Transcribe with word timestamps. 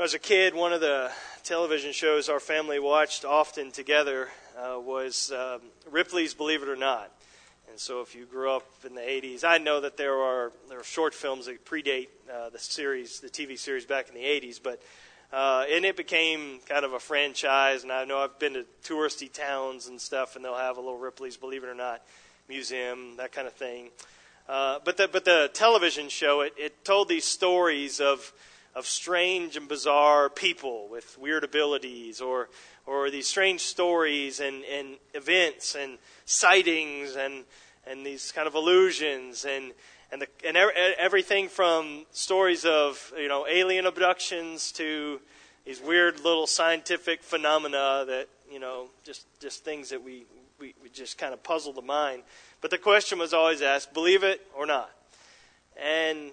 Was 0.00 0.14
a 0.14 0.18
kid, 0.18 0.54
one 0.54 0.72
of 0.72 0.80
the 0.80 1.10
television 1.44 1.92
shows 1.92 2.30
our 2.30 2.40
family 2.40 2.78
watched 2.78 3.26
often 3.26 3.70
together 3.70 4.30
uh, 4.56 4.80
was 4.80 5.30
um, 5.30 5.60
Ripley's 5.90 6.32
Believe 6.32 6.62
It 6.62 6.70
or 6.70 6.74
Not. 6.74 7.12
And 7.68 7.78
so, 7.78 8.00
if 8.00 8.14
you 8.14 8.24
grew 8.24 8.50
up 8.50 8.64
in 8.86 8.94
the 8.94 9.02
80s, 9.02 9.44
I 9.44 9.58
know 9.58 9.78
that 9.82 9.98
there 9.98 10.14
are 10.14 10.52
there 10.70 10.80
are 10.80 10.84
short 10.84 11.12
films 11.12 11.44
that 11.44 11.66
predate 11.66 12.08
uh, 12.32 12.48
the 12.48 12.58
series, 12.58 13.20
the 13.20 13.28
TV 13.28 13.58
series 13.58 13.84
back 13.84 14.08
in 14.08 14.14
the 14.14 14.22
80s, 14.22 14.58
but 14.62 14.80
uh, 15.34 15.66
and 15.70 15.84
it 15.84 15.98
became 15.98 16.60
kind 16.66 16.86
of 16.86 16.94
a 16.94 16.98
franchise. 16.98 17.82
And 17.82 17.92
I 17.92 18.06
know 18.06 18.20
I've 18.20 18.38
been 18.38 18.54
to 18.54 18.64
touristy 18.82 19.30
towns 19.30 19.86
and 19.86 20.00
stuff, 20.00 20.34
and 20.34 20.42
they'll 20.42 20.56
have 20.56 20.78
a 20.78 20.80
little 20.80 20.98
Ripley's 20.98 21.36
Believe 21.36 21.62
It 21.62 21.68
or 21.68 21.74
Not 21.74 22.00
museum, 22.48 23.18
that 23.18 23.32
kind 23.32 23.46
of 23.46 23.52
thing. 23.52 23.90
Uh, 24.48 24.78
but 24.82 24.96
the 24.96 25.08
but 25.08 25.26
the 25.26 25.50
television 25.52 26.08
show 26.08 26.40
it, 26.40 26.54
it 26.56 26.86
told 26.86 27.10
these 27.10 27.26
stories 27.26 28.00
of 28.00 28.32
of 28.74 28.86
strange 28.86 29.56
and 29.56 29.68
bizarre 29.68 30.28
people 30.28 30.88
with 30.88 31.18
weird 31.18 31.44
abilities 31.44 32.20
or 32.20 32.48
or 32.86 33.10
these 33.10 33.26
strange 33.26 33.60
stories 33.60 34.40
and, 34.40 34.64
and 34.64 34.96
events 35.14 35.74
and 35.74 35.98
sightings 36.24 37.16
and 37.16 37.44
and 37.86 38.04
these 38.06 38.32
kind 38.32 38.46
of 38.46 38.54
illusions 38.54 39.44
and 39.44 39.72
and 40.12 40.22
the, 40.22 40.28
and 40.44 40.56
everything 40.98 41.48
from 41.48 42.04
stories 42.12 42.64
of 42.64 43.12
you 43.16 43.28
know 43.28 43.46
alien 43.46 43.86
abductions 43.86 44.72
to 44.72 45.20
these 45.64 45.80
weird 45.80 46.20
little 46.20 46.46
scientific 46.46 47.22
phenomena 47.22 48.04
that 48.06 48.28
you 48.50 48.58
know 48.58 48.88
just 49.04 49.26
just 49.40 49.64
things 49.64 49.90
that 49.90 50.02
we 50.02 50.24
we, 50.60 50.74
we 50.82 50.88
just 50.90 51.18
kind 51.18 51.32
of 51.32 51.42
puzzle 51.42 51.72
the 51.72 51.82
mind. 51.82 52.22
But 52.60 52.70
the 52.70 52.78
question 52.78 53.18
was 53.18 53.32
always 53.32 53.62
asked: 53.62 53.94
believe 53.94 54.22
it 54.22 54.46
or 54.56 54.66
not? 54.66 54.90
And 55.76 56.32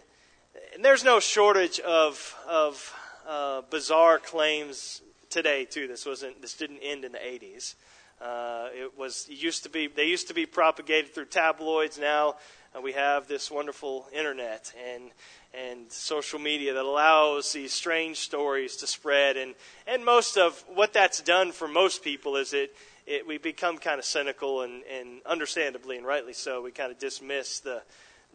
and 0.74 0.86
there's 0.86 1.04
no 1.04 1.20
shortage 1.20 1.80
of 1.80 2.36
of 2.48 2.94
uh, 3.28 3.62
bizarre 3.70 4.20
claims 4.20 5.02
today 5.30 5.66
too. 5.66 5.88
This 5.88 6.06
wasn't 6.06 6.42
this 6.42 6.54
didn't 6.54 6.80
end 6.80 7.06
in 7.06 7.12
the 7.12 7.18
80s. 7.18 7.76
Uh, 8.22 8.70
it 8.74 8.98
was 8.98 9.28
it 9.30 9.36
used 9.36 9.64
to 9.64 9.70
be 9.70 9.88
they 9.88 10.06
used 10.06 10.28
to 10.28 10.34
be 10.34 10.46
propagated 10.46 11.14
through 11.14 11.26
tabloids. 11.26 12.00
Now 12.00 12.36
uh, 12.76 12.82
we 12.82 12.94
have 12.94 13.28
this 13.28 13.52
wonderful 13.52 14.08
internet 14.14 14.74
and 14.92 15.12
and 15.54 15.92
social 15.92 16.40
media 16.40 16.74
that 16.74 16.86
allows 16.86 17.54
these 17.54 17.74
strange 17.74 18.18
stories 18.18 18.78
to 18.78 18.88
spread. 18.88 19.38
And 19.38 19.56
and 19.86 20.04
most 20.04 20.38
of 20.38 20.64
what 20.74 20.94
that's 20.94 21.22
done 21.22 21.52
for 21.52 21.68
most 21.68 22.04
people 22.04 22.36
is 22.36 22.54
it. 22.54 22.76
It, 23.06 23.26
we 23.26 23.38
become 23.38 23.78
kind 23.78 24.00
of 24.00 24.06
cynical 24.06 24.64
and, 24.64 24.84
and 24.84 25.22
understandably 25.26 25.96
and 25.96 26.06
rightly 26.06 26.34
so. 26.34 26.62
We 26.62 26.72
kind 26.72 26.92
of 26.92 27.00
dismiss 27.00 27.62
the 27.62 27.82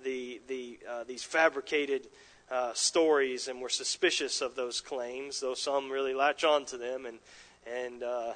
the, 0.02 0.40
the 0.48 0.78
uh, 0.88 1.04
these 1.04 1.22
fabricated 1.22 2.06
uh, 2.50 2.72
stories, 2.74 3.48
and 3.48 3.60
we're 3.60 3.68
suspicious 3.68 4.40
of 4.40 4.54
those 4.54 4.80
claims, 4.80 5.40
though 5.40 5.54
some 5.54 5.90
really 5.90 6.14
latch 6.14 6.44
on 6.44 6.64
to 6.66 6.76
them 6.76 7.06
and 7.06 7.18
and 7.66 8.02
uh, 8.02 8.32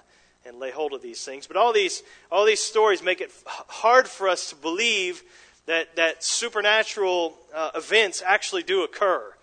and 0.46 0.58
lay 0.58 0.70
hold 0.70 0.92
of 0.92 1.02
these 1.02 1.24
things. 1.24 1.46
But 1.46 1.56
all 1.56 1.72
these 1.72 2.02
all 2.30 2.44
these 2.44 2.60
stories 2.62 3.02
make 3.02 3.20
it 3.20 3.30
hard 3.46 4.08
for 4.08 4.28
us 4.28 4.50
to 4.50 4.56
believe 4.56 5.22
that 5.66 5.96
that 5.96 6.24
supernatural 6.24 7.36
uh, 7.54 7.70
events 7.74 8.22
actually 8.24 8.62
do 8.62 8.84
occur, 8.84 9.34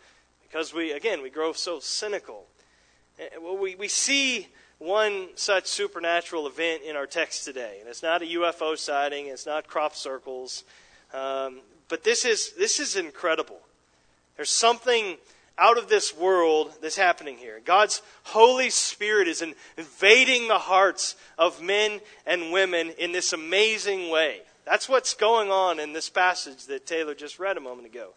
because 0.44 0.74
we 0.74 0.92
again 0.92 1.22
we 1.22 1.30
grow 1.30 1.54
so 1.54 1.80
cynical. 1.80 2.46
Well, 3.42 3.58
we 3.58 3.76
we 3.76 3.88
see 3.88 4.48
one 4.80 5.30
such 5.36 5.68
supernatural 5.68 6.48
event 6.48 6.84
in 6.84 6.96
our 6.96 7.06
text 7.06 7.46
today, 7.46 7.78
and 7.80 7.88
it's 7.88 8.04
not 8.04 8.22
a 8.22 8.26
UFO 8.26 8.78
sighting, 8.78 9.28
it's 9.28 9.46
not 9.46 9.68
crop 9.68 9.96
circles, 9.96 10.64
um, 11.14 11.60
but 11.94 12.04
this 12.04 12.26
is 12.26 12.54
this 12.54 12.80
is 12.80 12.96
incredible. 12.96 13.60
There's 14.36 14.50
something 14.50 15.18
out 15.60 15.78
of 15.78 15.90
this 15.90 16.18
world 16.18 16.72
that's 16.82 16.96
happening 16.96 17.38
here. 17.38 17.62
God's 17.64 18.02
Holy 18.24 18.72
Spirit 18.72 19.28
is 19.28 19.44
invading 19.78 20.48
the 20.48 20.58
hearts 20.58 21.16
of 21.38 21.62
men 21.62 22.02
and 22.26 22.52
women 22.52 22.90
in 22.98 23.12
this 23.12 23.32
amazing 23.32 24.10
way. 24.10 24.42
That's 24.66 24.90
what's 24.90 25.14
going 25.14 25.52
on 25.52 25.80
in 25.80 25.94
this 25.94 26.10
passage 26.10 26.66
that 26.66 26.88
Taylor 26.88 27.14
just 27.14 27.38
read 27.38 27.58
a 27.58 27.62
moment 27.62 27.86
ago. 27.86 28.16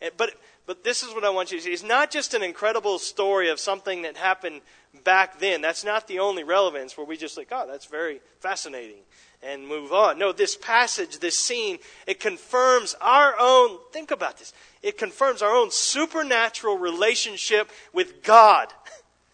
Eh, 0.00 0.10
but, 0.16 0.30
but 0.64 0.84
this 0.84 1.02
is 1.02 1.12
what 1.12 1.24
I 1.24 1.30
want 1.30 1.50
you 1.50 1.58
to 1.58 1.64
see. 1.64 1.72
It's 1.72 1.82
not 1.82 2.12
just 2.12 2.32
an 2.32 2.44
incredible 2.44 3.00
story 3.00 3.50
of 3.50 3.58
something 3.58 4.02
that 4.02 4.16
happened 4.16 4.60
back 5.02 5.40
then. 5.40 5.62
That's 5.62 5.82
not 5.82 6.06
the 6.06 6.20
only 6.20 6.44
relevance 6.44 6.96
where 6.96 7.04
we 7.04 7.16
just 7.16 7.36
like, 7.36 7.48
oh, 7.50 7.66
that's 7.66 7.86
very 7.86 8.20
fascinating 8.38 9.00
and 9.42 9.66
move 9.66 9.92
on. 9.92 10.18
No, 10.18 10.32
this 10.32 10.56
passage, 10.56 11.18
this 11.18 11.38
scene, 11.38 11.78
it 12.06 12.20
confirms 12.20 12.94
our 13.00 13.34
own, 13.38 13.78
think 13.92 14.10
about 14.10 14.38
this, 14.38 14.52
it 14.82 14.98
confirms 14.98 15.42
our 15.42 15.54
own 15.54 15.70
supernatural 15.70 16.78
relationship 16.78 17.70
with 17.92 18.22
God. 18.22 18.68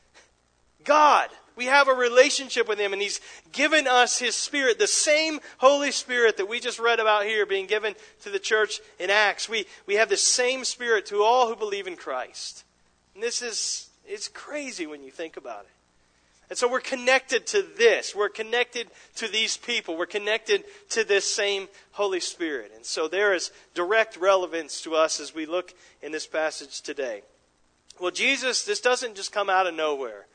God. 0.84 1.28
We 1.56 1.64
have 1.66 1.88
a 1.88 1.94
relationship 1.94 2.68
with 2.68 2.78
Him, 2.78 2.92
and 2.92 3.00
He's 3.00 3.20
given 3.52 3.86
us 3.86 4.18
His 4.18 4.36
Spirit, 4.36 4.78
the 4.78 4.86
same 4.86 5.40
Holy 5.56 5.90
Spirit 5.90 6.36
that 6.36 6.48
we 6.48 6.60
just 6.60 6.78
read 6.78 7.00
about 7.00 7.24
here 7.24 7.46
being 7.46 7.66
given 7.66 7.94
to 8.22 8.30
the 8.30 8.38
church 8.38 8.80
in 8.98 9.08
Acts. 9.08 9.48
We, 9.48 9.64
we 9.86 9.94
have 9.94 10.10
the 10.10 10.18
same 10.18 10.64
Spirit 10.64 11.06
to 11.06 11.22
all 11.22 11.48
who 11.48 11.56
believe 11.56 11.86
in 11.86 11.96
Christ. 11.96 12.64
And 13.14 13.22
this 13.22 13.40
is, 13.40 13.88
it's 14.06 14.28
crazy 14.28 14.86
when 14.86 15.02
you 15.02 15.10
think 15.10 15.38
about 15.38 15.62
it. 15.62 15.70
And 16.48 16.58
so 16.58 16.70
we're 16.70 16.80
connected 16.80 17.46
to 17.48 17.62
this. 17.76 18.14
We're 18.14 18.28
connected 18.28 18.88
to 19.16 19.28
these 19.28 19.56
people. 19.56 19.96
We're 19.96 20.06
connected 20.06 20.64
to 20.90 21.02
this 21.02 21.28
same 21.28 21.68
Holy 21.92 22.20
Spirit. 22.20 22.72
And 22.74 22.84
so 22.84 23.08
there 23.08 23.34
is 23.34 23.50
direct 23.74 24.16
relevance 24.16 24.80
to 24.82 24.94
us 24.94 25.18
as 25.18 25.34
we 25.34 25.44
look 25.44 25.74
in 26.02 26.12
this 26.12 26.26
passage 26.26 26.82
today. 26.82 27.22
Well, 28.00 28.12
Jesus, 28.12 28.64
this 28.64 28.80
doesn't 28.80 29.16
just 29.16 29.32
come 29.32 29.50
out 29.50 29.66
of 29.66 29.74
nowhere. 29.74 30.26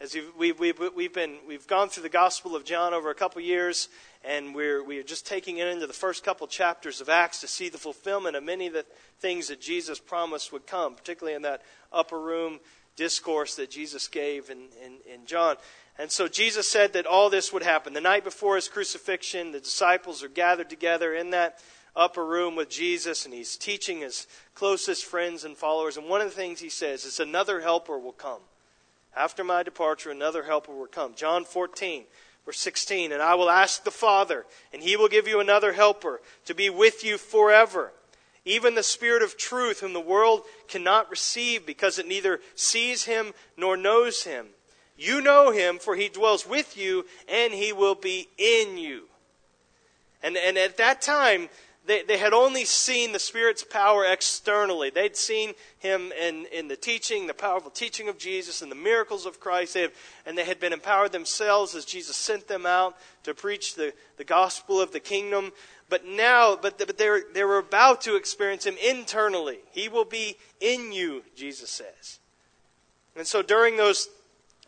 As 0.00 0.16
we've, 0.38 0.58
we've, 0.60 0.78
we've, 0.94 1.12
been, 1.12 1.38
we've 1.46 1.66
gone 1.66 1.88
through 1.88 2.04
the 2.04 2.08
Gospel 2.08 2.54
of 2.54 2.64
John 2.64 2.94
over 2.94 3.10
a 3.10 3.14
couple 3.16 3.42
years, 3.42 3.88
and 4.24 4.54
we're, 4.54 4.82
we're 4.84 5.02
just 5.02 5.26
taking 5.26 5.58
it 5.58 5.66
into 5.66 5.88
the 5.88 5.92
first 5.92 6.22
couple 6.22 6.46
chapters 6.46 7.00
of 7.00 7.08
Acts 7.08 7.40
to 7.40 7.48
see 7.48 7.68
the 7.68 7.78
fulfillment 7.78 8.36
of 8.36 8.44
many 8.44 8.68
of 8.68 8.72
the 8.74 8.86
things 9.18 9.48
that 9.48 9.60
Jesus 9.60 9.98
promised 9.98 10.52
would 10.52 10.68
come, 10.68 10.94
particularly 10.94 11.34
in 11.34 11.42
that 11.42 11.62
upper 11.92 12.20
room 12.20 12.60
discourse 12.98 13.54
that 13.54 13.70
Jesus 13.70 14.08
gave 14.08 14.50
in, 14.50 14.58
in, 14.84 14.98
in 15.10 15.24
John. 15.24 15.56
And 15.98 16.10
so 16.10 16.28
Jesus 16.28 16.68
said 16.68 16.92
that 16.92 17.06
all 17.06 17.30
this 17.30 17.52
would 17.52 17.62
happen. 17.62 17.92
The 17.92 18.00
night 18.00 18.24
before 18.24 18.56
his 18.56 18.68
crucifixion, 18.68 19.52
the 19.52 19.60
disciples 19.60 20.22
are 20.22 20.28
gathered 20.28 20.68
together 20.68 21.14
in 21.14 21.30
that 21.30 21.60
upper 21.96 22.26
room 22.26 22.56
with 22.56 22.68
Jesus, 22.68 23.24
and 23.24 23.32
he's 23.32 23.56
teaching 23.56 24.00
his 24.00 24.26
closest 24.54 25.04
friends 25.04 25.44
and 25.44 25.56
followers. 25.56 25.96
And 25.96 26.08
one 26.08 26.20
of 26.20 26.28
the 26.28 26.34
things 26.34 26.60
he 26.60 26.68
says 26.68 27.04
is, 27.04 27.20
Another 27.20 27.60
helper 27.60 27.98
will 27.98 28.12
come. 28.12 28.40
After 29.16 29.42
my 29.42 29.62
departure, 29.62 30.10
another 30.10 30.42
helper 30.42 30.74
will 30.74 30.86
come. 30.86 31.14
John 31.14 31.44
14, 31.44 32.04
verse 32.44 32.60
16. 32.60 33.12
And 33.12 33.22
I 33.22 33.34
will 33.36 33.50
ask 33.50 33.84
the 33.84 33.90
Father, 33.90 34.44
and 34.72 34.82
he 34.82 34.96
will 34.96 35.08
give 35.08 35.26
you 35.26 35.40
another 35.40 35.72
helper 35.72 36.20
to 36.46 36.54
be 36.54 36.68
with 36.68 37.04
you 37.04 37.16
forever 37.16 37.92
even 38.48 38.74
the 38.74 38.82
Spirit 38.82 39.22
of 39.22 39.36
truth, 39.36 39.80
whom 39.80 39.92
the 39.92 40.00
world 40.00 40.42
cannot 40.68 41.10
receive 41.10 41.66
because 41.66 41.98
it 41.98 42.08
neither 42.08 42.40
sees 42.54 43.04
him 43.04 43.32
nor 43.56 43.76
knows 43.76 44.24
him. 44.24 44.46
You 44.96 45.20
know 45.20 45.52
him, 45.52 45.78
for 45.78 45.94
he 45.94 46.08
dwells 46.08 46.46
with 46.46 46.76
you, 46.76 47.04
and 47.28 47.52
he 47.52 47.72
will 47.72 47.94
be 47.94 48.28
in 48.36 48.78
you. 48.78 49.02
And, 50.22 50.36
and 50.36 50.58
at 50.58 50.78
that 50.78 51.00
time, 51.00 51.48
they, 51.88 52.02
they 52.02 52.18
had 52.18 52.34
only 52.34 52.64
seen 52.64 53.12
the 53.12 53.18
Spirit's 53.18 53.64
power 53.64 54.04
externally. 54.04 54.90
They'd 54.90 55.16
seen 55.16 55.54
him 55.78 56.12
in, 56.20 56.46
in 56.52 56.68
the 56.68 56.76
teaching, 56.76 57.26
the 57.26 57.34
powerful 57.34 57.70
teaching 57.70 58.08
of 58.08 58.18
Jesus, 58.18 58.60
and 58.60 58.70
the 58.70 58.76
miracles 58.76 59.24
of 59.24 59.40
Christ. 59.40 59.74
They 59.74 59.82
have, 59.82 59.94
and 60.26 60.36
they 60.36 60.44
had 60.44 60.60
been 60.60 60.72
empowered 60.72 61.12
themselves 61.12 61.74
as 61.74 61.84
Jesus 61.84 62.16
sent 62.16 62.46
them 62.46 62.66
out 62.66 62.96
to 63.22 63.32
preach 63.32 63.74
the, 63.74 63.94
the 64.18 64.24
gospel 64.24 64.80
of 64.80 64.92
the 64.92 65.00
kingdom. 65.00 65.52
But 65.88 66.04
now, 66.04 66.56
but, 66.56 66.78
but 66.78 66.98
they, 66.98 67.20
they 67.32 67.44
were 67.44 67.58
about 67.58 68.02
to 68.02 68.16
experience 68.16 68.66
Him 68.66 68.76
internally. 68.76 69.58
He 69.70 69.88
will 69.88 70.04
be 70.04 70.36
in 70.60 70.92
you, 70.92 71.22
Jesus 71.34 71.70
says. 71.70 72.18
And 73.16 73.26
so 73.26 73.42
during 73.42 73.76
those, 73.76 74.08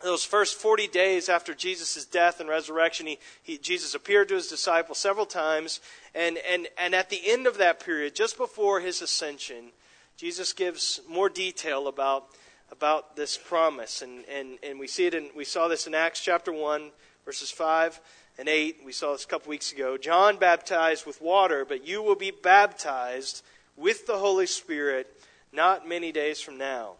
those 0.03 0.23
first 0.23 0.57
40 0.57 0.87
days 0.87 1.29
after 1.29 1.53
Jesus' 1.53 2.05
death 2.05 2.39
and 2.39 2.49
resurrection, 2.49 3.05
he, 3.05 3.19
he, 3.43 3.57
Jesus 3.57 3.93
appeared 3.93 4.29
to 4.29 4.35
his 4.35 4.47
disciples 4.47 4.97
several 4.97 5.27
times. 5.27 5.79
And, 6.15 6.39
and, 6.49 6.67
and 6.77 6.95
at 6.95 7.09
the 7.09 7.21
end 7.23 7.45
of 7.45 7.57
that 7.59 7.79
period, 7.79 8.15
just 8.15 8.37
before 8.37 8.79
his 8.79 9.01
ascension, 9.01 9.71
Jesus 10.17 10.53
gives 10.53 11.01
more 11.07 11.29
detail 11.29 11.87
about, 11.87 12.25
about 12.71 13.15
this 13.15 13.37
promise. 13.37 14.01
And, 14.01 14.25
and, 14.25 14.57
and 14.63 14.79
we 14.79 14.87
see 14.87 15.05
it 15.05 15.13
in, 15.13 15.29
we 15.35 15.45
saw 15.45 15.67
this 15.67 15.85
in 15.85 15.93
Acts 15.93 16.19
chapter 16.19 16.51
1, 16.51 16.89
verses 17.25 17.51
5 17.51 18.01
and 18.41 18.49
8. 18.49 18.77
We 18.83 18.91
saw 18.91 19.11
this 19.11 19.23
a 19.23 19.27
couple 19.27 19.51
weeks 19.51 19.71
ago. 19.71 19.99
John 19.99 20.37
baptized 20.37 21.05
with 21.05 21.21
water, 21.21 21.63
but 21.63 21.87
you 21.87 22.01
will 22.01 22.15
be 22.15 22.31
baptized 22.31 23.43
with 23.77 24.07
the 24.07 24.17
Holy 24.17 24.47
Spirit 24.47 25.15
not 25.53 25.87
many 25.87 26.11
days 26.11 26.41
from 26.41 26.57
now. 26.57 26.93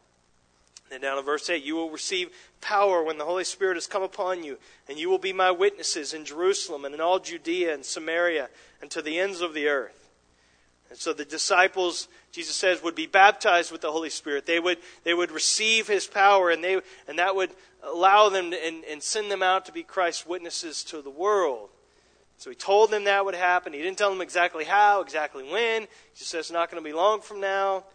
And 0.92 1.02
down 1.02 1.18
in 1.18 1.26
verse 1.26 1.50
8, 1.50 1.64
you 1.64 1.76
will 1.76 1.90
receive 1.90 2.30
power 2.62 3.02
when 3.02 3.18
the 3.18 3.26
Holy 3.26 3.44
Spirit 3.44 3.74
has 3.74 3.88
come 3.88 4.04
upon 4.04 4.44
you, 4.44 4.60
and 4.88 5.00
you 5.00 5.10
will 5.10 5.18
be 5.18 5.34
my 5.34 5.50
witnesses 5.50 6.14
in 6.14 6.26
Jerusalem 6.26 6.86
and 6.86 6.94
in 6.94 7.02
all 7.02 7.18
Judea 7.18 7.74
and 7.74 7.84
Samaria 7.84 8.50
and 8.80 8.92
to 8.92 9.02
the 9.02 9.18
ends 9.18 9.42
of 9.42 9.56
the 9.56 9.68
earth. 9.68 10.01
And 10.92 11.00
so 11.00 11.14
the 11.14 11.24
disciples, 11.24 12.10
Jesus 12.34 12.54
says, 12.58 12.84
would 12.84 12.96
be 12.96 13.08
baptized 13.08 13.72
with 13.72 13.80
the 13.80 13.94
Holy 13.94 14.10
Spirit. 14.10 14.46
They 14.46 14.60
would, 14.60 14.78
they 15.06 15.14
would 15.14 15.32
receive 15.32 15.88
his 15.88 16.06
power, 16.06 16.50
and, 16.50 16.62
they, 16.62 16.82
and 17.08 17.18
that 17.18 17.34
would 17.34 17.52
allow 17.82 18.28
them 18.28 18.52
to, 18.52 18.68
and, 18.68 18.84
and 18.84 19.02
send 19.02 19.32
them 19.32 19.42
out 19.42 19.66
to 19.68 19.72
be 19.72 19.84
Christ's 19.84 20.28
witnesses 20.28 20.84
to 20.84 21.02
the 21.02 21.10
world. 21.10 21.70
So 22.38 22.50
he 22.50 22.58
told 22.58 22.92
them 22.92 23.06
that 23.06 23.24
would 23.24 23.36
happen. 23.36 23.72
He 23.72 23.82
didn't 23.82 24.00
tell 24.00 24.10
them 24.10 24.20
exactly 24.20 24.66
how, 24.66 25.02
exactly 25.02 25.50
when. 25.50 25.84
He 25.84 25.88
just 26.18 26.30
says 26.30 26.40
it's 26.42 26.52
not 26.52 26.70
going 26.70 26.84
to 26.84 26.90
be 26.90 26.94
long 26.94 27.22
from 27.22 27.40
now. 27.40 27.86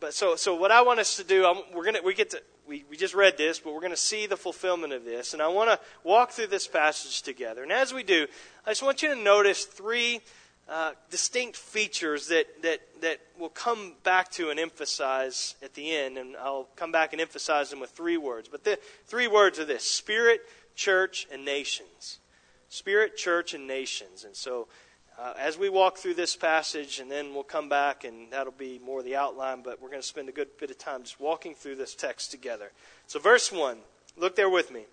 But 0.00 0.14
so, 0.14 0.34
so 0.34 0.54
what 0.54 0.70
I 0.70 0.80
want 0.80 1.00
us 1.00 1.16
to 1.18 1.24
do, 1.24 1.44
I'm, 1.44 1.58
we're 1.74 1.92
to, 1.92 2.00
we 2.02 2.14
get 2.14 2.30
to, 2.30 2.42
we, 2.66 2.84
we 2.88 2.96
just 2.96 3.12
read 3.12 3.36
this, 3.36 3.58
but 3.58 3.74
we're 3.74 3.80
going 3.80 3.92
to 3.92 3.96
see 3.96 4.26
the 4.26 4.38
fulfillment 4.38 4.94
of 4.94 5.04
this. 5.04 5.34
And 5.34 5.42
I 5.42 5.48
want 5.48 5.68
to 5.68 5.78
walk 6.02 6.30
through 6.30 6.46
this 6.46 6.66
passage 6.66 7.20
together. 7.20 7.62
And 7.62 7.72
as 7.72 7.92
we 7.92 8.02
do, 8.02 8.26
I 8.66 8.70
just 8.70 8.82
want 8.82 9.02
you 9.02 9.14
to 9.14 9.16
notice 9.16 9.64
three 9.64 10.22
uh, 10.72 10.92
distinct 11.10 11.54
features 11.54 12.28
that, 12.28 12.46
that, 12.62 12.80
that 13.02 13.20
we'll 13.38 13.50
come 13.50 13.92
back 14.04 14.30
to 14.30 14.48
and 14.48 14.58
emphasize 14.58 15.54
at 15.62 15.74
the 15.74 15.94
end, 15.94 16.16
and 16.16 16.34
I'll 16.38 16.66
come 16.76 16.90
back 16.90 17.12
and 17.12 17.20
emphasize 17.20 17.68
them 17.68 17.78
with 17.78 17.90
three 17.90 18.16
words. 18.16 18.48
But 18.48 18.64
the 18.64 18.78
three 19.04 19.28
words 19.28 19.58
are 19.58 19.66
this 19.66 19.84
Spirit, 19.84 20.40
church, 20.74 21.26
and 21.30 21.44
nations. 21.44 22.20
Spirit, 22.70 23.18
church, 23.18 23.52
and 23.52 23.66
nations. 23.66 24.24
And 24.24 24.34
so, 24.34 24.66
uh, 25.18 25.34
as 25.38 25.58
we 25.58 25.68
walk 25.68 25.98
through 25.98 26.14
this 26.14 26.36
passage, 26.36 27.00
and 27.00 27.10
then 27.10 27.34
we'll 27.34 27.42
come 27.42 27.68
back, 27.68 28.04
and 28.04 28.30
that'll 28.30 28.50
be 28.50 28.80
more 28.82 29.02
the 29.02 29.16
outline, 29.16 29.60
but 29.62 29.82
we're 29.82 29.90
going 29.90 30.00
to 30.00 30.08
spend 30.08 30.30
a 30.30 30.32
good 30.32 30.56
bit 30.58 30.70
of 30.70 30.78
time 30.78 31.02
just 31.02 31.20
walking 31.20 31.54
through 31.54 31.76
this 31.76 31.94
text 31.94 32.30
together. 32.30 32.72
So, 33.06 33.18
verse 33.20 33.52
1, 33.52 33.76
look 34.16 34.36
there 34.36 34.48
with 34.48 34.72
me. 34.72 34.86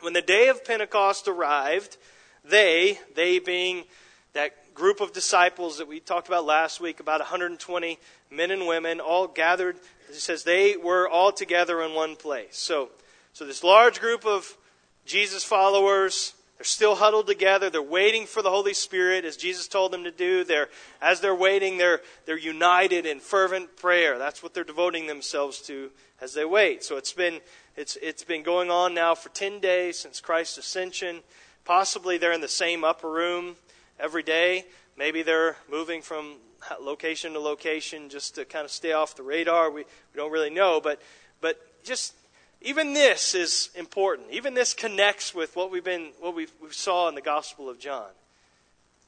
When 0.00 0.14
the 0.14 0.22
day 0.22 0.48
of 0.48 0.64
Pentecost 0.64 1.28
arrived, 1.28 1.98
they, 2.42 2.98
they 3.14 3.38
being 3.38 3.84
that 4.32 4.54
group 4.80 5.02
of 5.02 5.12
disciples 5.12 5.76
that 5.76 5.86
we 5.86 6.00
talked 6.00 6.26
about 6.26 6.46
last 6.46 6.80
week, 6.80 7.00
about 7.00 7.20
120 7.20 7.98
men 8.30 8.50
and 8.50 8.66
women, 8.66 8.98
all 8.98 9.26
gathered. 9.26 9.76
It 10.08 10.14
says 10.14 10.42
they 10.42 10.74
were 10.78 11.06
all 11.06 11.32
together 11.32 11.82
in 11.82 11.92
one 11.92 12.16
place. 12.16 12.56
So, 12.56 12.88
so 13.34 13.44
this 13.44 13.62
large 13.62 14.00
group 14.00 14.24
of 14.24 14.56
Jesus 15.04 15.44
followers, 15.44 16.32
they're 16.56 16.64
still 16.64 16.94
huddled 16.94 17.26
together. 17.26 17.68
They're 17.68 17.82
waiting 17.82 18.24
for 18.24 18.40
the 18.40 18.48
Holy 18.48 18.72
Spirit 18.72 19.26
as 19.26 19.36
Jesus 19.36 19.68
told 19.68 19.92
them 19.92 20.04
to 20.04 20.10
do. 20.10 20.44
They're, 20.44 20.70
as 21.02 21.20
they're 21.20 21.34
waiting, 21.34 21.76
they're, 21.76 22.00
they're 22.24 22.38
united 22.38 23.04
in 23.04 23.20
fervent 23.20 23.76
prayer. 23.76 24.16
That's 24.16 24.42
what 24.42 24.54
they're 24.54 24.64
devoting 24.64 25.06
themselves 25.06 25.60
to 25.66 25.90
as 26.22 26.32
they 26.32 26.46
wait. 26.46 26.84
So 26.84 26.96
it's 26.96 27.12
been, 27.12 27.40
it's, 27.76 27.98
it's 28.00 28.24
been 28.24 28.42
going 28.42 28.70
on 28.70 28.94
now 28.94 29.14
for 29.14 29.28
10 29.28 29.60
days 29.60 29.98
since 29.98 30.20
Christ's 30.20 30.56
ascension. 30.56 31.20
Possibly 31.66 32.16
they're 32.16 32.32
in 32.32 32.40
the 32.40 32.48
same 32.48 32.82
upper 32.82 33.10
room 33.10 33.56
every 34.00 34.22
day. 34.22 34.64
Maybe 34.96 35.22
they're 35.22 35.56
moving 35.70 36.02
from 36.02 36.36
location 36.80 37.32
to 37.32 37.38
location 37.38 38.08
just 38.08 38.34
to 38.34 38.44
kind 38.44 38.64
of 38.64 38.70
stay 38.70 38.92
off 38.92 39.16
the 39.16 39.22
radar. 39.22 39.70
We, 39.70 39.82
we 39.82 40.16
don't 40.16 40.32
really 40.32 40.50
know, 40.50 40.80
but, 40.80 41.00
but 41.40 41.58
just 41.84 42.14
even 42.62 42.92
this 42.92 43.34
is 43.34 43.70
important. 43.74 44.28
Even 44.30 44.54
this 44.54 44.74
connects 44.74 45.34
with 45.34 45.56
what 45.56 45.70
we've 45.70 45.84
been, 45.84 46.10
what 46.20 46.34
we 46.34 46.46
we 46.62 46.70
saw 46.70 47.08
in 47.08 47.14
the 47.14 47.22
Gospel 47.22 47.68
of 47.68 47.78
John. 47.78 48.10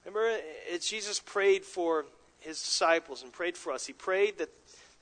Remember, 0.05 0.39
it's 0.69 0.89
Jesus 0.89 1.21
prayed 1.21 1.65
for 1.65 2.07
his 2.41 2.61
disciples 2.61 3.23
and 3.23 3.33
prayed 3.33 3.57
for 3.57 3.73
us. 3.73 3.87
He 3.87 3.93
prayed 3.93 4.39
that 4.39 4.49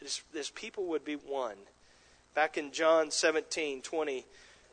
his, 0.00 0.22
his 0.34 0.50
people 0.50 0.86
would 0.86 1.04
be 1.04 1.14
one. 1.14 1.56
Back 2.34 2.58
in 2.58 2.70
John 2.70 3.10
17, 3.10 3.82
20, 3.82 4.26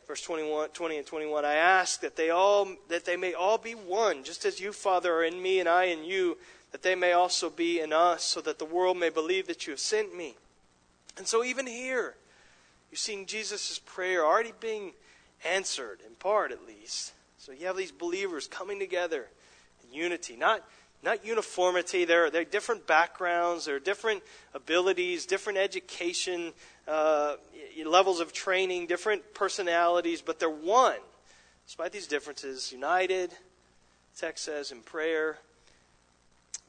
verse 0.08 0.22
21, 0.22 0.70
20 0.70 0.98
and 0.98 1.06
21, 1.06 1.46
I 1.46 1.56
ask 1.56 2.02
that 2.02 2.16
they 2.16 2.30
all 2.30 2.68
that 2.90 3.06
they 3.06 3.18
may 3.18 3.34
all 3.34 3.58
be 3.58 3.74
one, 3.74 4.24
just 4.24 4.46
as 4.46 4.60
you, 4.60 4.72
Father, 4.72 5.14
are 5.14 5.24
in 5.24 5.42
me 5.42 5.60
and 5.60 5.68
I 5.68 5.86
in 5.86 6.04
you, 6.04 6.38
that 6.72 6.82
they 6.82 6.96
may 6.96 7.12
also 7.12 7.50
be 7.50 7.80
in 7.80 7.92
us, 7.92 8.24
so 8.24 8.42
that 8.42 8.60
the 8.60 8.66
world 8.66 8.98
may 8.98 9.10
believe 9.10 9.48
that 9.48 9.68
you 9.68 9.72
have 9.72 9.80
sent 9.80 10.16
me. 10.16 10.36
And 11.18 11.28
so 11.28 11.44
even 11.44 11.68
here, 11.68 12.16
you're 12.92 12.98
seeing 12.98 13.26
Jesus' 13.26 13.80
prayer 13.80 14.26
already 14.26 14.54
being 14.60 14.94
answered, 15.46 16.00
in 16.08 16.16
part 16.16 16.52
at 16.52 16.66
least. 16.66 17.14
So 17.38 17.52
you 17.52 17.68
have 17.68 17.78
these 17.78 17.92
believers 17.92 18.48
coming 18.48 18.80
together 18.80 19.28
in 19.84 19.94
unity, 19.94 20.36
not 20.36 20.64
not 21.04 21.26
uniformity. 21.26 22.06
They're, 22.06 22.30
they're 22.30 22.44
different 22.44 22.88
backgrounds, 22.88 23.66
they're 23.66 23.80
different 23.80 24.24
abilities, 24.54 25.26
different 25.26 25.60
education, 25.60 26.54
uh, 26.88 27.36
levels 27.86 28.20
of 28.20 28.34
training, 28.34 28.88
different 28.88 29.34
personalities, 29.34 30.22
but 30.22 30.40
they're 30.40 30.50
one. 30.50 31.00
Despite 31.66 31.92
these 31.92 32.08
differences, 32.08 32.72
united, 32.72 33.32
text 34.18 34.46
says, 34.46 34.72
in 34.72 34.82
prayer. 34.82 35.38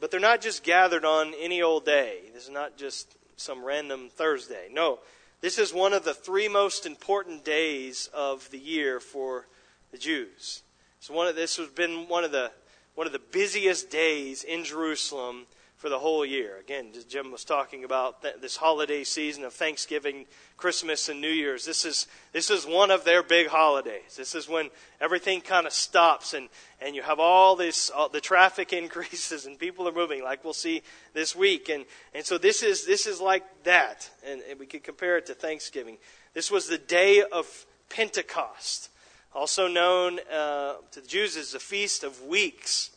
But 0.00 0.10
they're 0.10 0.20
not 0.20 0.40
just 0.40 0.62
gathered 0.62 1.05
on 1.05 1.34
any 1.38 1.62
old 1.62 1.84
day. 1.84 2.19
This 2.34 2.44
is 2.44 2.50
not 2.50 2.76
just 2.76 3.16
some 3.37 3.64
random 3.64 4.10
Thursday. 4.10 4.69
No, 4.72 4.99
this 5.40 5.58
is 5.58 5.72
one 5.72 5.93
of 5.93 6.05
the 6.05 6.14
three 6.14 6.49
most 6.49 6.84
important 6.84 7.44
days 7.44 8.11
of 8.12 8.50
the 8.50 8.58
year 8.58 9.00
for 9.00 9.46
the 9.93 9.99
Jews. 9.99 10.62
So 11.00 11.14
one 11.14 11.28
of 11.28 11.37
this 11.37 11.56
has 11.56 11.69
been 11.69 12.08
one 12.08 12.25
of 12.25 12.32
the 12.32 12.50
one 12.96 13.06
of 13.06 13.12
the 13.12 13.20
busiest 13.20 13.90
days 13.90 14.43
in 14.43 14.64
Jerusalem 14.64 15.46
for 15.78 15.88
the 15.88 15.98
whole 15.98 16.26
year. 16.26 16.56
Again, 16.58 16.88
Jim 17.08 17.30
was 17.30 17.44
talking 17.44 17.84
about 17.84 18.20
this 18.42 18.56
holiday 18.56 19.04
season 19.04 19.44
of 19.44 19.54
Thanksgiving, 19.54 20.26
Christmas, 20.56 21.08
and 21.08 21.20
New 21.20 21.30
Year's. 21.30 21.64
This 21.64 21.84
is, 21.84 22.08
this 22.32 22.50
is 22.50 22.66
one 22.66 22.90
of 22.90 23.04
their 23.04 23.22
big 23.22 23.46
holidays. 23.46 24.16
This 24.16 24.34
is 24.34 24.48
when 24.48 24.70
everything 25.00 25.40
kind 25.40 25.69
of 25.69 25.72
stops 25.72 26.34
and, 26.34 26.48
and 26.80 26.96
you 26.96 27.02
have 27.02 27.20
all 27.20 27.54
this, 27.54 27.90
all, 27.90 28.08
the 28.08 28.20
traffic 28.20 28.72
increases 28.75 29.46
and 29.46 29.56
people 29.56 29.88
are 29.88 29.92
moving 29.92 30.22
like 30.22 30.42
we'll 30.42 30.52
see 30.52 30.82
this 31.14 31.36
week. 31.36 31.69
And, 31.69 31.84
and 32.12 32.26
so 32.26 32.38
this 32.38 32.64
is, 32.64 32.84
this 32.84 33.06
is 33.06 33.20
like 33.20 33.44
that. 33.62 34.10
And, 34.26 34.42
and 34.50 34.58
we 34.58 34.66
could 34.66 34.82
compare 34.82 35.16
it 35.16 35.26
to 35.26 35.34
Thanksgiving. 35.34 35.98
This 36.34 36.50
was 36.50 36.66
the 36.66 36.78
day 36.78 37.22
of 37.22 37.66
Pentecost 37.88 38.90
also 39.34 39.69
known 39.69 40.19
uh, 40.32 40.75
to 40.90 41.00
the 41.00 41.06
Jews 41.06 41.36
as 41.36 41.52
the 41.52 41.60
Feast 41.60 42.02
of 42.02 42.25
Weeks. 42.25 42.90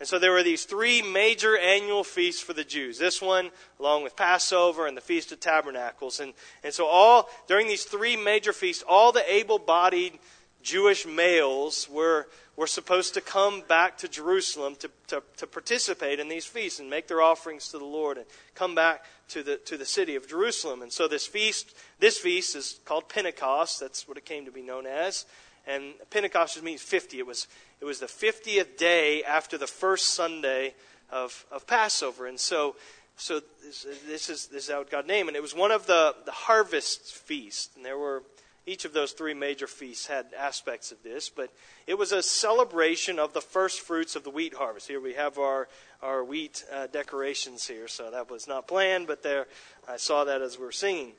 And 0.00 0.08
so 0.08 0.18
there 0.18 0.32
were 0.32 0.42
these 0.42 0.64
three 0.64 1.02
major 1.02 1.56
annual 1.56 2.02
feasts 2.02 2.42
for 2.42 2.52
the 2.52 2.64
Jews. 2.64 2.98
This 2.98 3.22
one, 3.22 3.50
along 3.78 4.02
with 4.02 4.16
Passover 4.16 4.86
and 4.86 4.96
the 4.96 5.00
Feast 5.00 5.30
of 5.30 5.38
Tabernacles. 5.38 6.18
And, 6.18 6.34
and 6.64 6.74
so 6.74 6.86
all, 6.86 7.28
during 7.46 7.68
these 7.68 7.84
three 7.84 8.16
major 8.16 8.52
feasts, 8.52 8.82
all 8.88 9.12
the 9.12 9.32
able-bodied 9.32 10.18
Jewish 10.62 11.06
males 11.06 11.88
were, 11.88 12.26
were 12.56 12.66
supposed 12.66 13.14
to 13.14 13.20
come 13.20 13.62
back 13.68 13.98
to 13.98 14.08
Jerusalem 14.08 14.74
to, 14.76 14.90
to, 15.08 15.22
to 15.36 15.46
participate 15.46 16.18
in 16.18 16.28
these 16.28 16.46
feasts 16.46 16.80
and 16.80 16.90
make 16.90 17.06
their 17.06 17.22
offerings 17.22 17.68
to 17.68 17.78
the 17.78 17.84
Lord 17.84 18.16
and 18.16 18.26
come 18.54 18.74
back 18.74 19.04
to 19.28 19.42
the, 19.42 19.58
to 19.58 19.76
the 19.76 19.84
city 19.84 20.16
of 20.16 20.26
Jerusalem. 20.26 20.82
And 20.82 20.92
so 20.92 21.06
this 21.06 21.26
feast, 21.26 21.76
this 22.00 22.18
feast 22.18 22.56
is 22.56 22.80
called 22.84 23.08
Pentecost. 23.08 23.78
That's 23.78 24.08
what 24.08 24.16
it 24.16 24.24
came 24.24 24.44
to 24.46 24.50
be 24.50 24.62
known 24.62 24.86
as. 24.86 25.26
And 25.66 25.94
Pentecost 26.10 26.54
just 26.54 26.64
means 26.64 26.82
50. 26.82 27.18
It 27.18 27.26
was, 27.26 27.46
it 27.80 27.84
was 27.84 28.00
the 28.00 28.06
50th 28.06 28.76
day 28.76 29.22
after 29.22 29.58
the 29.58 29.66
first 29.66 30.08
Sunday 30.08 30.74
of, 31.10 31.44
of 31.50 31.66
Passover. 31.66 32.26
And 32.26 32.38
so, 32.38 32.76
so 33.16 33.40
this, 33.62 33.86
this, 34.06 34.30
is, 34.30 34.46
this 34.46 34.64
is 34.64 34.70
how 34.70 34.82
God 34.84 35.06
named 35.06 35.28
it. 35.28 35.36
It 35.36 35.42
was 35.42 35.54
one 35.54 35.70
of 35.70 35.86
the, 35.86 36.14
the 36.24 36.32
harvest 36.32 37.14
feasts. 37.14 37.74
And 37.76 37.84
there 37.84 37.98
were, 37.98 38.22
each 38.66 38.84
of 38.84 38.92
those 38.92 39.12
three 39.12 39.34
major 39.34 39.66
feasts 39.66 40.06
had 40.06 40.26
aspects 40.36 40.92
of 40.92 41.02
this. 41.02 41.28
But 41.28 41.50
it 41.86 41.98
was 41.98 42.12
a 42.12 42.22
celebration 42.22 43.18
of 43.18 43.32
the 43.32 43.40
first 43.40 43.80
fruits 43.80 44.16
of 44.16 44.24
the 44.24 44.30
wheat 44.30 44.54
harvest. 44.54 44.88
Here 44.88 45.00
we 45.00 45.14
have 45.14 45.38
our, 45.38 45.68
our 46.02 46.24
wheat 46.24 46.64
uh, 46.72 46.86
decorations 46.86 47.66
here. 47.66 47.88
So 47.88 48.10
that 48.10 48.30
was 48.30 48.48
not 48.48 48.66
planned, 48.66 49.06
but 49.06 49.22
there, 49.22 49.46
I 49.88 49.98
saw 49.98 50.24
that 50.24 50.42
as 50.42 50.58
we 50.58 50.64
were 50.64 50.72
singing. 50.72 51.12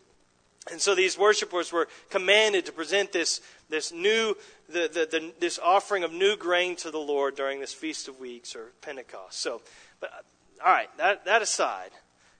And 0.72 0.82
so 0.82 0.96
these 0.96 1.18
worshipers 1.18 1.72
were 1.72 1.88
commanded 2.10 2.66
to 2.66 2.72
present 2.72 3.12
this, 3.12 3.42
this 3.70 3.92
new, 3.92 4.36
the, 4.68 4.90
the, 4.92 5.08
the, 5.12 5.34
this 5.40 5.60
offering 5.60 6.04
of 6.04 6.12
new 6.12 6.36
grain 6.36 6.76
to 6.78 6.90
the 6.90 7.00
Lord 7.00 7.36
during 7.36 7.60
this 7.60 7.74
Feast 7.74 8.08
of 8.08 8.20
Weeks 8.20 8.56
or 8.56 8.72
Pentecost. 8.82 9.40
So, 9.40 9.62
but, 10.00 10.12
all 10.66 10.72
right, 10.72 10.90
that, 10.98 11.26
that 11.26 11.44
aside, 11.44 11.92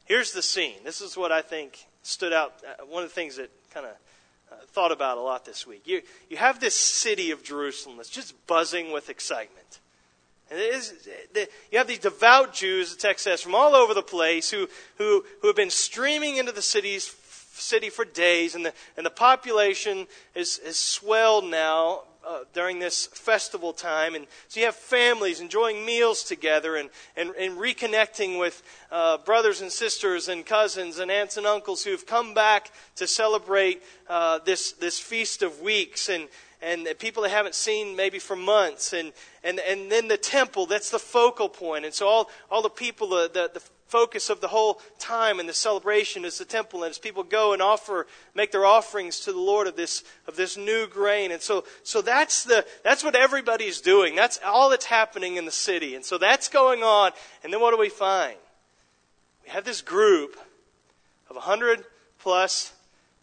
here's 0.06 0.32
the 0.32 0.42
scene. 0.42 0.78
This 0.84 1.02
is 1.02 1.16
what 1.16 1.32
I 1.32 1.42
think 1.42 1.86
stood 2.02 2.34
out. 2.34 2.56
Uh, 2.68 2.86
one 2.86 3.04
of 3.04 3.10
the 3.10 3.14
things 3.14 3.36
that 3.36 3.52
kind 3.72 3.86
of 3.86 3.92
uh, 4.52 4.56
thought 4.70 4.92
about 4.92 5.20
a 5.20 5.22
lot 5.22 5.46
this 5.46 5.68
week. 5.68 5.84
You, 5.86 6.02
you 6.28 6.38
have 6.38 6.60
this 6.60 6.76
city 6.76 7.30
of 7.30 7.44
Jerusalem 7.44 7.98
that's 7.98 8.10
just 8.10 8.34
buzzing 8.48 8.92
with 8.92 9.10
excitement. 9.10 9.80
And 10.50 10.60
it 10.60 10.76
is, 10.76 11.08
you 11.72 11.78
have 11.78 11.88
these 11.88 12.00
devout 12.00 12.54
Jews, 12.54 12.94
the 12.94 13.02
text 13.02 13.24
says, 13.24 13.42
from 13.42 13.56
all 13.56 13.76
over 13.76 13.96
the 13.96 14.04
place 14.04 14.52
who, 14.52 14.68
who, 14.98 15.26
who 15.42 15.48
have 15.48 15.56
been 15.56 15.72
streaming 15.72 16.38
into 16.38 16.52
the 16.52 16.62
cities 16.62 17.08
city 17.60 17.90
for 17.90 18.06
days, 18.06 18.56
and 18.56 18.66
the, 18.66 18.74
and 18.98 19.06
the 19.06 19.10
population 19.10 20.08
is, 20.34 20.60
is 20.60 20.78
swelled 20.78 21.46
now 21.46 22.02
uh, 22.28 22.40
during 22.54 22.80
this 22.80 23.06
festival 23.08 23.72
time. 23.72 24.16
And 24.16 24.26
so 24.48 24.60
you 24.60 24.66
have 24.66 24.76
families 24.76 25.40
enjoying 25.42 25.86
meals 25.86 26.24
together 26.24 26.76
and, 26.76 26.90
and, 27.16 27.30
and 27.36 27.58
reconnecting 27.58 28.40
with 28.40 28.64
uh, 28.92 29.18
brothers 29.20 29.62
and 29.62 29.72
sisters 29.72 30.28
and 30.28 30.46
cousins 30.46 31.00
and 31.00 31.12
aunts 31.12 31.38
and 31.38 31.46
uncles 31.46 31.84
who've 31.84 32.06
come 32.06 32.34
back 32.34 32.72
to 32.96 33.08
celebrate 33.08 33.84
uh, 34.10 34.40
this, 34.40 34.72
this 34.74 35.00
Feast 35.00 35.44
of 35.44 35.62
Weeks. 35.62 36.10
And, 36.10 36.28
and 36.62 36.88
people 36.98 37.22
they 37.22 37.30
haven't 37.30 37.54
seen 37.56 37.96
maybe 37.96 38.18
for 38.18 38.36
months. 38.36 38.94
And, 38.94 39.14
and, 39.44 39.60
and 39.60 39.92
then 39.92 40.08
the 40.08 40.18
temple, 40.18 40.66
that's 40.66 40.90
the 40.90 41.00
focal 41.00 41.48
point. 41.48 41.86
And 41.86 41.94
so 41.94 42.08
all, 42.08 42.30
all 42.50 42.64
the 42.64 42.70
people, 42.70 43.10
the, 43.10 43.30
the, 43.32 43.52
the 43.54 43.62
focus 43.96 44.30
of 44.30 44.42
the 44.42 44.50
whole 44.50 44.82
time 45.00 45.40
and 45.40 45.48
the 45.48 45.54
celebration 45.54 46.26
is 46.26 46.38
the 46.38 46.44
temple. 46.44 46.84
And 46.84 46.90
as 46.90 46.98
people 46.98 47.24
go 47.24 47.54
and 47.54 47.62
offer, 47.62 48.08
make 48.34 48.52
their 48.52 48.66
offerings 48.66 49.22
to 49.22 49.32
the 49.32 49.40
Lord 49.40 49.68
of 49.68 49.78
this, 49.78 50.04
of 50.28 50.36
this 50.36 50.58
new 50.58 50.86
grain. 50.86 51.32
And 51.32 51.42
so, 51.42 51.64
so 51.84 52.02
that's 52.02 52.44
the, 52.44 52.66
that's 52.84 53.06
what 53.06 53.16
everybody's 53.16 53.80
doing. 53.80 54.14
That's 54.14 54.38
all 54.44 54.70
that's 54.70 54.84
happening 54.84 55.38
in 55.38 55.46
the 55.46 55.52
city. 55.52 55.96
And 55.96 56.04
so 56.04 56.18
that's 56.18 56.50
going 56.50 56.84
on. 56.84 57.14
And 57.42 57.54
then 57.54 57.62
what 57.62 57.72
do 57.72 57.78
we 57.78 57.88
find? 57.88 58.36
We 59.46 59.52
have 59.52 59.64
this 59.64 59.82
group 59.82 60.38
of 61.30 61.38
100 61.38 61.86
plus 62.20 62.74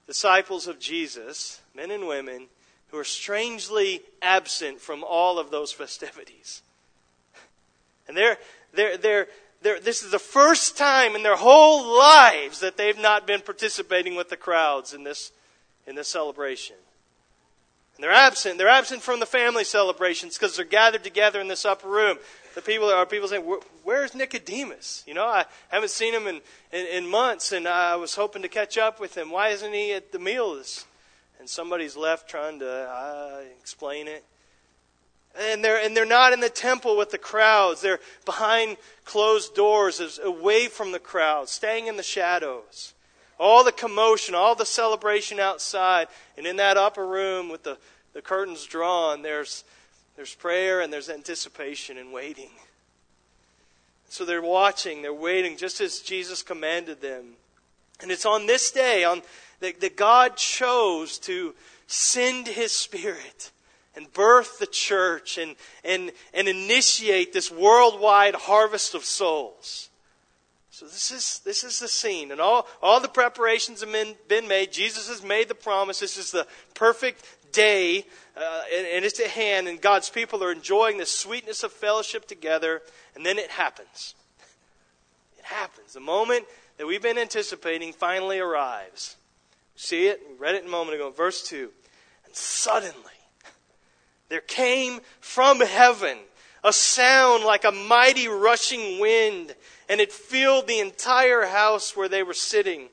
disciples 0.06 0.66
of 0.66 0.80
Jesus, 0.80 1.60
men 1.76 1.90
and 1.90 2.06
women, 2.06 2.46
who 2.88 2.96
are 2.96 3.04
strangely 3.04 4.00
absent 4.22 4.80
from 4.80 5.04
all 5.04 5.38
of 5.38 5.50
those 5.50 5.70
festivities. 5.70 6.62
And 8.08 8.16
they're, 8.16 8.38
they're, 8.72 8.96
they're, 8.96 8.96
they're, 8.96 9.26
this 9.62 10.02
is 10.02 10.10
the 10.10 10.18
first 10.18 10.76
time 10.76 11.14
in 11.14 11.22
their 11.22 11.36
whole 11.36 11.98
lives 11.98 12.60
that 12.60 12.76
they've 12.76 12.98
not 12.98 13.26
been 13.26 13.40
participating 13.40 14.14
with 14.14 14.28
the 14.28 14.36
crowds 14.36 14.92
in 14.92 15.04
this, 15.04 15.32
in 15.86 15.94
this 15.94 16.08
celebration. 16.08 16.76
And 17.96 18.04
they're 18.04 18.10
absent. 18.10 18.58
They're 18.58 18.68
absent 18.68 19.02
from 19.02 19.20
the 19.20 19.26
family 19.26 19.64
celebrations 19.64 20.38
because 20.38 20.56
they're 20.56 20.64
gathered 20.64 21.04
together 21.04 21.40
in 21.40 21.48
this 21.48 21.64
upper 21.64 21.88
room. 21.88 22.18
The 22.54 22.62
people 22.62 22.88
are 22.88 23.06
people 23.06 23.28
saying, 23.28 23.42
"Where's 23.82 24.14
Nicodemus? 24.14 25.04
You 25.06 25.14
know, 25.14 25.26
I 25.26 25.46
haven't 25.68 25.90
seen 25.90 26.14
him 26.14 26.26
in, 26.26 26.40
in, 26.72 26.86
in 26.86 27.06
months, 27.06 27.52
and 27.52 27.66
I 27.66 27.96
was 27.96 28.14
hoping 28.14 28.42
to 28.42 28.48
catch 28.48 28.76
up 28.76 29.00
with 29.00 29.16
him. 29.16 29.30
Why 29.30 29.48
isn't 29.48 29.72
he 29.72 29.92
at 29.92 30.12
the 30.12 30.18
meals?" 30.18 30.86
And 31.38 31.48
somebody's 31.48 31.96
left 31.96 32.28
trying 32.28 32.58
to 32.60 32.70
uh, 32.70 33.40
explain 33.60 34.06
it. 34.08 34.24
And 35.38 35.64
they're, 35.64 35.82
and 35.82 35.96
they're 35.96 36.04
not 36.04 36.32
in 36.32 36.40
the 36.40 36.50
temple 36.50 36.96
with 36.96 37.10
the 37.10 37.18
crowds. 37.18 37.80
They're 37.80 38.00
behind 38.24 38.76
closed 39.04 39.54
doors, 39.54 40.20
away 40.22 40.68
from 40.68 40.92
the 40.92 40.98
crowds, 40.98 41.52
staying 41.52 41.86
in 41.86 41.96
the 41.96 42.02
shadows. 42.02 42.92
All 43.38 43.64
the 43.64 43.72
commotion, 43.72 44.34
all 44.34 44.54
the 44.54 44.66
celebration 44.66 45.40
outside. 45.40 46.08
And 46.36 46.46
in 46.46 46.56
that 46.56 46.76
upper 46.76 47.06
room 47.06 47.48
with 47.48 47.62
the, 47.62 47.78
the 48.12 48.22
curtains 48.22 48.64
drawn, 48.66 49.22
there's, 49.22 49.64
there's 50.16 50.34
prayer 50.34 50.80
and 50.80 50.92
there's 50.92 51.08
anticipation 51.08 51.96
and 51.96 52.12
waiting. 52.12 52.50
So 54.10 54.26
they're 54.26 54.42
watching, 54.42 55.00
they're 55.00 55.14
waiting, 55.14 55.56
just 55.56 55.80
as 55.80 56.00
Jesus 56.00 56.42
commanded 56.42 57.00
them. 57.00 57.30
And 58.02 58.10
it's 58.10 58.26
on 58.26 58.46
this 58.46 58.70
day 58.70 59.04
on, 59.04 59.22
that, 59.60 59.80
that 59.80 59.96
God 59.96 60.36
chose 60.36 61.18
to 61.20 61.54
send 61.86 62.48
His 62.48 62.72
Spirit 62.72 63.50
and 63.96 64.12
birth 64.12 64.58
the 64.58 64.66
church 64.66 65.38
and, 65.38 65.56
and, 65.84 66.12
and 66.32 66.48
initiate 66.48 67.32
this 67.32 67.50
worldwide 67.50 68.34
harvest 68.34 68.94
of 68.94 69.04
souls. 69.04 69.90
So 70.70 70.86
this 70.86 71.10
is, 71.10 71.40
this 71.44 71.64
is 71.64 71.78
the 71.78 71.88
scene. 71.88 72.32
And 72.32 72.40
all, 72.40 72.66
all 72.82 72.98
the 72.98 73.08
preparations 73.08 73.82
have 73.82 73.92
been, 73.92 74.14
been 74.28 74.48
made. 74.48 74.72
Jesus 74.72 75.08
has 75.08 75.22
made 75.22 75.48
the 75.48 75.54
promise. 75.54 76.00
This 76.00 76.16
is 76.16 76.30
the 76.30 76.46
perfect 76.74 77.24
day, 77.52 78.06
uh, 78.36 78.62
and, 78.74 78.86
and 78.86 79.04
it's 79.04 79.20
at 79.20 79.28
hand, 79.28 79.68
and 79.68 79.80
God's 79.80 80.08
people 80.08 80.42
are 80.42 80.50
enjoying 80.50 80.96
the 80.96 81.06
sweetness 81.06 81.62
of 81.62 81.72
fellowship 81.72 82.26
together, 82.26 82.80
and 83.14 83.24
then 83.24 83.38
it 83.38 83.50
happens. 83.50 84.14
It 85.38 85.44
happens. 85.44 85.92
The 85.92 86.00
moment 86.00 86.46
that 86.78 86.86
we've 86.86 87.02
been 87.02 87.18
anticipating 87.18 87.92
finally 87.92 88.38
arrives. 88.38 89.16
See 89.76 90.06
it? 90.06 90.20
We 90.28 90.36
read 90.36 90.54
it 90.54 90.64
a 90.64 90.68
moment 90.68 90.94
ago. 90.94 91.10
Verse 91.10 91.46
2. 91.46 91.70
And 92.24 92.34
suddenly, 92.34 92.94
there 94.32 94.40
came 94.40 95.00
from 95.20 95.60
heaven 95.60 96.16
a 96.64 96.72
sound 96.72 97.44
like 97.44 97.64
a 97.64 97.72
mighty 97.72 98.28
rushing 98.28 98.98
wind, 99.00 99.54
and 99.88 100.00
it 100.00 100.12
filled 100.12 100.66
the 100.66 100.78
entire 100.78 101.46
house 101.46 101.96
where 101.96 102.08
they 102.08 102.22
were 102.22 102.34
sitting. 102.34 102.88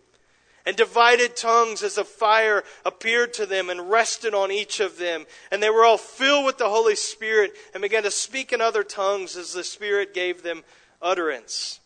And 0.65 0.75
divided 0.75 1.35
tongues 1.35 1.81
as 1.81 1.97
a 1.97 2.03
fire 2.03 2.63
appeared 2.85 3.33
to 3.35 3.45
them 3.45 3.69
and 3.69 3.89
rested 3.89 4.33
on 4.33 4.51
each 4.51 4.79
of 4.79 4.97
them. 4.97 5.25
And 5.49 5.63
they 5.63 5.69
were 5.69 5.85
all 5.85 5.97
filled 5.97 6.45
with 6.45 6.57
the 6.57 6.69
Holy 6.69 6.95
Spirit 6.95 7.53
and 7.73 7.81
began 7.81 8.03
to 8.03 8.11
speak 8.11 8.51
in 8.51 8.59
other 8.59 8.83
tongues 8.83 9.37
as 9.37 9.53
the 9.53 9.63
Spirit 9.63 10.13
gave 10.13 10.43
them 10.43 10.63
utterance. 11.01 11.79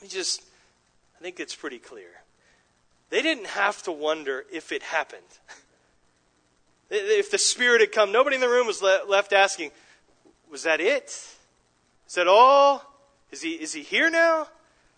We 0.00 0.08
just, 0.08 0.42
I 1.18 1.22
think 1.22 1.40
it's 1.40 1.54
pretty 1.54 1.78
clear. 1.78 2.22
They 3.10 3.22
didn't 3.22 3.48
have 3.48 3.82
to 3.82 3.92
wonder 3.92 4.44
if 4.52 4.70
it 4.70 4.82
happened. 4.82 5.22
If 6.90 7.30
the 7.30 7.38
Spirit 7.38 7.80
had 7.80 7.92
come, 7.92 8.10
nobody 8.10 8.34
in 8.34 8.40
the 8.40 8.48
room 8.48 8.66
was 8.66 8.82
left 8.82 9.32
asking, 9.32 9.70
Was 10.50 10.64
that 10.64 10.80
it? 10.80 11.06
Is 11.06 12.14
that 12.14 12.26
all? 12.26 12.84
Is 13.30 13.42
he, 13.42 13.52
is 13.52 13.72
he 13.72 13.82
here 13.82 14.10
now? 14.10 14.48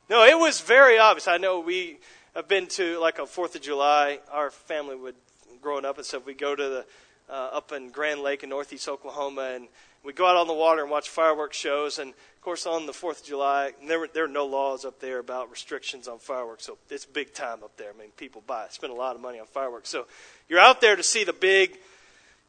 No, 0.09 0.25
it 0.25 0.39
was 0.39 0.61
very 0.61 0.99
obvious. 0.99 1.29
I 1.29 1.37
know 1.37 1.61
we 1.61 1.99
have 2.35 2.49
been 2.49 2.67
to 2.69 2.99
like 2.99 3.19
a 3.19 3.23
4th 3.23 3.55
of 3.55 3.61
July. 3.61 4.21
Our 4.31 4.51
family 4.51 4.97
would, 4.97 5.15
growing 5.61 5.85
up 5.85 5.99
and 5.99 6.07
stuff, 6.07 6.25
we 6.25 6.33
go 6.33 6.57
to 6.57 6.69
the, 6.69 6.87
uh, 7.29 7.51
up 7.53 7.73
in 7.73 7.91
Grand 7.91 8.21
Lake 8.21 8.43
in 8.43 8.49
northeast 8.49 8.89
Oklahoma 8.89 9.53
and 9.55 9.69
we 10.03 10.13
go 10.13 10.27
out 10.27 10.37
on 10.37 10.47
the 10.47 10.55
water 10.55 10.83
and 10.83 10.91
watch 10.91 11.11
fireworks 11.11 11.57
shows. 11.57 11.99
And 11.99 12.11
of 12.11 12.41
course, 12.41 12.67
on 12.67 12.87
the 12.87 12.93
4th 12.93 13.21
of 13.21 13.27
July, 13.27 13.73
there, 13.87 14.01
were, 14.01 14.09
there 14.13 14.25
are 14.25 14.29
no 14.29 14.47
laws 14.47 14.85
up 14.85 14.99
there 14.99 15.19
about 15.19 15.51
restrictions 15.51 16.09
on 16.09 16.19
fireworks. 16.19 16.65
So 16.65 16.79
it's 16.91 17.05
big 17.05 17.35
time 17.35 17.63
up 17.63 17.77
there. 17.77 17.91
I 17.95 17.99
mean, 17.99 18.11
people 18.17 18.43
buy, 18.47 18.67
spend 18.71 18.93
a 18.93 18.97
lot 18.97 19.15
of 19.15 19.23
money 19.23 19.39
on 19.39 19.47
fireworks. 19.47 19.91
So 19.91 20.07
you're 20.49 20.61
out 20.61 20.81
there 20.81 20.97
to 20.97 21.03
see 21.03 21.25
the 21.25 21.33
big, 21.33 21.79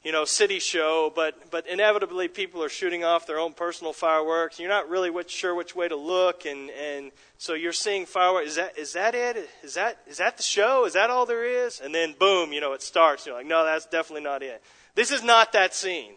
you 0.03 0.11
know, 0.11 0.25
city 0.25 0.59
show, 0.59 1.11
but, 1.15 1.49
but 1.49 1.67
inevitably 1.67 2.27
people 2.27 2.61
are 2.63 2.69
shooting 2.69 3.03
off 3.03 3.25
their 3.25 3.39
own 3.39 3.53
personal 3.53 3.93
fireworks. 3.93 4.59
You're 4.59 4.69
not 4.69 4.89
really 4.89 5.09
which, 5.09 5.31
sure 5.31 5.55
which 5.55 5.75
way 5.75 5.87
to 5.87 5.95
look, 5.95 6.45
and, 6.45 6.69
and 6.71 7.11
so 7.37 7.53
you're 7.53 7.71
seeing 7.71 8.05
fireworks. 8.05 8.49
Is 8.49 8.55
that, 8.55 8.77
is 8.77 8.93
that 8.93 9.15
it? 9.15 9.49
Is 9.63 9.75
that, 9.75 9.99
is 10.07 10.17
that 10.17 10.37
the 10.37 10.43
show? 10.43 10.85
Is 10.85 10.93
that 10.93 11.09
all 11.09 11.25
there 11.25 11.45
is? 11.45 11.79
And 11.79 11.95
then 11.95 12.15
boom, 12.19 12.51
you 12.51 12.59
know, 12.59 12.73
it 12.73 12.81
starts. 12.81 13.25
You're 13.25 13.35
like, 13.35 13.45
no, 13.45 13.63
that's 13.63 13.85
definitely 13.85 14.23
not 14.23 14.43
it. 14.43 14.61
This 14.95 15.11
is 15.11 15.23
not 15.23 15.53
that 15.53 15.73
scene. 15.73 16.13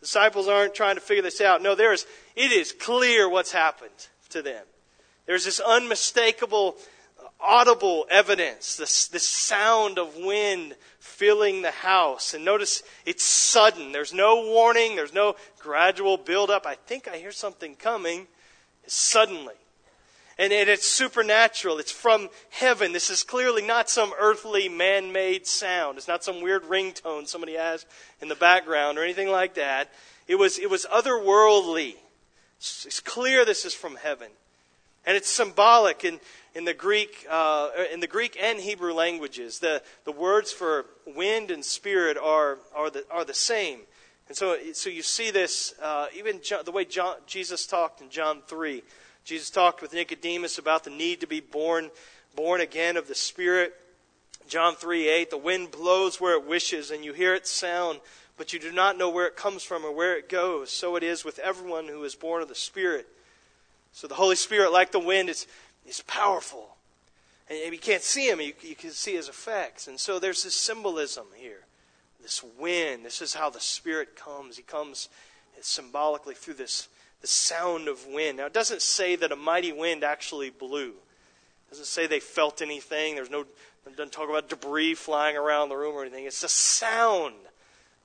Disciples 0.00 0.48
aren't 0.48 0.74
trying 0.74 0.94
to 0.94 1.00
figure 1.00 1.22
this 1.22 1.40
out. 1.40 1.60
No, 1.60 1.74
there's, 1.74 2.06
it 2.36 2.52
is 2.52 2.72
clear 2.72 3.28
what's 3.28 3.52
happened 3.52 4.08
to 4.30 4.42
them. 4.42 4.64
There's 5.26 5.44
this 5.44 5.60
unmistakable, 5.60 6.76
audible 7.40 8.06
evidence, 8.10 8.76
this, 8.76 9.08
this 9.08 9.28
sound 9.28 9.98
of 9.98 10.16
wind 10.16 10.74
filling 11.18 11.62
the 11.62 11.72
house. 11.72 12.32
And 12.32 12.44
notice 12.44 12.84
it's 13.04 13.24
sudden. 13.24 13.90
There's 13.90 14.14
no 14.14 14.46
warning, 14.46 14.94
there's 14.94 15.12
no 15.12 15.34
gradual 15.58 16.16
buildup. 16.16 16.64
I 16.64 16.76
think 16.76 17.08
I 17.08 17.16
hear 17.16 17.32
something 17.32 17.74
coming. 17.74 18.28
Suddenly. 18.86 19.54
And 20.38 20.52
it's 20.52 20.86
supernatural. 20.86 21.78
It's 21.78 21.90
from 21.90 22.28
heaven. 22.50 22.92
This 22.92 23.10
is 23.10 23.24
clearly 23.24 23.60
not 23.60 23.90
some 23.90 24.14
earthly 24.20 24.68
man 24.68 25.12
made 25.12 25.48
sound. 25.48 25.98
It's 25.98 26.06
not 26.06 26.22
some 26.22 26.40
weird 26.40 26.62
ringtone 26.62 27.26
somebody 27.26 27.56
has 27.56 27.84
in 28.22 28.28
the 28.28 28.36
background 28.36 28.96
or 28.96 29.02
anything 29.02 29.28
like 29.28 29.54
that. 29.54 29.92
It 30.28 30.36
was, 30.36 30.58
it 30.60 30.70
was 30.70 30.86
otherworldly. 30.86 31.96
It's 32.58 33.00
clear 33.00 33.44
this 33.44 33.64
is 33.64 33.74
from 33.74 33.96
heaven. 33.96 34.28
And 35.06 35.16
it's 35.16 35.28
symbolic 35.28 36.04
in, 36.04 36.20
in, 36.54 36.64
the 36.64 36.74
Greek, 36.74 37.26
uh, 37.30 37.70
in 37.92 38.00
the 38.00 38.06
Greek 38.06 38.36
and 38.40 38.60
Hebrew 38.60 38.92
languages. 38.92 39.58
The, 39.58 39.82
the 40.04 40.12
words 40.12 40.52
for 40.52 40.86
wind 41.06 41.50
and 41.50 41.64
spirit 41.64 42.16
are, 42.16 42.58
are, 42.74 42.90
the, 42.90 43.04
are 43.10 43.24
the 43.24 43.34
same. 43.34 43.80
And 44.28 44.36
so, 44.36 44.56
so 44.74 44.90
you 44.90 45.02
see 45.02 45.30
this, 45.30 45.74
uh, 45.82 46.06
even 46.14 46.42
John, 46.42 46.64
the 46.64 46.72
way 46.72 46.84
John, 46.84 47.16
Jesus 47.26 47.66
talked 47.66 48.02
in 48.02 48.10
John 48.10 48.42
3. 48.46 48.82
Jesus 49.24 49.48
talked 49.48 49.80
with 49.80 49.94
Nicodemus 49.94 50.58
about 50.58 50.84
the 50.84 50.90
need 50.90 51.20
to 51.20 51.26
be 51.26 51.40
born, 51.40 51.90
born 52.36 52.60
again 52.60 52.96
of 52.96 53.08
the 53.08 53.14
Spirit. 53.14 53.74
John 54.46 54.74
3 54.74 55.08
8, 55.08 55.30
the 55.30 55.38
wind 55.38 55.70
blows 55.70 56.20
where 56.20 56.34
it 56.34 56.46
wishes, 56.46 56.90
and 56.90 57.04
you 57.04 57.12
hear 57.12 57.34
its 57.34 57.50
sound, 57.50 58.00
but 58.36 58.52
you 58.52 58.58
do 58.58 58.72
not 58.72 58.96
know 58.96 59.10
where 59.10 59.26
it 59.26 59.36
comes 59.36 59.62
from 59.62 59.84
or 59.84 59.92
where 59.92 60.16
it 60.16 60.28
goes. 60.28 60.70
So 60.70 60.96
it 60.96 61.02
is 61.02 61.24
with 61.24 61.38
everyone 61.38 61.88
who 61.88 62.04
is 62.04 62.14
born 62.14 62.42
of 62.42 62.48
the 62.48 62.54
Spirit. 62.54 63.06
So 63.92 64.06
the 64.06 64.14
Holy 64.14 64.36
Spirit, 64.36 64.72
like 64.72 64.92
the 64.92 64.98
wind, 64.98 65.28
is, 65.28 65.46
is 65.86 66.02
powerful. 66.02 66.76
And 67.50 67.72
you 67.72 67.78
can't 67.78 68.02
see 68.02 68.28
him, 68.28 68.40
you, 68.40 68.52
you 68.60 68.74
can 68.74 68.90
see 68.90 69.14
his 69.14 69.28
effects. 69.28 69.88
And 69.88 69.98
so 69.98 70.18
there's 70.18 70.42
this 70.42 70.54
symbolism 70.54 71.26
here. 71.34 71.64
This 72.20 72.44
wind, 72.58 73.04
this 73.04 73.22
is 73.22 73.34
how 73.34 73.48
the 73.48 73.60
Spirit 73.60 74.16
comes. 74.16 74.56
He 74.56 74.62
comes 74.62 75.08
symbolically 75.60 76.34
through 76.34 76.54
this 76.54 76.88
the 77.20 77.26
sound 77.26 77.88
of 77.88 78.06
wind. 78.06 78.38
Now, 78.38 78.46
it 78.46 78.52
doesn't 78.52 78.82
say 78.82 79.16
that 79.16 79.32
a 79.32 79.36
mighty 79.36 79.72
wind 79.72 80.04
actually 80.04 80.50
blew. 80.50 80.90
It 80.90 81.70
doesn't 81.70 81.86
say 81.86 82.06
they 82.06 82.20
felt 82.20 82.62
anything. 82.62 83.16
There's 83.16 83.30
no, 83.30 83.40
it 83.40 83.96
doesn't 83.96 84.12
talk 84.12 84.28
about 84.28 84.48
debris 84.48 84.94
flying 84.94 85.36
around 85.36 85.68
the 85.68 85.76
room 85.76 85.94
or 85.94 86.02
anything. 86.02 86.26
It's 86.26 86.42
the 86.42 86.48
sound 86.48 87.34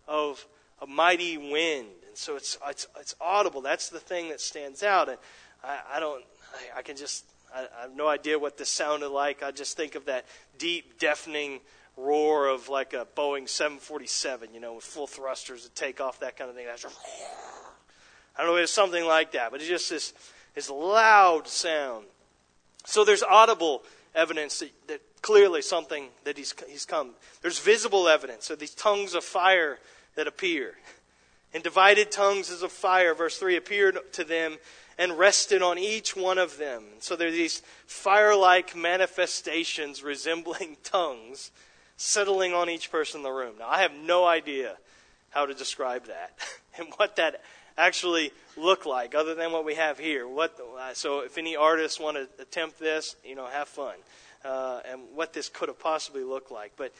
of 0.08 0.46
a 0.82 0.88
mighty 0.88 1.38
wind. 1.38 1.90
And 2.08 2.18
so 2.18 2.36
it's, 2.36 2.58
it's, 2.68 2.88
it's 3.00 3.16
audible. 3.22 3.62
That's 3.62 3.90
the 3.90 4.00
thing 4.00 4.30
that 4.30 4.42
stands 4.42 4.82
out. 4.82 5.10
And 5.10 5.18
I, 5.64 5.80
I 5.96 6.00
don't, 6.00 6.24
I, 6.54 6.80
I 6.80 6.82
can 6.82 6.98
just, 6.98 7.26
I, 7.54 7.68
I 7.80 7.82
have 7.84 7.96
no 7.96 8.08
idea 8.08 8.38
what 8.38 8.58
this 8.58 8.70
sounded 8.70 9.10
like. 9.10 9.44
I 9.44 9.52
just 9.52 9.78
think 9.78 9.96
of 9.96 10.06
that 10.06 10.26
deep, 10.58 11.00
deafening 11.00 11.62
roar 11.96 12.48
of 12.48 12.70
like 12.70 12.94
a 12.94 13.08
Boeing 13.16 13.48
747, 13.48 14.54
you 14.54 14.60
know, 14.60 14.74
with 14.74 14.84
full 14.84 15.08
thrusters 15.08 15.64
to 15.64 15.70
take 15.70 16.02
off, 16.02 16.20
that 16.20 16.38
kind 16.38 16.50
of 16.50 16.56
thing. 16.56 16.66
That's 16.66 16.86
I 18.36 18.44
don't 18.44 18.48
know, 18.48 18.56
it's 18.56 18.72
something 18.72 19.06
like 19.06 19.34
that, 19.34 19.52
but 19.52 19.60
it's 19.60 19.70
just 19.70 19.90
this, 19.90 20.14
this 20.56 20.70
loud 20.70 21.48
sound. 21.48 22.06
So 22.86 23.06
there's 23.06 23.24
audible 23.24 23.84
evidence 24.16 24.60
that, 24.60 24.72
that 24.88 25.02
clearly 25.22 25.62
something 25.62 26.10
that 26.24 26.38
he's, 26.38 26.54
he's 26.68 26.86
come. 26.86 27.12
There's 27.42 27.60
visible 27.60 28.08
evidence 28.10 28.50
of 28.50 28.60
these 28.60 28.74
tongues 28.74 29.14
of 29.14 29.24
fire 29.24 29.80
that 30.16 30.28
appear. 30.28 30.74
And 31.54 31.64
divided 31.64 32.12
tongues 32.12 32.50
as 32.50 32.64
of 32.64 32.72
fire, 32.72 33.14
verse 33.14 33.38
3, 33.38 33.56
appeared 33.56 34.00
to 34.14 34.24
them 34.24 34.58
and 34.98 35.18
rested 35.18 35.62
on 35.62 35.78
each 35.78 36.16
one 36.16 36.38
of 36.38 36.58
them. 36.58 36.84
So 37.00 37.16
there 37.16 37.28
are 37.28 37.32
these 37.32 37.62
fire 37.86 38.36
like 38.36 38.76
manifestations 38.76 40.04
resembling 40.04 40.78
tongues 40.84 41.52
settling 41.98 42.54
on 42.54 42.70
each 42.70 42.92
person 42.92 43.20
in 43.20 43.24
the 43.24 43.32
room. 43.32 43.56
Now, 43.60 43.70
I 43.70 43.82
have 43.82 43.94
no 43.94 44.26
idea 44.26 44.78
how 45.30 45.46
to 45.46 45.54
describe 45.54 46.06
that 46.08 46.34
and 46.78 46.88
what 46.98 47.16
that 47.16 47.42
actually 47.78 48.32
looked 48.56 48.86
like 48.86 49.16
other 49.16 49.36
than 49.36 49.52
what 49.52 49.66
we 49.66 49.76
have 49.76 49.98
here. 49.98 50.28
What, 50.28 50.60
so 50.94 51.22
if 51.22 51.38
any 51.38 51.56
artists 51.56 52.00
want 52.00 52.18
to 52.18 52.42
attempt 52.42 52.80
this, 52.80 53.16
you 53.24 53.36
know, 53.36 53.48
have 53.48 53.68
fun. 53.68 53.96
Uh, 54.46 54.82
and 54.86 55.02
what 55.16 55.34
this 55.34 55.48
could 55.48 55.70
have 55.70 55.80
possibly 55.80 56.24
looked 56.24 56.52
like. 56.52 56.74
But, 56.76 56.94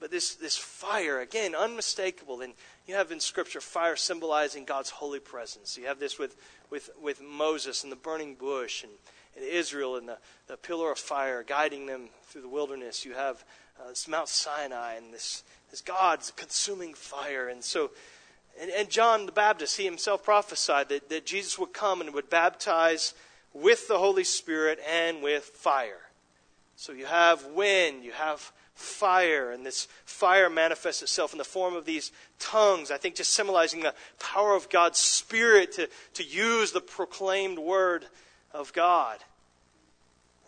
but 0.00 0.10
this, 0.10 0.34
this 0.34 0.56
fire, 0.56 1.20
again, 1.20 1.54
unmistakable. 1.54 2.40
And 2.40 2.54
you 2.86 2.94
have 2.94 3.10
in 3.10 3.20
Scripture 3.20 3.60
fire 3.60 3.96
symbolizing 3.96 4.64
God's 4.64 4.90
holy 4.90 5.20
presence. 5.20 5.76
You 5.78 5.86
have 5.86 5.98
this 5.98 6.18
with, 6.18 6.36
with, 6.70 6.90
with 7.00 7.22
Moses 7.22 7.82
and 7.82 7.90
the 7.90 7.96
burning 7.96 8.34
bush 8.34 8.82
and, 8.82 8.92
and 9.36 9.44
Israel 9.44 9.96
and 9.96 10.08
the, 10.08 10.18
the 10.48 10.56
pillar 10.56 10.92
of 10.92 10.98
fire 10.98 11.42
guiding 11.42 11.86
them 11.86 12.08
through 12.24 12.42
the 12.42 12.48
wilderness. 12.48 13.04
You 13.04 13.14
have 13.14 13.44
uh, 13.80 13.88
this 13.88 14.06
Mount 14.06 14.28
Sinai 14.28 14.94
and 14.94 15.12
this, 15.12 15.44
this 15.70 15.80
God's 15.80 16.30
consuming 16.30 16.94
fire. 16.94 17.48
And 17.48 17.64
so 17.64 17.90
and, 18.60 18.70
and 18.70 18.88
John 18.88 19.26
the 19.26 19.32
Baptist, 19.32 19.76
he 19.76 19.84
himself 19.84 20.24
prophesied 20.24 20.88
that, 20.88 21.08
that 21.08 21.26
Jesus 21.26 21.58
would 21.58 21.72
come 21.72 22.00
and 22.00 22.14
would 22.14 22.30
baptize 22.30 23.14
with 23.52 23.88
the 23.88 23.98
Holy 23.98 24.24
Spirit 24.24 24.78
and 24.88 25.22
with 25.22 25.44
fire. 25.44 26.00
So 26.76 26.92
you 26.92 27.06
have 27.06 27.46
wind, 27.46 28.04
you 28.04 28.12
have 28.12 28.52
fire, 28.76 29.50
and 29.50 29.66
this 29.66 29.88
fire 30.04 30.48
manifests 30.48 31.02
itself 31.02 31.32
in 31.32 31.38
the 31.38 31.44
form 31.44 31.74
of 31.74 31.84
these 31.84 32.12
tongues, 32.38 32.90
I 32.90 32.98
think 32.98 33.16
just 33.16 33.32
symbolizing 33.32 33.80
the 33.80 33.94
power 34.20 34.54
of 34.54 34.68
God's 34.68 34.98
Spirit 34.98 35.72
to, 35.72 35.88
to 36.14 36.22
use 36.22 36.72
the 36.72 36.80
proclaimed 36.80 37.58
word 37.58 38.06
of 38.52 38.72
God. 38.72 39.18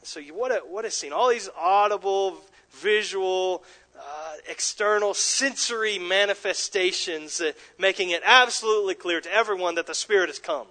So 0.03 0.21
you, 0.21 0.35
what, 0.35 0.53
a, 0.53 0.61
what 0.67 0.85
a 0.85 0.91
scene. 0.91 1.13
All 1.13 1.29
these 1.29 1.49
audible, 1.59 2.39
visual, 2.71 3.65
uh, 3.99 4.35
external 4.49 5.15
sensory 5.15 5.99
manifestations, 5.99 7.41
uh, 7.41 7.53
making 7.79 8.11
it 8.11 8.23
absolutely 8.25 8.95
clear 8.95 9.21
to 9.21 9.33
everyone 9.33 9.75
that 9.75 9.87
the 9.87 9.95
Spirit 9.95 10.29
has 10.29 10.39
come. 10.39 10.67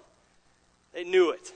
They 0.94 1.04
knew 1.04 1.30
it. 1.30 1.52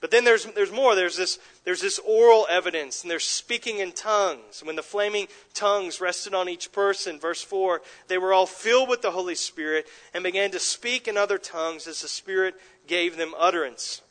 But 0.00 0.10
then 0.10 0.24
there's, 0.24 0.44
there's 0.44 0.70
more. 0.70 0.94
There's 0.94 1.16
this, 1.16 1.38
there's 1.64 1.80
this 1.80 1.98
oral 1.98 2.46
evidence, 2.50 3.02
and 3.02 3.10
they're 3.10 3.18
speaking 3.18 3.78
in 3.78 3.92
tongues. 3.92 4.62
When 4.62 4.76
the 4.76 4.82
flaming 4.82 5.28
tongues 5.54 6.00
rested 6.00 6.34
on 6.34 6.48
each 6.48 6.72
person, 6.72 7.18
verse 7.18 7.42
4, 7.42 7.80
they 8.08 8.18
were 8.18 8.34
all 8.34 8.46
filled 8.46 8.90
with 8.90 9.00
the 9.00 9.12
Holy 9.12 9.34
Spirit 9.34 9.86
and 10.12 10.22
began 10.22 10.50
to 10.50 10.58
speak 10.58 11.08
in 11.08 11.16
other 11.16 11.38
tongues 11.38 11.86
as 11.86 12.02
the 12.02 12.08
Spirit 12.08 12.54
gave 12.86 13.16
them 13.16 13.34
utterance. 13.38 14.02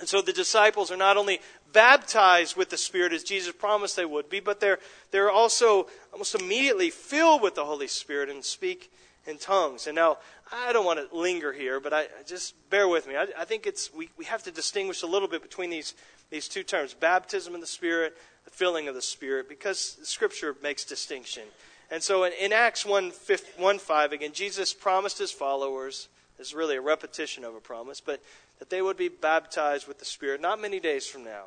And 0.00 0.08
so 0.08 0.20
the 0.20 0.32
disciples 0.32 0.90
are 0.90 0.96
not 0.96 1.16
only 1.16 1.40
baptized 1.72 2.56
with 2.56 2.70
the 2.70 2.76
Spirit 2.76 3.12
as 3.12 3.22
Jesus 3.22 3.52
promised 3.52 3.94
they 3.94 4.04
would 4.04 4.28
be, 4.28 4.40
but 4.40 4.58
they're, 4.58 4.80
they're 5.12 5.30
also 5.30 5.86
almost 6.12 6.34
immediately 6.34 6.90
filled 6.90 7.42
with 7.42 7.54
the 7.54 7.64
Holy 7.64 7.86
Spirit 7.86 8.28
and 8.28 8.44
speak 8.44 8.90
in 9.26 9.38
tongues. 9.38 9.86
And 9.86 9.94
now, 9.94 10.18
I 10.52 10.72
don't 10.72 10.84
want 10.84 10.98
to 10.98 11.16
linger 11.16 11.52
here, 11.52 11.80
but 11.80 11.92
I, 11.92 12.06
just 12.26 12.54
bear 12.68 12.88
with 12.88 13.06
me. 13.06 13.16
I, 13.16 13.26
I 13.38 13.44
think 13.44 13.66
it's, 13.66 13.92
we, 13.94 14.10
we 14.18 14.24
have 14.26 14.42
to 14.42 14.50
distinguish 14.50 15.02
a 15.02 15.06
little 15.06 15.28
bit 15.28 15.42
between 15.42 15.70
these, 15.70 15.94
these 16.32 16.48
two 16.48 16.64
terms 16.64 16.94
baptism 16.94 17.54
in 17.54 17.60
the 17.60 17.66
Spirit, 17.66 18.16
the 18.44 18.50
filling 18.50 18.88
of 18.88 18.96
the 18.96 19.02
Spirit, 19.02 19.48
because 19.48 19.98
Scripture 20.02 20.56
makes 20.62 20.84
distinction. 20.84 21.42
And 21.90 22.02
so 22.02 22.24
in, 22.24 22.32
in 22.40 22.52
Acts 22.52 22.84
1, 22.86 23.12
1 23.58 23.78
5, 23.78 24.12
again, 24.12 24.32
Jesus 24.32 24.72
promised 24.72 25.18
his 25.18 25.30
followers, 25.30 26.08
this 26.38 26.48
is 26.48 26.54
really 26.54 26.76
a 26.76 26.80
repetition 26.80 27.44
of 27.44 27.54
a 27.54 27.60
promise, 27.60 28.00
but 28.00 28.20
that 28.58 28.70
they 28.70 28.80
would 28.80 28.96
be 28.96 29.08
baptized 29.08 29.86
with 29.86 29.98
the 29.98 30.04
Spirit 30.06 30.40
not 30.40 30.60
many 30.60 30.80
days 30.80 31.06
from 31.06 31.22
now. 31.22 31.44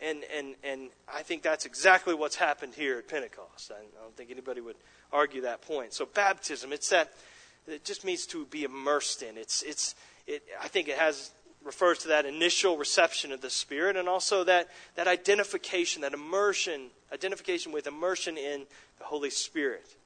And, 0.00 0.24
and, 0.36 0.54
and 0.62 0.90
I 1.12 1.22
think 1.22 1.42
that's 1.42 1.66
exactly 1.66 2.14
what's 2.14 2.36
happened 2.36 2.74
here 2.74 2.98
at 2.98 3.08
Pentecost. 3.08 3.72
I 3.72 3.82
don't 4.00 4.16
think 4.16 4.30
anybody 4.30 4.60
would 4.60 4.76
argue 5.12 5.42
that 5.42 5.62
point. 5.62 5.92
So, 5.92 6.06
baptism, 6.06 6.72
it's 6.72 6.90
that, 6.90 7.12
it 7.66 7.84
just 7.84 8.04
means 8.04 8.26
to 8.26 8.44
be 8.46 8.64
immersed 8.64 9.22
in. 9.22 9.36
It's, 9.38 9.62
it's, 9.62 9.94
it, 10.26 10.42
I 10.60 10.68
think 10.68 10.88
it 10.88 10.98
has 10.98 11.30
refers 11.64 11.98
to 12.00 12.08
that 12.08 12.26
initial 12.26 12.76
reception 12.76 13.32
of 13.32 13.40
the 13.40 13.50
Spirit 13.50 13.96
and 13.96 14.08
also 14.08 14.44
that, 14.44 14.68
that 14.96 15.08
identification, 15.08 16.02
that 16.02 16.12
immersion, 16.12 16.90
identification 17.12 17.72
with 17.72 17.86
immersion 17.86 18.36
in 18.36 18.66
the 18.98 19.04
Holy 19.04 19.30
Spirit. 19.30 19.96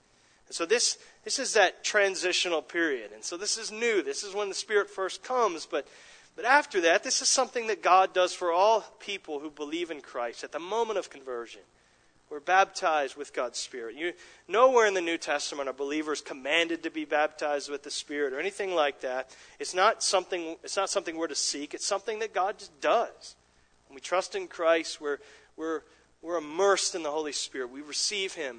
And 0.46 0.54
so 0.54 0.64
this, 0.64 0.98
this 1.24 1.38
is 1.38 1.54
that 1.54 1.84
transitional 1.84 2.62
period. 2.62 3.10
And 3.12 3.24
so 3.24 3.36
this 3.36 3.58
is 3.58 3.70
new. 3.70 4.02
This 4.02 4.22
is 4.22 4.34
when 4.34 4.48
the 4.48 4.54
Spirit 4.54 4.88
first 4.88 5.22
comes, 5.22 5.66
but 5.66 5.86
but 6.38 6.44
after 6.44 6.82
that, 6.82 7.02
this 7.02 7.20
is 7.20 7.28
something 7.28 7.66
that 7.66 7.82
God 7.82 8.14
does 8.14 8.32
for 8.32 8.52
all 8.52 8.82
people 9.00 9.40
who 9.40 9.50
believe 9.50 9.90
in 9.90 10.00
Christ 10.00 10.44
at 10.44 10.52
the 10.52 10.60
moment 10.60 10.96
of 10.96 11.10
conversion. 11.10 11.62
We're 12.30 12.40
baptized 12.40 13.16
with 13.16 13.32
God's 13.32 13.58
Spirit. 13.58 13.96
You, 13.96 14.12
nowhere 14.48 14.86
in 14.86 14.94
the 14.94 15.00
New 15.00 15.16
Testament 15.16 15.68
are 15.68 15.72
believers 15.72 16.20
commanded 16.20 16.82
to 16.82 16.90
be 16.90 17.04
baptized 17.04 17.70
with 17.70 17.82
the 17.82 17.90
Spirit 17.90 18.32
or 18.32 18.40
anything 18.40 18.74
like 18.74 19.00
that. 19.00 19.34
It's 19.58 19.74
not 19.74 20.02
something, 20.02 20.56
it's 20.62 20.76
not 20.76 20.90
something 20.90 21.16
we're 21.16 21.28
to 21.28 21.34
seek. 21.34 21.72
It's 21.72 21.86
something 21.86 22.18
that 22.18 22.34
God 22.34 22.58
just 22.58 22.78
does. 22.80 23.36
When 23.88 23.94
we 23.94 24.00
trust 24.00 24.34
in 24.34 24.46
Christ, 24.46 25.00
we're, 25.00 25.18
we're, 25.56 25.82
we're 26.20 26.36
immersed 26.36 26.94
in 26.94 27.02
the 27.02 27.10
Holy 27.10 27.32
Spirit. 27.32 27.70
We 27.70 27.80
receive 27.80 28.34
Him 28.34 28.58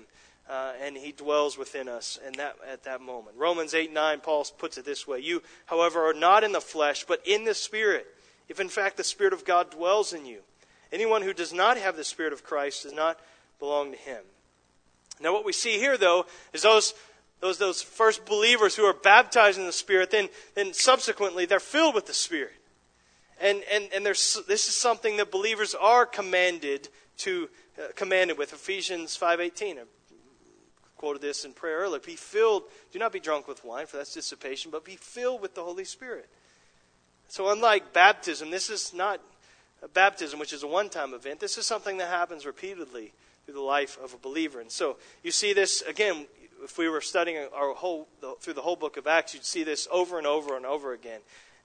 uh, 0.50 0.74
and 0.82 0.98
he 0.98 1.12
dwells 1.12 1.58
within 1.58 1.88
us 1.88 2.18
in 2.26 2.34
that, 2.34 2.56
at 2.68 2.84
that 2.84 3.02
moment. 3.02 3.38
Romans 3.38 3.74
8 3.74 3.94
9, 3.94 4.20
Paul 4.22 4.46
puts 4.58 4.78
it 4.78 4.86
this 4.86 5.08
way 5.08 5.20
You, 5.20 5.44
however, 5.68 6.10
are 6.10 6.14
not 6.14 6.44
in 6.44 6.52
the 6.52 6.62
flesh, 6.62 7.06
but 7.08 7.22
in 7.26 7.46
the 7.46 7.54
Spirit, 7.54 8.08
if 8.48 8.60
in 8.60 8.70
fact 8.70 8.98
the 8.98 9.04
Spirit 9.04 9.34
of 9.34 9.46
God 9.46 9.70
dwells 9.70 10.12
in 10.12 10.26
you. 10.26 10.40
Anyone 10.92 11.22
who 11.22 11.34
does 11.34 11.54
not 11.54 11.78
have 11.78 11.96
the 11.96 12.04
Spirit 12.04 12.34
of 12.34 12.44
Christ 12.44 12.84
does 12.84 12.94
not 12.94 13.20
belong 13.60 13.92
to 13.92 13.98
him. 13.98 14.24
Now, 15.22 15.34
what 15.34 15.46
we 15.46 15.54
see 15.54 15.78
here, 15.78 15.98
though, 15.98 16.26
is 16.54 16.62
those, 16.62 16.94
those, 17.42 17.58
those 17.58 17.82
first 17.82 18.26
believers 18.26 18.76
who 18.76 18.84
are 18.84 18.94
baptized 18.94 19.60
in 19.60 19.66
the 19.66 19.72
Spirit, 19.72 20.12
then, 20.12 20.30
then 20.56 20.74
subsequently 20.74 21.46
they're 21.46 21.60
filled 21.60 21.96
with 21.96 22.06
the 22.06 22.14
Spirit. 22.14 22.54
And, 23.42 23.64
and, 23.72 23.90
and 23.94 24.06
this 24.06 24.38
is 24.48 24.76
something 24.76 25.18
that 25.18 25.32
believers 25.32 25.76
are 25.76 26.06
commanded 26.06 26.90
to 27.20 27.50
uh, 27.80 27.88
commanded 27.96 28.38
with 28.38 28.52
Ephesians 28.52 29.18
5:18 29.18 29.78
I 29.78 29.84
quoted 30.98 31.22
this 31.22 31.46
in 31.46 31.54
prayer 31.54 31.80
earlier. 31.80 32.00
Be 32.00 32.16
filled, 32.16 32.64
do 32.92 33.00
not 33.00 33.14
be 33.14 33.22
drunk 33.22 33.48
with 33.48 33.64
wine, 33.64 33.86
for 33.86 33.98
that's 33.98 34.14
dissipation, 34.14 34.70
but 34.70 34.84
be 34.84 34.98
filled 34.98 35.42
with 35.42 35.56
the 35.56 35.64
Holy 35.64 35.86
Spirit. 35.86 36.28
So, 37.30 37.52
unlike 37.52 37.94
baptism, 37.94 38.50
this 38.50 38.70
is 38.70 38.94
not 38.94 39.22
a 39.82 39.88
baptism, 39.88 40.40
which 40.40 40.52
is 40.52 40.64
a 40.64 40.68
one 40.68 40.90
time 40.90 41.14
event. 41.14 41.40
This 41.40 41.58
is 41.58 41.66
something 41.66 41.98
that 42.00 42.10
happens 42.10 42.46
repeatedly 42.46 43.14
through 43.50 43.60
the 43.60 43.66
life 43.66 43.98
of 44.04 44.14
a 44.14 44.18
believer. 44.18 44.62
And 44.62 44.70
so, 44.70 44.98
you 45.24 45.32
see 45.32 45.54
this, 45.54 45.82
again, 45.82 46.28
if 46.64 46.78
we 46.78 46.88
were 46.88 47.02
studying 47.02 47.48
our 47.56 47.74
whole, 47.74 48.08
through 48.42 48.54
the 48.54 48.62
whole 48.62 48.76
book 48.76 48.96
of 48.96 49.08
Acts, 49.08 49.34
you'd 49.34 49.44
see 49.44 49.64
this 49.64 49.88
over 49.92 50.20
and 50.20 50.28
over 50.28 50.56
and 50.56 50.68
over 50.68 50.94
again. 50.94 51.22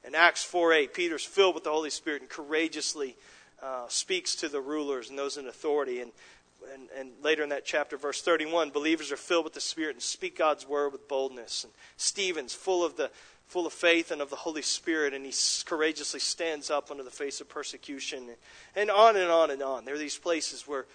In 0.07 0.15
Acts 0.15 0.43
4 0.43 0.73
8, 0.73 0.95
Peter's 0.95 1.25
filled 1.25 1.55
with 1.55 1.65
the 1.65 1.71
Holy 1.71 1.91
Spirit 1.91 2.23
and 2.23 2.31
courageously 2.31 3.17
uh, 3.63 3.85
speaks 3.89 4.35
to 4.37 4.49
the 4.49 4.61
rulers 4.61 5.11
and 5.11 5.19
those 5.19 5.37
in 5.37 5.47
authority. 5.47 6.01
And 6.01 6.13
and, 6.73 6.89
and 6.99 7.11
later 7.23 7.43
in 7.43 7.51
that 7.51 7.67
chapter, 7.67 7.99
verse 7.99 8.23
31, 8.23 8.71
believers 8.71 9.13
are 9.13 9.19
filled 9.19 9.45
with 9.45 9.53
the 9.53 9.61
Spirit 9.61 9.97
and 9.97 10.03
speak 10.03 10.39
God's 10.39 10.67
word 10.67 10.93
with 10.93 11.07
boldness. 11.09 11.65
And 11.65 11.73
Stephen's 11.99 12.55
full 12.55 12.83
of 12.83 12.97
the 12.97 13.11
full 13.47 13.67
of 13.67 13.73
faith 13.73 14.11
and 14.11 14.23
of 14.23 14.31
the 14.31 14.37
Holy 14.37 14.63
Spirit, 14.63 15.15
and 15.15 15.25
he 15.25 15.33
courageously 15.65 16.21
stands 16.21 16.71
up 16.71 16.91
under 16.91 17.03
the 17.03 17.11
face 17.11 17.41
of 17.41 17.49
persecution, 17.49 18.31
and 18.75 18.91
on 18.91 19.17
and 19.17 19.31
on 19.31 19.51
and 19.51 19.63
on. 19.63 19.85
There 19.85 19.95
are 19.95 19.99
these 19.99 20.19
places 20.19 20.67
where 20.67 20.87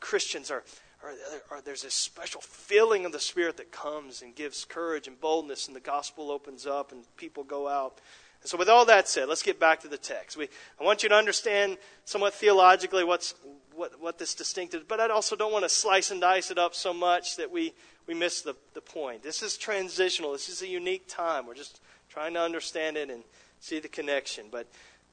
Christians 0.00 0.50
are, 0.50 0.64
are, 1.02 1.12
are, 1.50 1.60
there's 1.60 1.84
a 1.84 1.90
special 1.90 2.40
filling 2.40 3.04
of 3.04 3.12
the 3.12 3.20
Spirit 3.20 3.56
that 3.56 3.72
comes 3.72 4.22
and 4.22 4.34
gives 4.34 4.64
courage 4.64 5.06
and 5.06 5.20
boldness, 5.20 5.66
and 5.66 5.76
the 5.76 5.80
gospel 5.80 6.30
opens 6.30 6.66
up, 6.66 6.92
and 6.92 7.04
people 7.16 7.44
go 7.44 7.68
out. 7.68 8.00
And 8.42 8.48
so, 8.48 8.56
with 8.56 8.68
all 8.68 8.84
that 8.86 9.08
said, 9.08 9.28
let's 9.28 9.42
get 9.42 9.58
back 9.58 9.80
to 9.80 9.88
the 9.88 9.98
text. 9.98 10.36
We, 10.36 10.48
I 10.80 10.84
want 10.84 11.02
you 11.02 11.08
to 11.08 11.14
understand 11.14 11.78
somewhat 12.04 12.34
theologically 12.34 13.04
what's 13.04 13.34
what, 13.74 14.00
what 14.00 14.18
this 14.18 14.34
distinctive, 14.34 14.88
but 14.88 15.00
I 15.00 15.08
also 15.08 15.36
don't 15.36 15.52
want 15.52 15.64
to 15.64 15.68
slice 15.68 16.10
and 16.10 16.20
dice 16.20 16.50
it 16.50 16.58
up 16.58 16.74
so 16.74 16.92
much 16.92 17.36
that 17.36 17.50
we, 17.50 17.72
we 18.08 18.14
miss 18.14 18.42
the, 18.42 18.56
the 18.74 18.80
point. 18.80 19.22
This 19.22 19.42
is 19.42 19.56
transitional. 19.56 20.32
This 20.32 20.48
is 20.48 20.62
a 20.62 20.66
unique 20.66 21.06
time. 21.06 21.46
We're 21.46 21.54
just 21.54 21.80
trying 22.08 22.34
to 22.34 22.40
understand 22.40 22.96
it 22.96 23.08
and 23.08 23.22
see 23.60 23.78
the 23.78 23.88
connection. 23.88 24.46
But, 24.50 24.66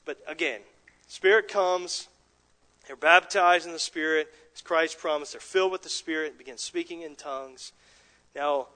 but 0.03 0.17
again, 0.27 0.61
Spirit 1.07 1.47
comes, 1.47 2.07
they're 2.87 2.95
baptized 2.95 3.67
in 3.67 3.73
the 3.73 3.79
Spirit, 3.79 4.33
as 4.55 4.61
Christ 4.61 4.97
promised. 4.97 5.33
They're 5.33 5.41
filled 5.41 5.71
with 5.71 5.83
the 5.83 5.89
Spirit 5.89 6.29
and 6.29 6.37
begin 6.37 6.57
speaking 6.57 7.01
in 7.01 7.15
tongues. 7.15 7.73
Now, 8.35 8.67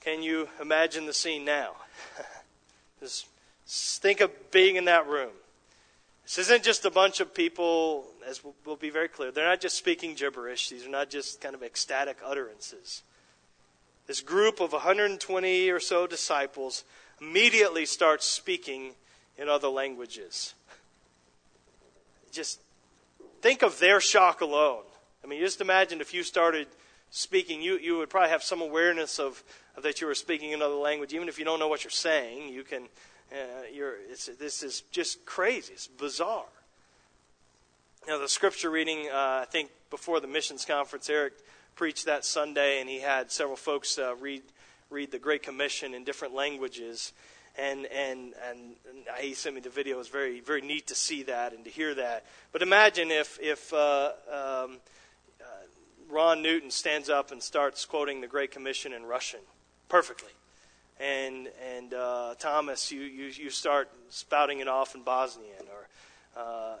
can 0.00 0.22
you 0.22 0.48
imagine 0.60 1.06
the 1.06 1.12
scene 1.12 1.44
now? 1.44 1.72
Just 3.00 3.26
think 3.66 4.20
of 4.20 4.30
being 4.50 4.76
in 4.76 4.86
that 4.86 5.06
room. 5.06 5.30
This 6.24 6.38
isn't 6.38 6.62
just 6.62 6.84
a 6.84 6.90
bunch 6.90 7.18
of 7.18 7.34
people, 7.34 8.04
as 8.24 8.40
we'll 8.64 8.76
be 8.76 8.90
very 8.90 9.08
clear, 9.08 9.32
they're 9.32 9.48
not 9.48 9.60
just 9.60 9.76
speaking 9.76 10.14
gibberish. 10.14 10.68
These 10.68 10.86
are 10.86 10.90
not 10.90 11.10
just 11.10 11.40
kind 11.40 11.56
of 11.56 11.62
ecstatic 11.64 12.18
utterances. 12.24 13.02
This 14.06 14.20
group 14.20 14.60
of 14.60 14.72
120 14.72 15.70
or 15.70 15.80
so 15.80 16.06
disciples 16.06 16.84
immediately 17.20 17.84
starts 17.84 18.26
speaking 18.26 18.92
in 19.38 19.48
other 19.48 19.66
languages. 19.66 20.54
Just 22.30 22.60
think 23.40 23.62
of 23.62 23.80
their 23.80 24.00
shock 24.00 24.40
alone. 24.40 24.84
I 25.22 25.26
mean, 25.26 25.40
just 25.40 25.60
imagine 25.60 26.00
if 26.00 26.14
you 26.14 26.22
started 26.22 26.66
speaking, 27.10 27.60
you, 27.60 27.76
you 27.78 27.98
would 27.98 28.08
probably 28.08 28.30
have 28.30 28.42
some 28.42 28.60
awareness 28.60 29.18
of, 29.18 29.42
of 29.76 29.82
that 29.82 30.00
you 30.00 30.06
were 30.06 30.14
speaking 30.14 30.54
another 30.54 30.74
language. 30.74 31.12
Even 31.12 31.28
if 31.28 31.38
you 31.38 31.44
don't 31.44 31.58
know 31.58 31.68
what 31.68 31.84
you're 31.84 31.90
saying, 31.90 32.52
you 32.52 32.62
can, 32.62 32.84
uh, 33.32 33.62
you're, 33.72 33.96
this 34.08 34.62
is 34.62 34.82
just 34.90 35.24
crazy. 35.24 35.72
It's 35.74 35.86
bizarre. 35.86 36.44
Know, 38.08 38.18
the 38.18 38.28
scripture 38.28 38.70
reading, 38.70 39.08
uh, 39.12 39.40
I 39.42 39.46
think 39.50 39.70
before 39.90 40.20
the 40.20 40.26
missions 40.26 40.64
conference, 40.64 41.10
Eric 41.10 41.34
preached 41.76 42.06
that 42.06 42.24
Sunday, 42.24 42.80
and 42.80 42.88
he 42.88 43.00
had 43.00 43.30
several 43.30 43.56
folks 43.56 43.98
uh, 43.98 44.14
read, 44.16 44.42
read 44.88 45.10
the 45.10 45.18
Great 45.18 45.42
Commission 45.42 45.92
in 45.92 46.04
different 46.04 46.34
languages 46.34 47.12
and 47.58 47.86
and 47.86 48.32
and 48.48 48.76
he 49.18 49.34
sent 49.34 49.54
me 49.54 49.60
the 49.60 49.70
video. 49.70 49.96
It 49.96 49.98
was 49.98 50.08
very 50.08 50.40
very 50.40 50.60
neat 50.60 50.86
to 50.86 50.94
see 50.94 51.24
that 51.24 51.52
and 51.52 51.64
to 51.64 51.70
hear 51.70 51.94
that. 51.94 52.24
But 52.52 52.62
imagine 52.62 53.10
if 53.10 53.38
if 53.40 53.72
uh, 53.72 54.12
um, 54.32 54.78
Ron 56.10 56.42
Newton 56.42 56.70
stands 56.70 57.08
up 57.08 57.30
and 57.30 57.42
starts 57.42 57.84
quoting 57.84 58.20
the 58.20 58.26
Great 58.26 58.50
Commission 58.50 58.92
in 58.92 59.04
Russian 59.04 59.40
perfectly, 59.88 60.32
and 60.98 61.48
and 61.76 61.94
uh, 61.94 62.34
Thomas, 62.38 62.90
you, 62.90 63.02
you 63.02 63.26
you 63.26 63.50
start 63.50 63.90
spouting 64.08 64.60
it 64.60 64.68
off 64.68 64.94
in 64.94 65.02
Bosnian, 65.02 65.64
or 65.72 65.88
uh, 66.36 66.40
uh, 66.40 66.76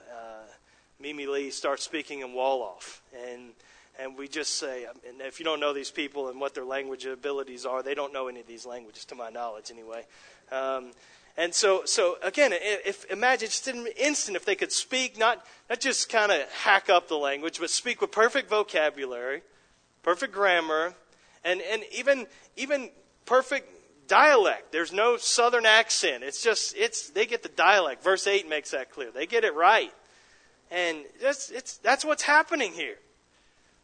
Mimi 1.00 1.26
Lee 1.26 1.50
starts 1.50 1.84
speaking 1.84 2.20
in 2.20 2.28
Wolof, 2.28 3.00
and 3.26 3.52
and 3.98 4.16
we 4.16 4.28
just 4.28 4.56
say, 4.56 4.86
and 5.06 5.20
if 5.20 5.38
you 5.38 5.44
don't 5.44 5.60
know 5.60 5.72
these 5.72 5.90
people 5.90 6.28
and 6.28 6.40
what 6.40 6.54
their 6.54 6.64
language 6.64 7.04
abilities 7.04 7.66
are, 7.66 7.82
they 7.82 7.94
don't 7.94 8.12
know 8.12 8.28
any 8.28 8.40
of 8.40 8.46
these 8.46 8.64
languages, 8.64 9.04
to 9.06 9.14
my 9.14 9.28
knowledge, 9.28 9.70
anyway. 9.70 10.04
Um, 10.50 10.92
and 11.36 11.54
so, 11.54 11.82
so 11.84 12.16
again, 12.22 12.52
if 12.52 13.04
imagine 13.10 13.48
just 13.48 13.66
in 13.68 13.78
an 13.78 13.86
instant 13.96 14.36
if 14.36 14.44
they 14.44 14.54
could 14.54 14.72
speak, 14.72 15.18
not 15.18 15.44
not 15.68 15.80
just 15.80 16.08
kind 16.08 16.30
of 16.32 16.42
hack 16.50 16.90
up 16.90 17.08
the 17.08 17.16
language, 17.16 17.58
but 17.60 17.70
speak 17.70 18.00
with 18.00 18.10
perfect 18.10 18.50
vocabulary, 18.50 19.42
perfect 20.02 20.32
grammar, 20.32 20.94
and 21.44 21.60
and 21.62 21.82
even 21.92 22.26
even 22.56 22.90
perfect 23.24 23.70
dialect. 24.08 24.72
There's 24.72 24.92
no 24.92 25.16
southern 25.16 25.64
accent. 25.64 26.24
It's 26.24 26.42
just 26.42 26.76
it's 26.76 27.10
they 27.10 27.26
get 27.26 27.42
the 27.42 27.48
dialect. 27.48 28.02
Verse 28.02 28.26
eight 28.26 28.48
makes 28.48 28.72
that 28.72 28.90
clear. 28.90 29.10
They 29.10 29.26
get 29.26 29.44
it 29.44 29.54
right, 29.54 29.92
and 30.70 30.98
that's 31.22 31.50
it's 31.50 31.78
that's 31.78 32.04
what's 32.04 32.24
happening 32.24 32.72
here. 32.72 32.96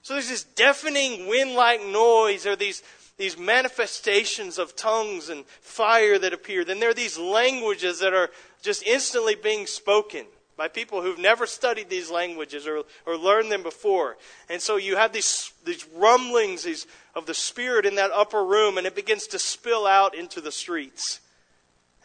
So 0.03 0.15
there's 0.15 0.29
this 0.29 0.45
deafening 0.45 1.27
wind-like 1.27 1.85
noise, 1.87 2.47
or 2.47 2.55
these 2.55 2.83
these 3.19 3.39
manifestations 3.39 4.59
of 4.59 4.77
tongues 4.77 5.29
and 5.29 5.47
fire 5.47 6.19
that 6.19 6.33
appear. 6.33 6.65
Then 6.65 6.81
there 6.81 6.91
are 6.91 6.95
these 6.95 7.19
languages 7.19 8.01
that 8.01 8.13
are 8.13 8.31
just 8.63 8.83
instantly 8.87 9.35
being 9.35 9.67
spoken 9.67 10.27
by 10.57 10.69
people 10.69 11.03
who've 11.03 11.19
never 11.19 11.47
studied 11.47 11.91
these 11.91 12.11
languages 12.11 12.67
or, 12.67 12.83
or 13.05 13.17
learned 13.17 13.53
them 13.53 13.63
before. 13.63 14.17
And 14.49 14.61
so 14.61 14.77
you 14.77 14.97
have 14.97 15.13
these, 15.13 15.53
these 15.65 15.87
rumblings 15.95 16.65
these, 16.65 16.87
of 17.15 17.27
the 17.27 17.35
Spirit 17.35 17.85
in 17.85 17.97
that 17.97 18.11
upper 18.13 18.45
room, 18.45 18.79
and 18.79 18.87
it 18.87 18.95
begins 18.95 19.27
to 19.29 19.39
spill 19.39 19.87
out 19.87 20.15
into 20.15 20.41
the 20.41 20.53
streets. 20.53 21.21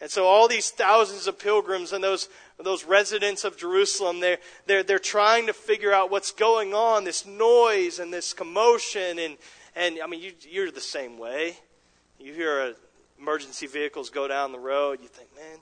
And 0.02 0.10
so 0.10 0.26
all 0.26 0.48
these 0.48 0.70
thousands 0.70 1.26
of 1.26 1.38
pilgrims 1.38 1.92
and 1.92 2.02
those, 2.02 2.28
those 2.58 2.84
residents 2.84 3.44
of 3.44 3.56
Jerusalem, 3.56 4.20
they're, 4.20 4.38
they're, 4.66 4.82
they're 4.82 4.98
trying 4.98 5.46
to 5.46 5.52
figure 5.52 5.92
out 5.92 6.10
what's 6.10 6.32
going 6.32 6.74
on, 6.74 7.04
this 7.04 7.24
noise 7.24 8.00
and 8.00 8.12
this 8.12 8.32
commotion 8.32 9.18
and, 9.18 9.36
and 9.74 9.98
I 10.02 10.06
mean, 10.06 10.20
you, 10.20 10.32
you're 10.48 10.70
the 10.70 10.80
same 10.80 11.18
way. 11.18 11.56
You 12.18 12.32
hear 12.32 12.60
a, 12.60 12.74
emergency 13.18 13.66
vehicles 13.66 14.10
go 14.10 14.26
down 14.26 14.52
the 14.52 14.58
road, 14.58 14.98
you 15.00 15.08
think, 15.08 15.28
man, 15.36 15.58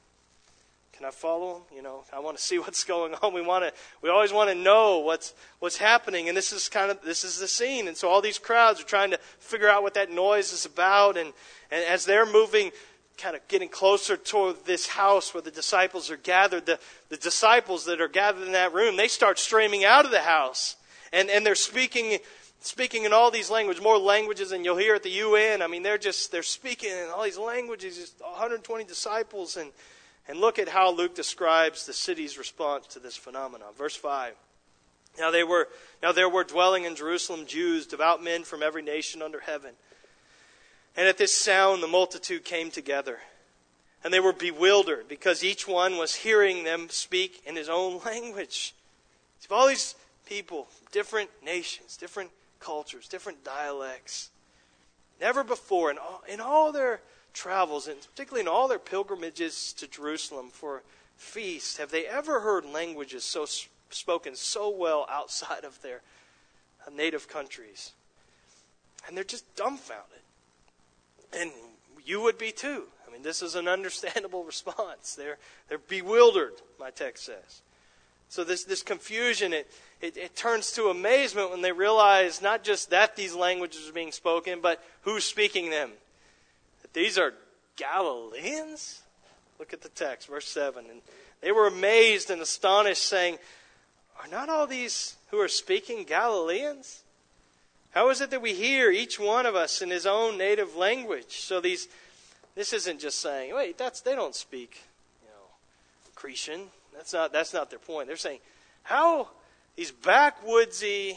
can 1.01 1.07
I 1.07 1.11
follow 1.11 1.55
them? 1.55 1.62
You 1.75 1.83
know, 1.83 2.05
I 2.12 2.18
want 2.18 2.37
to 2.37 2.42
see 2.42 2.59
what's 2.59 2.85
going 2.85 3.14
on. 3.23 3.33
We 3.33 3.42
want 3.42 3.64
to, 3.64 3.73
we 4.03 4.11
always 4.11 4.33
want 4.33 4.51
to 4.51 4.55
know 4.55 4.99
what's 4.99 5.35
what's 5.59 5.77
happening, 5.77 6.29
and 6.29 6.37
this 6.37 6.53
is 6.53 6.68
kind 6.68 6.90
of 6.90 7.01
this 7.03 7.25
is 7.25 7.38
the 7.38 7.49
scene. 7.49 7.88
And 7.88 7.96
so 7.96 8.09
all 8.09 8.20
these 8.20 8.38
crowds 8.38 8.81
are 8.81 8.85
trying 8.85 9.11
to 9.11 9.18
figure 9.38 9.68
out 9.68 9.83
what 9.83 9.94
that 9.94 10.11
noise 10.11 10.53
is 10.53 10.66
about, 10.66 11.16
and 11.16 11.33
and 11.70 11.85
as 11.85 12.05
they're 12.05 12.27
moving, 12.27 12.70
kind 13.16 13.37
of 13.37 13.46
getting 13.49 13.68
closer 13.68 14.16
toward 14.16 14.64
this 14.64 14.88
house 14.88 15.33
where 15.33 15.42
the 15.42 15.51
disciples 15.51 16.11
are 16.11 16.18
gathered, 16.18 16.66
the 16.66 16.79
the 17.09 17.16
disciples 17.16 17.87
that 17.87 18.01
are 18.01 18.09
gathered 18.09 18.44
in 18.44 18.53
that 18.53 18.75
room, 18.75 18.96
they 18.96 19.09
start 19.09 19.38
streaming 19.38 19.85
out 19.85 20.05
of 20.05 20.11
the 20.11 20.20
house, 20.20 20.77
and 21.12 21.31
and 21.31 21.46
they're 21.46 21.55
speaking 21.55 22.18
speaking 22.61 23.05
in 23.05 23.12
all 23.12 23.31
these 23.31 23.51
languages, 23.51 23.83
more 23.83 23.99
languages 23.99 24.51
than 24.51 24.64
you'll 24.64 24.77
hear 24.77 24.94
at 24.94 25.03
the 25.03 25.11
UN. 25.11 25.62
I 25.62 25.66
mean, 25.66 25.83
they're 25.83 25.99
just 25.99 26.31
they're 26.31 26.42
speaking 26.42 26.90
in 26.90 27.09
all 27.14 27.25
these 27.25 27.38
languages, 27.38 27.96
just 27.96 28.20
120 28.20 28.85
disciples, 28.85 29.57
and 29.57 29.70
and 30.29 30.38
look 30.38 30.59
at 30.59 30.68
how 30.68 30.92
Luke 30.92 31.14
describes 31.14 31.87
the 31.87 31.92
city's 31.92 32.38
response 32.38 32.87
to 32.88 32.99
this 32.99 33.16
phenomenon. 33.16 33.68
Verse 33.77 33.96
five. 33.96 34.35
Now 35.18 35.31
they 35.31 35.42
were 35.42 35.68
now 36.03 36.12
there 36.12 36.29
were 36.29 36.44
dwelling 36.44 36.85
in 36.85 36.94
Jerusalem 36.94 37.46
Jews, 37.46 37.87
devout 37.87 38.23
men 38.23 38.44
from 38.44 38.62
every 38.62 38.83
nation 38.83 39.23
under 39.23 39.40
heaven. 39.40 39.73
And 40.96 41.09
at 41.09 41.18
this 41.18 41.35
sound 41.35 41.83
the 41.83 41.88
multitude 41.88 42.44
came 42.44 42.70
together. 42.70 43.18
And 44.03 44.14
they 44.14 44.20
were 44.20 44.33
bewildered 44.33 45.09
because 45.09 45.44
each 45.44 45.68
one 45.68 45.99
was 45.99 46.14
hearing 46.14 46.64
them 46.64 46.88
speak 46.88 47.42
in 47.44 47.55
his 47.55 47.68
own 47.68 48.01
language. 48.07 48.75
all 49.51 49.68
these 49.68 49.94
people, 50.27 50.68
different 50.92 51.29
nations, 51.44 51.96
different 51.96 52.31
cultures, 52.61 53.09
different 53.09 53.44
dialects. 53.44 54.31
Never 55.20 55.42
before 55.42 55.90
in 55.90 55.99
all, 55.99 56.23
in 56.29 56.40
all 56.40 56.73
their 56.73 57.01
travels, 57.33 57.88
and 57.88 58.01
particularly 58.01 58.42
in 58.42 58.49
all 58.49 58.68
their 58.68 58.79
pilgrimages 58.79 59.73
to 59.75 59.87
Jerusalem 59.87 60.51
for 60.51 60.83
feasts, 61.16 61.77
have 61.77 61.90
they 61.90 62.07
ever 62.07 62.40
heard 62.40 62.64
languages 62.64 63.25
so 63.25 63.46
spoken 63.90 64.35
so 64.35 64.70
well 64.70 65.07
outside 65.11 65.64
of 65.64 65.81
their 65.83 66.03
native 66.92 67.29
countries. 67.29 67.92
And 69.07 69.16
they're 69.16 69.25
just 69.25 69.55
dumbfounded. 69.57 70.20
And 71.33 71.51
you 72.05 72.20
would 72.23 72.38
be 72.38 72.53
too. 72.53 72.85
I 73.07 73.12
mean, 73.12 73.23
this 73.23 73.42
is 73.42 73.55
an 73.55 73.68
understandable 73.68 74.44
response. 74.44 75.14
They're, 75.14 75.38
they're 75.68 75.79
bewildered, 75.79 76.55
my 76.79 76.90
text 76.90 77.27
says. 77.27 77.62
So 78.29 78.44
this, 78.44 78.64
this 78.64 78.83
confusion, 78.83 79.53
it, 79.53 79.70
it, 80.01 80.17
it, 80.17 80.37
turns 80.37 80.73
to 80.73 80.89
amazement 80.89 81.51
when 81.51 81.63
they 81.63 81.73
realize 81.73 82.41
not 82.41 82.65
just 82.65 82.91
that 82.91 83.17
these 83.17 83.35
languages 83.35 83.89
are 83.89 83.93
being 83.93 84.13
spoken, 84.13 84.61
but 84.61 84.83
who's 85.03 85.25
speaking 85.25 85.71
them. 85.71 85.91
That 86.83 86.95
these 86.95 87.19
are 87.19 87.35
Galileans? 87.77 89.03
Look 89.59 89.73
at 89.73 89.83
the 89.83 89.89
text, 89.91 90.29
verse 90.29 90.47
7. 90.47 90.87
And 90.91 91.01
they 91.41 91.53
were 91.53 91.67
amazed 91.67 92.31
and 92.31 92.41
astonished, 92.41 93.03
saying, 93.03 93.39
Are 94.21 94.29
not 94.29 94.49
all 94.49 94.67
these 94.67 95.17
who 95.31 95.39
are 95.39 95.49
speaking 95.49 96.05
Galileans? 96.05 97.03
How 97.91 98.09
is 98.11 98.21
it 98.21 98.31
that 98.31 98.43
we 98.43 98.55
hear 98.55 98.91
each 98.91 99.19
one 99.19 99.47
of 99.47 99.57
us 99.57 99.83
in 99.83 99.91
his 99.91 100.07
own 100.07 100.39
native 100.39 100.77
language? 100.77 101.41
So 101.41 101.61
these 101.61 101.89
this 102.55 102.73
isn't 102.73 103.01
just 103.01 103.21
saying, 103.21 103.55
wait, 103.55 103.79
that's 103.79 104.01
they 104.01 104.15
don't 104.15 104.35
speak, 104.35 104.83
you 105.23 105.29
know, 105.29 105.47
Cretan. 106.15 106.69
That's 106.95 107.13
not 107.13 107.33
that's 107.33 107.53
not 107.53 107.71
their 107.71 107.79
point. 107.79 108.07
They're 108.07 108.17
saying, 108.17 108.41
how 108.83 109.29
these 109.81 109.93
backwoodsy, 109.93 111.16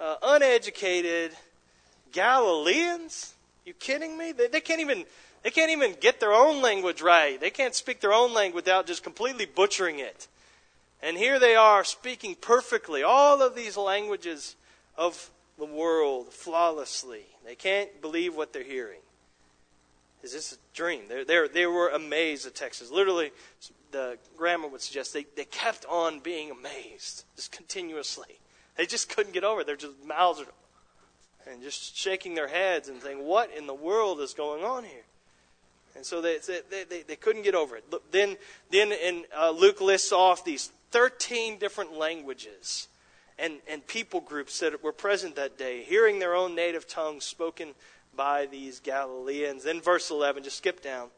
uh, 0.00 0.16
uneducated 0.20 1.30
Galileans? 2.10 3.34
You 3.64 3.72
kidding 3.72 4.18
me? 4.18 4.32
They, 4.32 4.48
they 4.48 4.60
can't 4.60 4.80
even 4.80 5.04
they 5.44 5.50
can't 5.50 5.70
even 5.70 5.94
get 6.00 6.18
their 6.18 6.32
own 6.32 6.60
language 6.60 7.00
right. 7.02 7.40
They 7.40 7.50
can't 7.50 7.76
speak 7.76 8.00
their 8.00 8.12
own 8.12 8.34
language 8.34 8.64
without 8.64 8.88
just 8.88 9.04
completely 9.04 9.46
butchering 9.46 10.00
it. 10.00 10.26
And 11.04 11.16
here 11.16 11.38
they 11.38 11.54
are 11.54 11.84
speaking 11.84 12.34
perfectly 12.34 13.04
all 13.04 13.40
of 13.40 13.54
these 13.54 13.76
languages 13.76 14.56
of 14.96 15.30
the 15.56 15.64
world 15.64 16.32
flawlessly. 16.32 17.26
They 17.46 17.54
can't 17.54 18.02
believe 18.02 18.34
what 18.34 18.52
they're 18.52 18.64
hearing. 18.64 18.98
Is 20.24 20.32
this 20.32 20.52
a 20.52 20.56
dream? 20.74 21.02
They're, 21.08 21.24
they're, 21.24 21.46
they 21.46 21.66
were 21.66 21.90
amazed 21.90 22.44
at 22.44 22.56
Texas. 22.56 22.90
Literally, 22.90 23.30
the 23.90 24.18
grammar 24.36 24.68
would 24.68 24.80
suggest 24.80 25.12
they, 25.12 25.26
they 25.36 25.44
kept 25.44 25.84
on 25.86 26.20
being 26.20 26.50
amazed, 26.50 27.24
just 27.36 27.52
continuously. 27.52 28.38
They 28.76 28.86
just 28.86 29.08
couldn't 29.08 29.32
get 29.32 29.44
over 29.44 29.62
it. 29.62 29.66
Their 29.66 29.76
just 29.76 30.04
mouths 30.04 30.40
are, 30.40 31.50
and 31.50 31.62
just 31.62 31.96
shaking 31.96 32.34
their 32.34 32.48
heads 32.48 32.88
and 32.88 33.02
saying, 33.02 33.24
What 33.24 33.50
in 33.56 33.66
the 33.66 33.74
world 33.74 34.20
is 34.20 34.34
going 34.34 34.64
on 34.64 34.84
here? 34.84 35.04
And 35.96 36.06
so 36.06 36.20
they, 36.20 36.38
they, 36.38 36.84
they, 36.84 37.02
they 37.02 37.16
couldn't 37.16 37.42
get 37.42 37.56
over 37.56 37.76
it. 37.76 37.84
Then, 38.12 38.36
then 38.70 38.92
in, 38.92 39.24
uh, 39.36 39.50
Luke 39.50 39.80
lists 39.80 40.12
off 40.12 40.44
these 40.44 40.70
13 40.92 41.58
different 41.58 41.92
languages 41.92 42.88
and, 43.38 43.54
and 43.68 43.86
people 43.86 44.20
groups 44.20 44.60
that 44.60 44.82
were 44.82 44.92
present 44.92 45.34
that 45.36 45.58
day, 45.58 45.82
hearing 45.82 46.18
their 46.18 46.34
own 46.34 46.54
native 46.54 46.86
tongues 46.86 47.24
spoken 47.24 47.74
by 48.14 48.46
these 48.46 48.80
Galileans. 48.80 49.64
Then, 49.64 49.80
verse 49.80 50.10
11, 50.10 50.44
just 50.44 50.58
skip 50.58 50.82
down. 50.82 51.08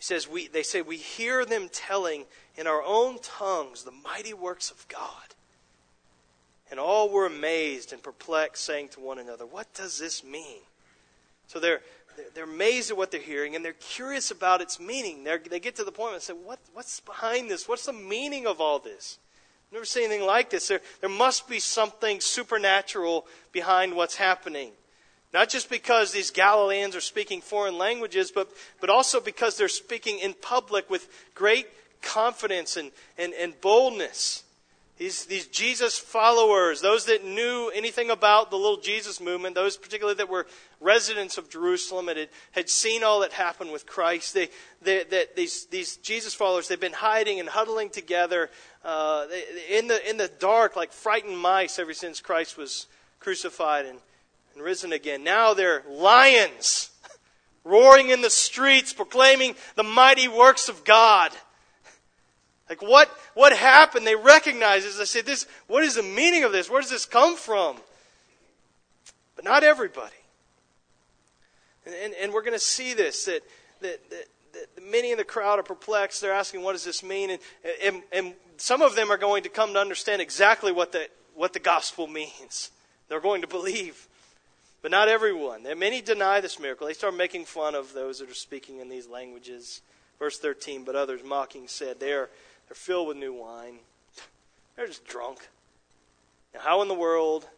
He 0.00 0.04
says, 0.04 0.26
we, 0.26 0.48
they 0.48 0.62
say, 0.62 0.80
we 0.80 0.96
hear 0.96 1.44
them 1.44 1.68
telling 1.70 2.24
in 2.56 2.66
our 2.66 2.82
own 2.82 3.18
tongues 3.22 3.84
the 3.84 3.90
mighty 3.90 4.32
works 4.32 4.70
of 4.70 4.88
God. 4.88 5.34
And 6.70 6.80
all 6.80 7.10
were 7.10 7.26
amazed 7.26 7.92
and 7.92 8.02
perplexed, 8.02 8.64
saying 8.64 8.88
to 8.90 9.00
one 9.00 9.18
another, 9.18 9.44
What 9.44 9.74
does 9.74 9.98
this 9.98 10.24
mean? 10.24 10.62
So 11.48 11.60
they're, 11.60 11.82
they're 12.32 12.44
amazed 12.44 12.90
at 12.90 12.96
what 12.96 13.10
they're 13.10 13.20
hearing 13.20 13.54
and 13.54 13.62
they're 13.62 13.74
curious 13.74 14.30
about 14.30 14.62
its 14.62 14.80
meaning. 14.80 15.22
They're, 15.22 15.38
they 15.38 15.60
get 15.60 15.76
to 15.76 15.84
the 15.84 15.92
point 15.92 16.14
and 16.14 16.22
say, 16.22 16.32
what, 16.32 16.60
What's 16.72 17.00
behind 17.00 17.50
this? 17.50 17.68
What's 17.68 17.84
the 17.84 17.92
meaning 17.92 18.46
of 18.46 18.58
all 18.58 18.78
this? 18.78 19.18
I've 19.68 19.74
never 19.74 19.84
seen 19.84 20.04
anything 20.04 20.26
like 20.26 20.48
this. 20.48 20.68
There, 20.68 20.80
there 21.02 21.10
must 21.10 21.46
be 21.46 21.60
something 21.60 22.20
supernatural 22.20 23.26
behind 23.52 23.94
what's 23.94 24.16
happening. 24.16 24.70
Not 25.32 25.48
just 25.48 25.70
because 25.70 26.10
these 26.10 26.30
Galileans 26.30 26.96
are 26.96 27.00
speaking 27.00 27.40
foreign 27.40 27.78
languages, 27.78 28.32
but, 28.32 28.50
but 28.80 28.90
also 28.90 29.20
because 29.20 29.56
they're 29.56 29.68
speaking 29.68 30.18
in 30.18 30.34
public 30.34 30.90
with 30.90 31.08
great 31.34 31.68
confidence 32.02 32.76
and, 32.76 32.90
and, 33.16 33.32
and 33.34 33.60
boldness. 33.60 34.42
These, 34.98 35.26
these 35.26 35.46
Jesus 35.46 35.96
followers, 35.98 36.82
those 36.82 37.06
that 37.06 37.24
knew 37.24 37.70
anything 37.74 38.10
about 38.10 38.50
the 38.50 38.56
little 38.56 38.80
Jesus 38.80 39.18
movement, 39.18 39.54
those 39.54 39.78
particularly 39.78 40.16
that 40.16 40.28
were 40.28 40.46
residents 40.78 41.38
of 41.38 41.48
Jerusalem 41.48 42.10
and 42.10 42.18
had, 42.18 42.28
had 42.52 42.68
seen 42.68 43.02
all 43.02 43.20
that 43.20 43.32
happened 43.32 43.72
with 43.72 43.86
Christ, 43.86 44.34
they, 44.34 44.48
they, 44.82 45.04
that 45.04 45.36
these, 45.36 45.66
these 45.66 45.96
Jesus 45.98 46.34
followers, 46.34 46.68
they've 46.68 46.78
been 46.78 46.92
hiding 46.92 47.40
and 47.40 47.48
huddling 47.48 47.88
together 47.88 48.50
uh, 48.84 49.26
in, 49.70 49.86
the, 49.86 50.10
in 50.10 50.18
the 50.18 50.30
dark 50.38 50.76
like 50.76 50.92
frightened 50.92 51.38
mice 51.38 51.78
ever 51.78 51.94
since 51.94 52.20
Christ 52.20 52.58
was 52.58 52.86
crucified 53.20 53.86
and, 53.86 54.00
and 54.54 54.62
risen 54.62 54.92
again. 54.92 55.24
Now 55.24 55.54
they're 55.54 55.82
lions 55.88 56.90
roaring 57.64 58.10
in 58.10 58.22
the 58.22 58.30
streets, 58.30 58.92
proclaiming 58.92 59.54
the 59.76 59.82
mighty 59.82 60.28
works 60.28 60.68
of 60.68 60.84
God. 60.84 61.32
Like 62.68 62.82
what, 62.82 63.10
what 63.34 63.52
happened? 63.52 64.06
They 64.06 64.14
recognize 64.14 64.84
this. 64.84 64.96
They 64.96 65.04
say, 65.04 65.22
this, 65.22 65.46
what 65.66 65.82
is 65.82 65.96
the 65.96 66.04
meaning 66.04 66.44
of 66.44 66.52
this? 66.52 66.70
Where 66.70 66.80
does 66.80 66.90
this 66.90 67.04
come 67.04 67.36
from? 67.36 67.76
But 69.34 69.44
not 69.44 69.64
everybody. 69.64 70.14
And, 71.84 71.94
and, 71.94 72.14
and 72.14 72.32
we're 72.32 72.42
going 72.42 72.52
to 72.52 72.58
see 72.58 72.94
this, 72.94 73.24
that, 73.24 73.42
that, 73.80 74.10
that, 74.10 74.26
that, 74.52 74.90
many 74.90 75.10
in 75.10 75.18
the 75.18 75.24
crowd 75.24 75.58
are 75.58 75.64
perplexed. 75.64 76.20
They're 76.20 76.32
asking, 76.32 76.62
what 76.62 76.72
does 76.72 76.84
this 76.84 77.02
mean? 77.02 77.30
And, 77.30 77.40
and, 77.82 78.02
and 78.12 78.34
some 78.56 78.82
of 78.82 78.94
them 78.94 79.10
are 79.10 79.16
going 79.16 79.42
to 79.44 79.48
come 79.48 79.72
to 79.72 79.80
understand 79.80 80.22
exactly 80.22 80.70
what 80.70 80.92
the, 80.92 81.08
what 81.34 81.52
the 81.52 81.58
gospel 81.58 82.06
means. 82.06 82.70
They're 83.08 83.20
going 83.20 83.40
to 83.40 83.48
believe. 83.48 84.06
But 84.82 84.90
not 84.90 85.08
everyone. 85.08 85.64
Many 85.78 86.00
deny 86.00 86.40
this 86.40 86.58
miracle. 86.58 86.86
They 86.86 86.94
start 86.94 87.14
making 87.14 87.44
fun 87.44 87.74
of 87.74 87.92
those 87.92 88.18
that 88.20 88.30
are 88.30 88.34
speaking 88.34 88.78
in 88.78 88.88
these 88.88 89.06
languages. 89.06 89.82
Verse 90.18 90.38
13, 90.38 90.84
but 90.84 90.96
others 90.96 91.22
mocking 91.24 91.68
said, 91.68 92.00
They 92.00 92.12
are 92.12 92.30
they're 92.70 92.76
filled 92.76 93.08
with 93.08 93.16
new 93.16 93.32
wine. 93.32 93.80
They're 94.76 94.86
just 94.86 95.04
drunk. 95.04 95.48
Now, 96.54 96.60
how 96.60 96.82
in 96.82 96.88
the 96.88 96.94
world 96.94 97.48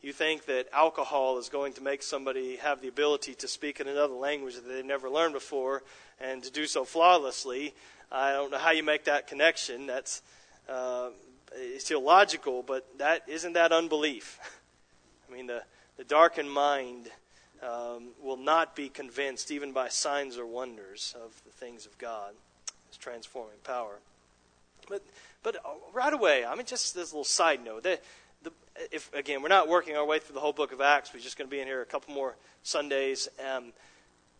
you 0.00 0.14
think 0.14 0.46
that 0.46 0.66
alcohol 0.72 1.36
is 1.36 1.50
going 1.50 1.74
to 1.74 1.82
make 1.82 2.02
somebody 2.02 2.56
have 2.56 2.80
the 2.80 2.88
ability 2.88 3.34
to 3.34 3.48
speak 3.48 3.80
in 3.80 3.86
another 3.86 4.14
language 4.14 4.54
that 4.54 4.66
they've 4.66 4.82
never 4.82 5.10
learned 5.10 5.34
before 5.34 5.82
and 6.18 6.42
to 6.42 6.50
do 6.50 6.66
so 6.66 6.86
flawlessly? 6.86 7.74
I 8.10 8.32
don't 8.32 8.50
know 8.50 8.56
how 8.56 8.70
you 8.70 8.82
make 8.82 9.04
that 9.04 9.26
connection. 9.26 9.86
That's 9.86 10.22
uh, 10.70 11.10
it's 11.54 11.90
illogical, 11.90 12.62
but 12.62 12.86
that 12.96 13.24
isn't 13.28 13.52
that 13.52 13.72
unbelief. 13.72 14.40
I 15.28 15.34
mean, 15.34 15.48
the 15.48 15.62
the 15.96 16.04
darkened 16.04 16.50
mind 16.50 17.10
um, 17.62 18.08
will 18.22 18.36
not 18.36 18.76
be 18.76 18.88
convinced 18.88 19.50
even 19.50 19.72
by 19.72 19.88
signs 19.88 20.36
or 20.36 20.46
wonders 20.46 21.14
of 21.22 21.42
the 21.44 21.50
things 21.50 21.86
of 21.86 21.96
God. 21.98 22.32
His 22.88 22.96
transforming 22.96 23.58
power. 23.64 23.98
But, 24.88 25.02
but 25.42 25.56
right 25.92 26.12
away, 26.12 26.44
I 26.44 26.54
mean, 26.54 26.66
just 26.66 26.94
this 26.94 27.12
little 27.12 27.24
side 27.24 27.64
note. 27.64 27.82
The, 27.82 27.98
the, 28.42 28.52
if 28.92 29.12
again, 29.12 29.42
we're 29.42 29.48
not 29.48 29.68
working 29.68 29.96
our 29.96 30.04
way 30.04 30.18
through 30.18 30.34
the 30.34 30.40
whole 30.40 30.52
book 30.52 30.72
of 30.72 30.80
Acts. 30.80 31.12
We're 31.12 31.20
just 31.20 31.36
going 31.36 31.48
to 31.48 31.54
be 31.54 31.60
in 31.60 31.66
here 31.66 31.82
a 31.82 31.86
couple 31.86 32.14
more 32.14 32.36
Sundays. 32.62 33.28
Um, 33.44 33.72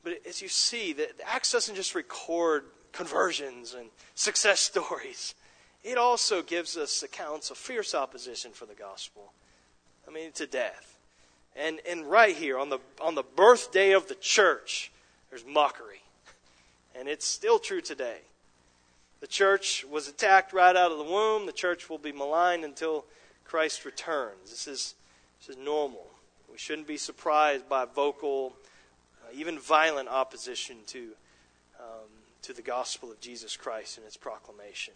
but 0.05 0.21
as 0.29 0.40
you 0.40 0.49
see, 0.49 0.92
the 0.92 1.09
Acts 1.27 1.51
doesn't 1.51 1.75
just 1.75 1.95
record 1.95 2.64
conversions 2.92 3.75
and 3.75 3.88
success 4.14 4.61
stories. 4.73 5.35
It 5.83 5.99
also 5.99 6.42
gives 6.42 6.77
us 6.77 7.03
accounts 7.03 7.51
of 7.51 7.57
fierce 7.57 7.95
opposition 7.95 8.53
for 8.53 8.66
the 8.66 8.75
gospel. 8.75 9.33
I 10.07 10.12
mean, 10.12 10.33
to 10.33 10.47
death. 10.47 10.95
And, 11.59 11.81
and 11.88 12.07
right 12.07 12.37
here, 12.37 12.59
on 12.59 12.69
the, 12.69 12.79
on 13.01 13.14
the 13.14 13.23
birthday 13.23 13.92
of 13.92 14.09
the 14.09 14.14
church, 14.14 14.92
there's 15.31 15.45
mockery. 15.47 16.03
And 16.95 17.09
it's 17.09 17.27
still 17.27 17.59
true 17.59 17.81
today. 17.81 18.19
The 19.21 19.27
church 19.27 19.85
was 19.90 20.09
attacked 20.09 20.53
right 20.53 20.77
out 20.77 20.92
of 20.92 20.99
the 20.99 21.05
womb. 21.05 21.47
The 21.47 21.53
church 21.53 21.88
will 21.88 21.99
be 21.99 22.12
maligned 22.12 22.64
until 22.64 23.05
Christ 23.45 23.85
returns. 23.85 24.51
This 24.51 24.66
is, 24.69 24.95
this 25.40 25.57
is 25.57 25.62
normal. 25.62 26.07
We 26.51 26.59
shouldn't 26.59 26.87
be 26.87 26.99
surprised 26.99 27.69
by 27.69 27.87
vocal, 27.87 28.55
uh, 29.23 29.33
even 29.35 29.59
violent 29.59 30.09
opposition 30.09 30.77
to, 30.88 31.09
um, 31.81 32.09
to 32.42 32.53
the 32.53 32.62
gospel 32.62 33.11
of 33.11 33.21
Jesus 33.21 33.57
Christ 33.57 33.97
and 33.97 34.07
its 34.07 34.16
proclamation. 34.16 34.95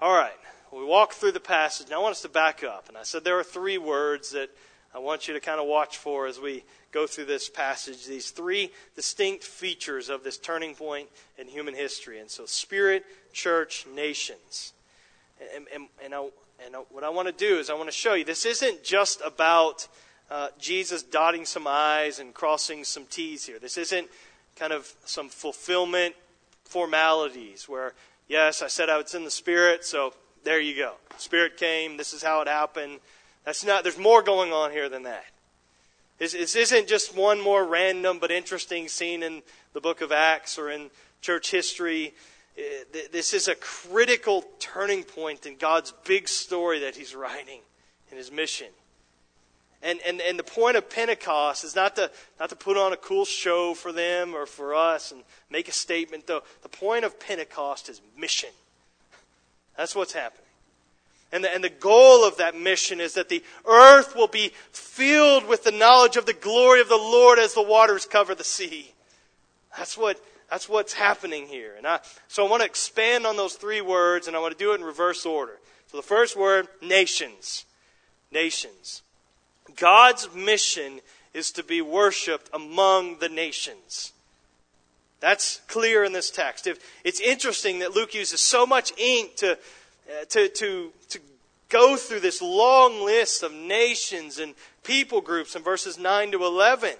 All 0.00 0.14
right, 0.14 0.38
we 0.78 0.84
walk 0.84 1.12
through 1.12 1.32
the 1.32 1.40
passage. 1.40 1.88
Now 1.90 2.00
I 2.00 2.02
want 2.02 2.12
us 2.12 2.22
to 2.22 2.28
back 2.28 2.64
up. 2.64 2.88
And 2.88 2.96
I 2.96 3.02
said 3.02 3.24
there 3.24 3.38
are 3.38 3.44
three 3.44 3.78
words 3.78 4.30
that 4.30 4.50
I 4.94 4.98
want 4.98 5.28
you 5.28 5.34
to 5.34 5.40
kind 5.40 5.60
of 5.60 5.66
watch 5.66 5.98
for 5.98 6.26
as 6.26 6.38
we 6.38 6.64
go 6.92 7.06
through 7.06 7.24
this 7.26 7.48
passage. 7.48 8.06
These 8.06 8.30
three 8.30 8.70
distinct 8.94 9.44
features 9.44 10.08
of 10.08 10.24
this 10.24 10.38
turning 10.38 10.74
point 10.74 11.08
in 11.38 11.48
human 11.48 11.74
history. 11.74 12.20
And 12.20 12.30
so, 12.30 12.46
spirit, 12.46 13.04
church, 13.32 13.86
nations. 13.94 14.72
And, 15.54 15.66
and, 15.74 15.88
and, 16.04 16.14
I, 16.14 16.28
and 16.64 16.74
what 16.90 17.04
I 17.04 17.08
want 17.08 17.28
to 17.28 17.32
do 17.32 17.58
is 17.58 17.70
I 17.70 17.74
want 17.74 17.88
to 17.88 17.92
show 17.92 18.14
you 18.14 18.24
this 18.24 18.44
isn't 18.44 18.84
just 18.84 19.20
about 19.24 19.88
uh, 20.30 20.48
Jesus 20.58 21.02
dotting 21.02 21.44
some 21.44 21.66
I's 21.66 22.18
and 22.18 22.32
crossing 22.32 22.84
some 22.84 23.06
T's 23.06 23.44
here. 23.46 23.58
This 23.58 23.76
isn't 23.76 24.08
kind 24.56 24.72
of 24.72 24.92
some 25.04 25.28
fulfillment 25.28 26.14
formalities 26.64 27.68
where, 27.68 27.94
yes, 28.28 28.62
I 28.62 28.68
said 28.68 28.88
I 28.88 28.96
was 28.98 29.14
in 29.14 29.24
the 29.24 29.30
Spirit, 29.30 29.84
so 29.84 30.14
there 30.44 30.60
you 30.60 30.76
go. 30.76 30.94
Spirit 31.18 31.56
came, 31.56 31.96
this 31.96 32.12
is 32.12 32.22
how 32.22 32.40
it 32.40 32.48
happened. 32.48 33.00
That's 33.44 33.64
not, 33.64 33.82
there's 33.82 33.98
more 33.98 34.22
going 34.22 34.52
on 34.52 34.70
here 34.70 34.88
than 34.88 35.04
that. 35.04 35.24
This, 36.18 36.32
this 36.32 36.54
isn't 36.54 36.88
just 36.88 37.16
one 37.16 37.40
more 37.40 37.64
random 37.64 38.18
but 38.20 38.30
interesting 38.30 38.88
scene 38.88 39.22
in 39.22 39.42
the 39.72 39.80
book 39.80 40.00
of 40.00 40.12
Acts 40.12 40.58
or 40.58 40.70
in 40.70 40.90
church 41.20 41.50
history. 41.50 42.14
Eh, 42.56 42.62
this 43.10 43.34
is 43.34 43.48
a 43.48 43.54
critical 43.54 44.44
turning 44.58 45.02
point 45.02 45.46
in 45.46 45.56
God's 45.56 45.92
big 46.04 46.28
story 46.28 46.80
that 46.80 46.96
He's 46.96 47.14
writing 47.14 47.60
in 48.10 48.16
His 48.16 48.30
mission. 48.30 48.68
And, 49.82 49.98
and, 50.06 50.20
and 50.20 50.38
the 50.38 50.44
point 50.44 50.76
of 50.76 50.88
Pentecost 50.88 51.64
is 51.64 51.74
not 51.74 51.96
to, 51.96 52.08
not 52.38 52.50
to 52.50 52.56
put 52.56 52.76
on 52.76 52.92
a 52.92 52.96
cool 52.96 53.24
show 53.24 53.74
for 53.74 53.90
them 53.90 54.32
or 54.34 54.46
for 54.46 54.76
us 54.76 55.10
and 55.10 55.22
make 55.50 55.68
a 55.68 55.72
statement, 55.72 56.28
though. 56.28 56.42
The 56.62 56.68
point 56.68 57.04
of 57.04 57.18
Pentecost 57.18 57.88
is 57.88 58.00
mission. 58.16 58.50
That's 59.76 59.94
what's 59.94 60.12
happening. 60.12 60.42
And 61.32 61.42
the, 61.42 61.52
and 61.52 61.64
the 61.64 61.70
goal 61.70 62.26
of 62.26 62.36
that 62.36 62.54
mission 62.54 63.00
is 63.00 63.14
that 63.14 63.30
the 63.30 63.42
earth 63.64 64.14
will 64.14 64.28
be 64.28 64.52
filled 64.70 65.46
with 65.46 65.64
the 65.64 65.70
knowledge 65.70 66.16
of 66.16 66.26
the 66.26 66.34
glory 66.34 66.80
of 66.82 66.90
the 66.90 66.96
Lord 66.96 67.38
as 67.38 67.54
the 67.54 67.62
waters 67.62 68.04
cover 68.04 68.34
the 68.34 68.44
sea. 68.44 68.92
That's 69.76 69.96
what, 69.96 70.22
that's 70.50 70.68
what's 70.68 70.92
happening 70.92 71.46
here. 71.46 71.74
And 71.76 71.86
I, 71.86 72.00
so 72.28 72.46
I 72.46 72.50
want 72.50 72.60
to 72.60 72.66
expand 72.66 73.26
on 73.26 73.38
those 73.38 73.54
three 73.54 73.80
words 73.80 74.28
and 74.28 74.36
I 74.36 74.40
want 74.40 74.56
to 74.56 74.62
do 74.62 74.72
it 74.72 74.80
in 74.80 74.84
reverse 74.84 75.24
order. 75.24 75.58
So 75.90 75.96
the 75.96 76.02
first 76.02 76.36
word, 76.36 76.68
nations. 76.82 77.64
Nations. 78.30 79.02
God's 79.76 80.34
mission 80.34 81.00
is 81.32 81.50
to 81.52 81.62
be 81.62 81.80
worshiped 81.80 82.50
among 82.52 83.18
the 83.20 83.28
nations. 83.30 84.12
That's 85.22 85.62
clear 85.68 86.04
in 86.04 86.12
this 86.12 86.30
text. 86.30 86.66
If, 86.66 86.78
it's 87.02 87.20
interesting 87.20 87.78
that 87.78 87.94
Luke 87.94 88.12
uses 88.12 88.42
so 88.42 88.66
much 88.66 88.92
ink 88.98 89.36
to 89.36 89.56
uh, 90.12 90.24
to, 90.30 90.48
to, 90.48 90.92
to 91.08 91.20
go 91.68 91.96
through 91.96 92.20
this 92.20 92.42
long 92.42 93.04
list 93.04 93.42
of 93.42 93.52
nations 93.52 94.38
and 94.38 94.54
people 94.82 95.20
groups 95.20 95.54
in 95.54 95.62
verses 95.62 95.98
9 95.98 96.32
to 96.32 96.44
11. 96.44 96.90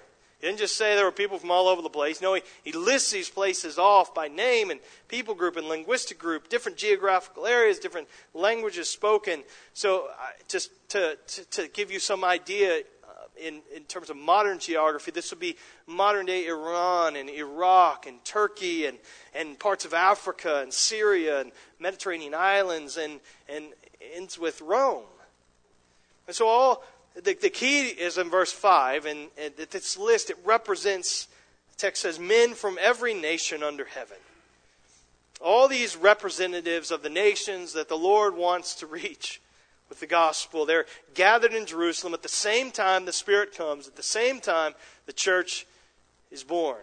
He 0.40 0.46
didn't 0.46 0.61
just 0.61 0.76
say 0.76 0.94
there 0.94 1.04
were 1.04 1.12
people 1.12 1.38
from 1.38 1.50
all 1.50 1.68
over 1.68 1.82
the 1.82 1.90
place. 1.90 2.22
No, 2.22 2.35
he, 2.35 2.42
he 2.64 2.72
lists 2.72 3.11
these 3.11 3.28
places 3.28 3.78
off 3.78 4.14
by 4.14 4.28
name 4.28 4.70
and 4.70 4.80
people 5.08 5.35
group 5.35 5.56
and 5.56 5.68
linguistic 5.68 6.18
group, 6.18 6.48
different 6.48 6.78
geographical 6.78 7.46
areas, 7.46 7.78
different 7.78 8.08
languages 8.35 8.88
spoken. 8.88 9.42
So, 9.74 10.06
uh, 10.06 10.26
just 10.48 10.70
to, 10.90 11.18
to, 11.26 11.44
to, 11.44 11.68
give 11.68 11.90
you 11.90 11.98
some 11.98 12.24
idea, 12.24 12.82
in, 13.42 13.61
in 13.74 13.83
terms 13.85 14.11
of 14.11 14.16
modern 14.16 14.59
geography, 14.59 15.11
this 15.11 15.31
would 15.31 15.40
be 15.40 15.57
modern 15.87 16.26
day 16.26 16.46
Iran 16.46 17.16
and 17.16 17.28
Iraq 17.28 18.07
and 18.07 18.24
Turkey 18.24 18.87
and, 18.87 18.98
and 19.35 19.59
parts 19.59 19.85
of 19.85 19.92
Africa 19.92 20.61
and 20.62 20.72
Syria 20.72 21.40
and 21.40 21.52
Mediterranean 21.78 22.35
islands 22.35 22.96
and, 22.96 23.20
and 23.48 23.66
ends 24.14 24.38
with 24.38 24.61
Rome. 24.61 25.05
And 26.26 26.37
so 26.37 26.46
all 26.46 26.85
the, 27.14 27.35
the 27.35 27.50
key 27.50 27.88
is 27.88 28.16
in 28.18 28.31
verse 28.31 28.52
5, 28.52 29.07
and, 29.07 29.28
and 29.37 29.55
this 29.57 29.98
list, 29.98 30.31
it 30.31 30.38
represents 30.44 31.26
the 31.70 31.76
text 31.76 32.02
says, 32.02 32.18
men 32.18 32.55
from 32.55 32.78
every 32.81 33.14
nation 33.14 33.62
under 33.62 33.85
heaven. 33.85 34.18
All 35.40 35.68
these 35.68 35.96
representatives 35.96 36.90
of 36.90 37.02
the 37.02 37.11
nations 37.11 37.72
that 37.72 37.88
the 37.88 37.96
Lord 37.96 38.37
wants 38.37 38.74
to 38.76 38.87
reach 38.87 39.40
with 39.92 40.00
the 40.00 40.07
gospel, 40.07 40.64
they're 40.64 40.87
gathered 41.12 41.52
in 41.52 41.66
Jerusalem 41.66 42.14
at 42.14 42.22
the 42.22 42.28
same 42.28 42.70
time 42.70 43.05
the 43.05 43.12
Spirit 43.12 43.55
comes, 43.55 43.87
at 43.87 43.94
the 43.94 44.02
same 44.02 44.40
time 44.40 44.72
the 45.05 45.12
church 45.12 45.66
is 46.31 46.42
born. 46.42 46.81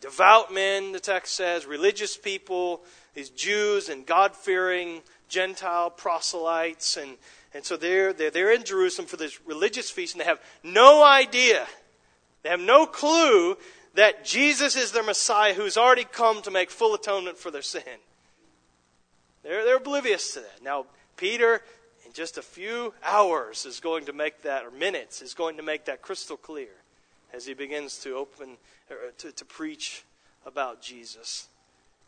Devout 0.00 0.54
men, 0.54 0.92
the 0.92 1.00
text 1.00 1.34
says, 1.34 1.66
religious 1.66 2.16
people, 2.16 2.82
these 3.14 3.30
Jews 3.30 3.88
and 3.88 4.06
God 4.06 4.36
fearing 4.36 5.02
Gentile 5.28 5.90
proselytes. 5.90 6.96
And, 6.96 7.16
and 7.52 7.64
so 7.64 7.76
they're, 7.76 8.12
they're, 8.12 8.30
they're 8.30 8.52
in 8.52 8.62
Jerusalem 8.62 9.08
for 9.08 9.16
this 9.16 9.44
religious 9.44 9.90
feast, 9.90 10.14
and 10.14 10.20
they 10.20 10.24
have 10.24 10.40
no 10.62 11.02
idea, 11.02 11.66
they 12.44 12.50
have 12.50 12.60
no 12.60 12.86
clue 12.86 13.58
that 13.94 14.24
Jesus 14.24 14.76
is 14.76 14.92
their 14.92 15.02
Messiah 15.02 15.52
who's 15.52 15.76
already 15.76 16.04
come 16.04 16.42
to 16.42 16.50
make 16.52 16.70
full 16.70 16.94
atonement 16.94 17.38
for 17.38 17.50
their 17.50 17.60
sin. 17.60 17.82
They're, 19.42 19.64
they're 19.64 19.78
oblivious 19.78 20.34
to 20.34 20.40
that. 20.40 20.62
Now, 20.62 20.86
Peter, 21.22 21.62
in 22.04 22.12
just 22.12 22.36
a 22.36 22.42
few 22.42 22.92
hours, 23.04 23.64
is 23.64 23.78
going 23.78 24.06
to 24.06 24.12
make 24.12 24.42
that, 24.42 24.64
or 24.64 24.72
minutes, 24.72 25.22
is 25.22 25.34
going 25.34 25.56
to 25.56 25.62
make 25.62 25.84
that 25.84 26.02
crystal 26.02 26.36
clear 26.36 26.74
as 27.32 27.46
he 27.46 27.54
begins 27.54 27.98
to 28.00 28.16
open, 28.16 28.56
to, 29.18 29.30
to 29.30 29.44
preach 29.44 30.02
about 30.44 30.82
Jesus 30.82 31.46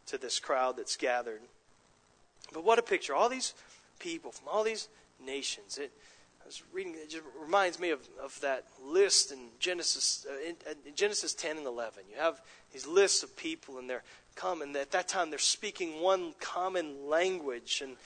to 0.07 0.19
this 0.19 0.41
crowd 0.41 0.77
that's 0.77 0.97
gathered. 0.97 1.43
But 2.53 2.65
what 2.65 2.81
a 2.81 2.83
picture. 2.83 3.15
All 3.15 3.29
these 3.29 3.55
people 4.01 4.33
from 4.33 4.49
all 4.49 4.65
these 4.65 4.89
nations. 5.25 5.79
It, 5.79 5.93
I 6.43 6.47
was 6.47 6.65
reading, 6.73 6.95
it 6.97 7.11
just 7.11 7.23
reminds 7.41 7.79
me 7.79 7.91
of, 7.91 8.01
of 8.21 8.41
that 8.41 8.65
list 8.85 9.31
in 9.31 9.39
Genesis, 9.61 10.27
uh, 10.29 10.35
in, 10.45 10.57
in 10.89 10.97
Genesis 10.97 11.35
10 11.35 11.59
and 11.59 11.67
11. 11.67 12.03
You 12.11 12.21
have 12.21 12.41
these 12.73 12.85
lists 12.85 13.23
of 13.23 13.37
people, 13.37 13.79
and 13.79 13.89
they're 13.89 14.03
common. 14.35 14.75
At 14.75 14.91
that 14.91 15.07
time, 15.07 15.31
they're 15.31 15.39
speaking 15.39 16.01
one 16.01 16.35
common 16.41 17.09
language. 17.09 17.81
And, 17.81 17.97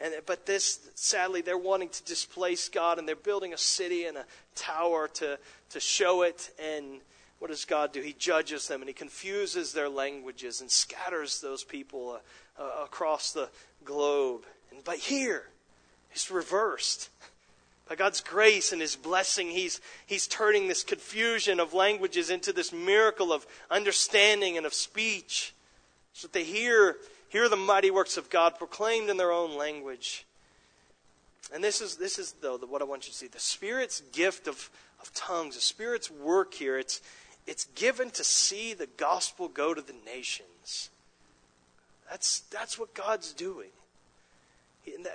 and, 0.00 0.14
but 0.26 0.44
this, 0.44 0.90
sadly, 0.94 1.40
they're 1.40 1.56
wanting 1.56 1.88
to 1.88 2.04
displace 2.04 2.68
God, 2.68 2.98
and 2.98 3.08
they're 3.08 3.16
building 3.16 3.54
a 3.54 3.58
city 3.58 4.04
and 4.04 4.16
a 4.16 4.26
tower 4.54 5.08
to, 5.14 5.38
to 5.70 5.80
show 5.80 6.22
it. 6.22 6.50
And 6.62 7.00
what 7.38 7.50
does 7.50 7.64
God 7.64 7.92
do? 7.92 8.02
He 8.02 8.12
judges 8.12 8.68
them, 8.68 8.82
and 8.82 8.88
He 8.88 8.94
confuses 8.94 9.72
their 9.72 9.88
languages 9.88 10.60
and 10.60 10.70
scatters 10.70 11.40
those 11.40 11.64
people 11.64 12.18
uh, 12.58 12.62
uh, 12.62 12.84
across 12.84 13.32
the 13.32 13.48
globe. 13.84 14.42
And, 14.70 14.84
but 14.84 14.96
here, 14.96 15.44
it's 16.12 16.30
reversed. 16.30 17.08
By 17.88 17.94
God's 17.94 18.20
grace 18.20 18.72
and 18.72 18.80
His 18.80 18.96
blessing, 18.96 19.48
He's, 19.48 19.80
he's 20.06 20.26
turning 20.26 20.68
this 20.68 20.82
confusion 20.82 21.58
of 21.58 21.72
languages 21.72 22.28
into 22.28 22.52
this 22.52 22.72
miracle 22.72 23.32
of 23.32 23.46
understanding 23.70 24.58
and 24.58 24.66
of 24.66 24.74
speech. 24.74 25.54
So 26.12 26.26
that 26.26 26.32
they 26.32 26.44
hear, 26.44 26.96
hear 27.36 27.48
the 27.50 27.56
mighty 27.56 27.90
works 27.90 28.16
of 28.16 28.30
God 28.30 28.56
proclaimed 28.56 29.10
in 29.10 29.18
their 29.18 29.30
own 29.30 29.58
language. 29.58 30.24
And 31.54 31.62
this 31.62 31.82
is, 31.82 31.96
this 31.96 32.18
is 32.18 32.32
though, 32.40 32.56
what 32.56 32.80
I 32.80 32.86
want 32.86 33.06
you 33.06 33.12
to 33.12 33.18
see. 33.18 33.26
The 33.26 33.38
Spirit's 33.38 34.00
gift 34.12 34.48
of, 34.48 34.70
of 35.02 35.12
tongues, 35.12 35.54
the 35.54 35.60
Spirit's 35.60 36.10
work 36.10 36.54
here, 36.54 36.78
it's, 36.78 37.02
it's 37.46 37.66
given 37.74 38.10
to 38.12 38.24
see 38.24 38.72
the 38.72 38.88
gospel 38.96 39.48
go 39.48 39.74
to 39.74 39.82
the 39.82 39.94
nations. 40.06 40.88
That's, 42.10 42.40
that's 42.50 42.78
what 42.78 42.94
God's 42.94 43.34
doing. 43.34 43.68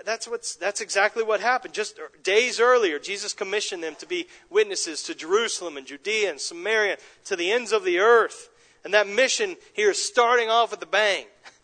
That's, 0.05 0.27
what's, 0.27 0.55
that's 0.55 0.81
exactly 0.81 1.23
what 1.23 1.39
happened. 1.39 1.73
Just 1.73 1.97
er, 1.97 2.11
days 2.21 2.59
earlier, 2.59 2.99
Jesus 2.99 3.33
commissioned 3.33 3.81
them 3.81 3.95
to 3.95 4.05
be 4.05 4.27
witnesses 4.51 5.01
to 5.03 5.15
Jerusalem 5.15 5.75
and 5.75 5.87
Judea 5.87 6.29
and 6.29 6.39
Samaria, 6.39 6.97
to 7.25 7.35
the 7.35 7.51
ends 7.51 7.71
of 7.71 7.83
the 7.83 7.97
earth. 7.97 8.49
And 8.83 8.93
that 8.93 9.07
mission 9.07 9.55
here 9.73 9.89
is 9.89 10.03
starting 10.03 10.49
off 10.49 10.69
with 10.69 10.83
a 10.83 10.85
bang. 10.85 11.25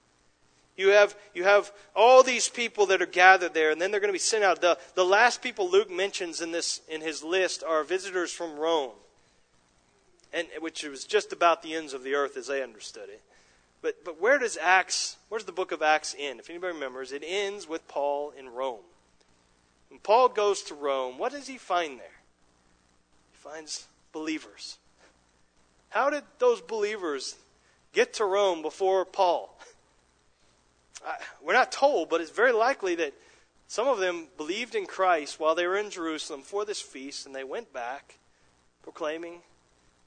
You 0.78 0.90
have, 0.90 1.16
you 1.34 1.44
have 1.44 1.72
all 1.96 2.22
these 2.22 2.48
people 2.48 2.86
that 2.86 3.02
are 3.02 3.08
gathered 3.08 3.56
there, 3.56 3.72
and 3.72 3.82
then 3.82 3.90
they're 3.90 4.00
going 4.00 4.10
to 4.10 4.14
be 4.14 4.20
sent 4.20 4.44
out. 4.44 4.62
The, 4.62 4.78
the 4.94 5.04
last 5.04 5.42
people 5.42 5.70
Luke 5.70 5.90
mentions 5.90 6.40
in, 6.40 6.52
this, 6.52 6.82
in 6.88 7.02
his 7.02 7.24
list 7.24 7.64
are 7.64 7.84
visitors 7.84 8.32
from 8.32 8.60
Rome, 8.60 8.92
and, 10.32 10.48
which 10.60 10.84
was 10.84 11.04
just 11.04 11.34
about 11.34 11.64
the 11.64 11.74
ends 11.74 11.94
of 11.94 12.04
the 12.04 12.14
earth 12.14 12.38
as 12.38 12.46
they 12.46 12.62
understood 12.62 13.10
it. 13.10 13.22
But, 13.82 14.06
but 14.06 14.22
where 14.22 14.38
does 14.38 14.56
Acts, 14.62 15.18
where 15.30 15.40
does 15.40 15.48
the 15.48 15.52
book 15.52 15.72
of 15.72 15.82
Acts 15.82 16.16
end? 16.18 16.40
If 16.40 16.50
anybody 16.50 16.74
remembers, 16.74 17.12
it 17.12 17.24
ends 17.26 17.68
with 17.68 17.88
Paul 17.88 18.32
in 18.38 18.50
Rome. 18.50 18.82
When 19.90 20.00
Paul 20.00 20.30
goes 20.30 20.62
to 20.64 20.76
Rome, 20.76 21.18
what 21.18 21.32
does 21.32 21.48
he 21.48 21.58
find 21.58 22.00
there? 22.00 22.06
He 23.32 23.38
finds 23.38 23.88
believers. 24.12 24.78
How 25.90 26.12
did 26.12 26.24
those 26.38 26.62
believers 26.62 27.36
get 27.94 28.14
to 28.16 28.26
Rome 28.26 28.62
before 28.62 29.06
Paul? 29.06 29.58
I, 31.08 31.16
we're 31.42 31.54
not 31.54 31.72
told, 31.72 32.10
but 32.10 32.20
it's 32.20 32.32
very 32.32 32.52
likely 32.52 32.96
that 32.96 33.14
some 33.68 33.88
of 33.88 34.00
them 34.00 34.28
believed 34.38 34.76
in 34.76 34.86
Christ 34.86 35.40
while 35.40 35.56
they 35.56 35.66
were 35.66 35.78
in 35.78 35.90
Jerusalem 35.90 36.42
for 36.42 36.66
this 36.66 36.82
feast, 36.82 37.26
and 37.26 37.34
they 37.34 37.44
went 37.44 37.72
back 37.74 38.20
proclaiming 38.84 39.40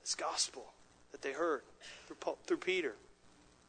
this 0.01 0.15
gospel 0.15 0.73
that 1.13 1.23
they 1.23 1.33
heard 1.33 1.63
through, 2.07 2.17
Paul, 2.17 2.39
through 2.47 2.59
Peter. 2.59 2.95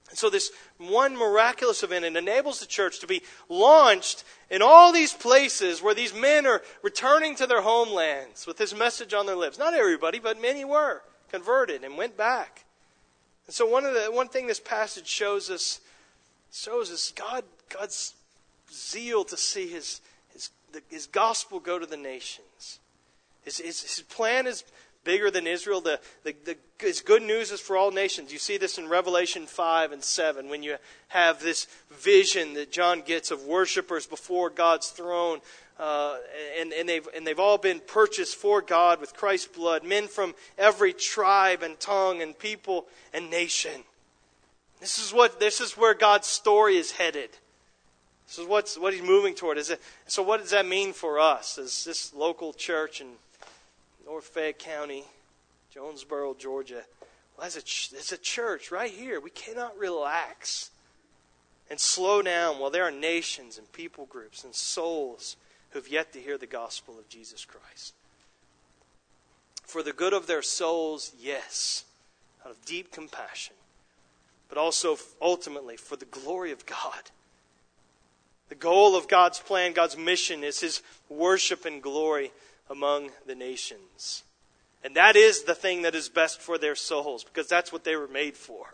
And 0.09 0.17
so, 0.17 0.29
this 0.29 0.51
one 0.77 1.15
miraculous 1.15 1.83
event 1.83 2.03
it 2.03 2.17
enables 2.17 2.59
the 2.59 2.65
church 2.65 2.99
to 2.99 3.07
be 3.07 3.21
launched 3.47 4.25
in 4.49 4.61
all 4.61 4.91
these 4.91 5.13
places 5.13 5.81
where 5.81 5.95
these 5.95 6.13
men 6.13 6.45
are 6.45 6.61
returning 6.81 7.35
to 7.35 7.47
their 7.47 7.61
homelands 7.61 8.45
with 8.45 8.57
this 8.57 8.75
message 8.75 9.13
on 9.13 9.25
their 9.25 9.37
lips. 9.37 9.57
Not 9.57 9.73
everybody, 9.73 10.19
but 10.19 10.41
many 10.41 10.65
were 10.65 11.01
converted 11.29 11.85
and 11.85 11.97
went 11.97 12.17
back. 12.17 12.65
And 13.47 13.55
so, 13.55 13.65
one 13.65 13.85
of 13.85 13.93
the 13.93 14.11
one 14.11 14.27
thing 14.27 14.47
this 14.47 14.59
passage 14.59 15.07
shows 15.07 15.49
us 15.49 15.79
shows 16.51 16.91
us 16.91 17.11
God 17.15 17.43
God's 17.69 18.13
zeal 18.71 19.23
to 19.25 19.37
see 19.37 19.67
His 19.67 20.01
His, 20.33 20.49
the, 20.71 20.81
his 20.89 21.07
gospel 21.07 21.59
go 21.59 21.79
to 21.79 21.85
the 21.85 21.97
nations. 21.97 22.79
His, 23.43 23.57
his, 23.57 23.81
his 23.81 24.01
plan 24.01 24.45
is 24.45 24.63
bigger 25.03 25.31
than 25.31 25.47
Israel. 25.47 25.81
The, 25.81 25.99
the, 26.23 26.35
the, 26.45 26.57
it's 26.79 27.01
good 27.01 27.23
news 27.23 27.51
is 27.51 27.59
for 27.59 27.75
all 27.75 27.91
nations. 27.91 28.31
You 28.31 28.39
see 28.39 28.57
this 28.57 28.77
in 28.77 28.87
Revelation 28.87 29.45
5 29.45 29.91
and 29.91 30.03
7 30.03 30.49
when 30.49 30.63
you 30.63 30.77
have 31.09 31.41
this 31.41 31.67
vision 31.89 32.53
that 32.53 32.71
John 32.71 33.01
gets 33.01 33.31
of 33.31 33.43
worshipers 33.43 34.05
before 34.05 34.49
God's 34.49 34.89
throne. 34.89 35.39
Uh, 35.79 36.17
and, 36.59 36.71
and, 36.73 36.87
they've, 36.87 37.07
and 37.15 37.25
they've 37.25 37.39
all 37.39 37.57
been 37.57 37.79
purchased 37.79 38.35
for 38.35 38.61
God 38.61 39.01
with 39.01 39.15
Christ's 39.15 39.47
blood. 39.47 39.83
Men 39.83 40.07
from 40.07 40.35
every 40.57 40.93
tribe 40.93 41.63
and 41.63 41.79
tongue 41.79 42.21
and 42.21 42.37
people 42.37 42.85
and 43.13 43.31
nation. 43.31 43.83
This 44.81 44.97
is, 44.97 45.13
what, 45.13 45.39
this 45.39 45.61
is 45.61 45.77
where 45.77 45.93
God's 45.93 46.27
story 46.27 46.75
is 46.75 46.91
headed. 46.91 47.29
This 48.27 48.39
is 48.39 48.47
what's, 48.47 48.77
what 48.77 48.93
he's 48.93 49.03
moving 49.03 49.35
toward. 49.35 49.57
Is 49.57 49.69
it, 49.69 49.79
so, 50.07 50.23
what 50.23 50.41
does 50.41 50.49
that 50.49 50.65
mean 50.65 50.91
for 50.91 51.19
us 51.19 51.57
as 51.57 51.85
this 51.85 52.13
local 52.13 52.51
church 52.51 52.99
in 52.99 53.07
North 54.05 54.25
Fayette 54.25 54.59
County, 54.59 55.05
Jonesboro, 55.73 56.35
Georgia. 56.37 56.83
Well, 57.37 57.47
as 57.47 57.55
a, 57.55 57.97
as 57.97 58.11
a 58.11 58.17
church 58.17 58.71
right 58.71 58.91
here, 58.91 59.19
we 59.19 59.29
cannot 59.29 59.77
relax 59.77 60.69
and 61.69 61.79
slow 61.79 62.21
down 62.21 62.59
while 62.59 62.69
there 62.69 62.83
are 62.83 62.91
nations 62.91 63.57
and 63.57 63.71
people 63.71 64.05
groups 64.05 64.43
and 64.43 64.53
souls 64.53 65.37
who've 65.69 65.87
yet 65.87 66.11
to 66.11 66.19
hear 66.19 66.37
the 66.37 66.45
gospel 66.45 66.99
of 66.99 67.07
Jesus 67.07 67.45
Christ. 67.45 67.93
For 69.63 69.81
the 69.81 69.93
good 69.93 70.11
of 70.11 70.27
their 70.27 70.41
souls, 70.41 71.13
yes, 71.17 71.85
out 72.43 72.51
of 72.51 72.65
deep 72.65 72.91
compassion, 72.91 73.55
but 74.51 74.57
also 74.57 74.97
ultimately 75.21 75.77
for 75.77 75.95
the 75.95 76.03
glory 76.03 76.51
of 76.51 76.65
God. 76.65 77.09
The 78.49 78.55
goal 78.55 78.97
of 78.97 79.07
God's 79.07 79.39
plan, 79.39 79.71
God's 79.71 79.95
mission, 79.95 80.43
is 80.43 80.59
His 80.59 80.81
worship 81.07 81.63
and 81.63 81.81
glory 81.81 82.33
among 82.69 83.11
the 83.25 83.33
nations. 83.33 84.23
And 84.83 84.93
that 84.97 85.15
is 85.15 85.43
the 85.43 85.55
thing 85.55 85.83
that 85.83 85.95
is 85.95 86.09
best 86.09 86.41
for 86.41 86.57
their 86.57 86.75
souls 86.75 87.23
because 87.23 87.47
that's 87.47 87.71
what 87.71 87.85
they 87.85 87.95
were 87.95 88.09
made 88.09 88.35
for. 88.35 88.73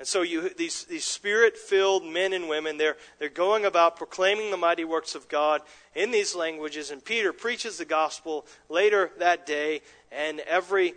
And 0.00 0.08
so 0.08 0.22
you, 0.22 0.48
these, 0.48 0.82
these 0.84 1.04
spirit 1.04 1.56
filled 1.56 2.04
men 2.04 2.32
and 2.32 2.48
women, 2.48 2.78
they're, 2.78 2.96
they're 3.20 3.28
going 3.28 3.64
about 3.64 3.96
proclaiming 3.96 4.50
the 4.50 4.56
mighty 4.56 4.84
works 4.84 5.14
of 5.14 5.28
God 5.28 5.62
in 5.94 6.10
these 6.10 6.34
languages. 6.34 6.90
And 6.90 7.04
Peter 7.04 7.32
preaches 7.32 7.78
the 7.78 7.84
gospel 7.84 8.44
later 8.68 9.12
that 9.18 9.46
day. 9.46 9.82
And 10.10 10.40
every 10.40 10.94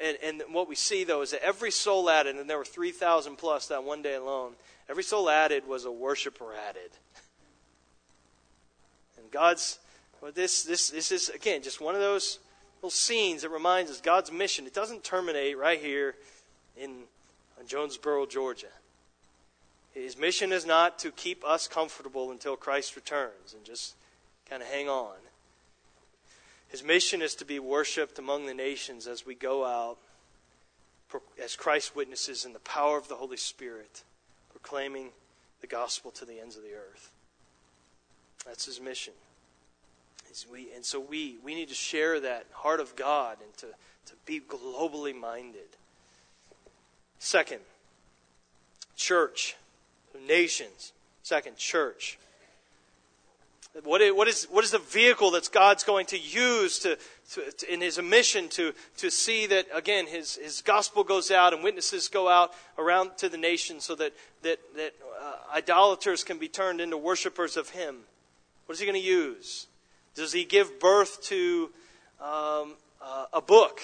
and, 0.00 0.18
and 0.22 0.54
what 0.54 0.68
we 0.68 0.74
see, 0.74 1.04
though, 1.04 1.22
is 1.22 1.30
that 1.30 1.42
every 1.42 1.70
soul 1.70 2.10
added, 2.10 2.36
and 2.36 2.48
there 2.48 2.58
were 2.58 2.64
3,000 2.64 3.36
plus 3.36 3.68
that 3.68 3.84
one 3.84 4.02
day 4.02 4.14
alone, 4.14 4.52
every 4.88 5.02
soul 5.02 5.30
added 5.30 5.66
was 5.66 5.84
a 5.84 5.90
worshiper 5.90 6.52
added. 6.68 6.90
And 9.18 9.30
God's 9.30 9.78
well, 10.24 10.32
this, 10.32 10.62
this, 10.62 10.88
this 10.88 11.12
is, 11.12 11.28
again, 11.28 11.62
just 11.62 11.82
one 11.82 11.94
of 11.94 12.00
those 12.00 12.38
little 12.78 12.88
scenes 12.88 13.42
that 13.42 13.50
reminds 13.50 13.90
us 13.90 14.00
God's 14.00 14.32
mission. 14.32 14.66
It 14.66 14.72
doesn't 14.72 15.04
terminate 15.04 15.58
right 15.58 15.78
here 15.78 16.14
in 16.80 17.02
Jonesboro, 17.66 18.24
Georgia. 18.24 18.72
His 19.92 20.16
mission 20.16 20.50
is 20.50 20.64
not 20.64 20.98
to 21.00 21.10
keep 21.10 21.44
us 21.44 21.68
comfortable 21.68 22.30
until 22.30 22.56
Christ 22.56 22.96
returns 22.96 23.52
and 23.54 23.64
just 23.64 23.96
kind 24.48 24.62
of 24.62 24.68
hang 24.68 24.88
on. 24.88 25.16
His 26.74 26.82
mission 26.82 27.22
is 27.22 27.36
to 27.36 27.44
be 27.44 27.60
worshiped 27.60 28.18
among 28.18 28.46
the 28.46 28.52
nations 28.52 29.06
as 29.06 29.24
we 29.24 29.36
go 29.36 29.64
out 29.64 29.96
as 31.40 31.54
Christ 31.54 31.94
witnesses 31.94 32.44
in 32.44 32.52
the 32.52 32.58
power 32.58 32.98
of 32.98 33.06
the 33.06 33.14
Holy 33.14 33.36
Spirit, 33.36 34.02
proclaiming 34.50 35.10
the 35.60 35.68
gospel 35.68 36.10
to 36.10 36.24
the 36.24 36.40
ends 36.40 36.56
of 36.56 36.64
the 36.64 36.74
earth. 36.74 37.12
That's 38.44 38.66
his 38.66 38.80
mission. 38.80 39.12
We, 40.50 40.72
and 40.74 40.84
so 40.84 40.98
we, 40.98 41.36
we 41.44 41.54
need 41.54 41.68
to 41.68 41.76
share 41.76 42.18
that 42.18 42.46
heart 42.50 42.80
of 42.80 42.96
God 42.96 43.36
and 43.40 43.56
to, 43.58 43.66
to 43.66 44.14
be 44.26 44.40
globally 44.40 45.14
minded. 45.16 45.76
Second, 47.20 47.60
church, 48.96 49.54
nations. 50.26 50.92
Second, 51.22 51.56
church. 51.56 52.18
What 53.82 54.00
is, 54.00 54.44
what 54.44 54.62
is, 54.62 54.70
the 54.70 54.78
vehicle 54.78 55.32
that 55.32 55.50
God's 55.50 55.82
going 55.82 56.06
to 56.06 56.18
use 56.18 56.78
to, 56.80 56.96
to, 57.32 57.50
to, 57.50 57.72
in 57.72 57.80
his 57.80 58.00
mission 58.00 58.48
to, 58.50 58.72
to 58.98 59.10
see 59.10 59.46
that, 59.48 59.66
again, 59.74 60.06
his, 60.06 60.36
his 60.36 60.62
gospel 60.62 61.02
goes 61.02 61.32
out 61.32 61.52
and 61.52 61.64
witnesses 61.64 62.06
go 62.06 62.28
out 62.28 62.52
around 62.78 63.16
to 63.18 63.28
the 63.28 63.36
nation 63.36 63.80
so 63.80 63.96
that, 63.96 64.12
that, 64.42 64.60
that 64.76 64.94
uh, 65.20 65.56
idolaters 65.56 66.22
can 66.22 66.38
be 66.38 66.46
turned 66.46 66.80
into 66.80 66.96
worshipers 66.96 67.56
of 67.56 67.70
him? 67.70 67.96
What 68.66 68.74
is 68.74 68.78
he 68.78 68.86
going 68.86 69.00
to 69.00 69.04
use? 69.06 69.66
Does 70.14 70.32
he 70.32 70.44
give 70.44 70.78
birth 70.78 71.20
to 71.24 71.70
um, 72.20 72.74
uh, 73.02 73.26
a 73.32 73.42
book? 73.42 73.80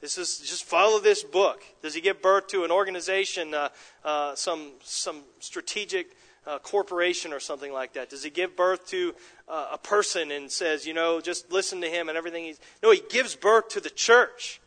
This 0.00 0.18
is 0.18 0.40
just 0.40 0.64
follow 0.64 0.98
this 0.98 1.22
book. 1.22 1.62
Does 1.80 1.94
he 1.94 2.00
give 2.00 2.20
birth 2.20 2.48
to 2.48 2.64
an 2.64 2.72
organization, 2.72 3.54
uh, 3.54 3.68
uh 4.04 4.34
some 4.34 4.72
some 4.82 5.22
strategic 5.38 6.14
uh, 6.46 6.58
corporation 6.58 7.32
or 7.32 7.40
something 7.40 7.72
like 7.72 7.94
that? 7.94 8.10
Does 8.10 8.24
he 8.24 8.30
give 8.30 8.56
birth 8.56 8.86
to 8.88 9.14
uh, 9.48 9.68
a 9.72 9.78
person 9.78 10.30
and 10.30 10.50
says, 10.50 10.86
you 10.86 10.94
know, 10.94 11.20
just 11.20 11.52
listen 11.52 11.80
to 11.80 11.88
him 11.88 12.08
and 12.08 12.16
everything 12.16 12.44
he's. 12.44 12.60
No, 12.82 12.90
he 12.90 13.02
gives 13.10 13.34
birth 13.34 13.68
to 13.70 13.80
the 13.80 13.90
church. 13.90 14.60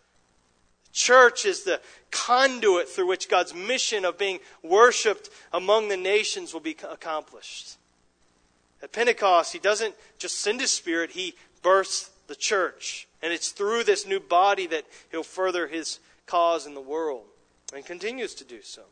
The 0.85 0.93
church 0.93 1.45
is 1.45 1.63
the 1.63 1.81
conduit 2.11 2.89
through 2.89 3.07
which 3.07 3.29
God's 3.29 3.53
mission 3.53 4.05
of 4.05 4.17
being 4.17 4.39
worshiped 4.63 5.29
among 5.51 5.89
the 5.89 5.97
nations 5.97 6.53
will 6.53 6.61
be 6.61 6.77
accomplished. 6.89 7.77
At 8.81 8.91
Pentecost, 8.91 9.53
he 9.53 9.59
doesn't 9.59 9.95
just 10.19 10.39
send 10.39 10.61
his 10.61 10.71
spirit, 10.71 11.11
he 11.11 11.33
births 11.63 12.11
the 12.27 12.35
church. 12.35 13.07
And 13.21 13.33
it's 13.33 13.49
through 13.49 13.83
this 13.83 14.05
new 14.05 14.19
body 14.19 14.67
that 14.67 14.85
he'll 15.09 15.23
further 15.23 15.67
his 15.67 15.99
cause 16.27 16.67
in 16.67 16.75
the 16.75 16.81
world 16.81 17.25
and 17.73 17.85
continues 17.85 18.35
to 18.35 18.43
do 18.43 18.61
so. 18.61 18.83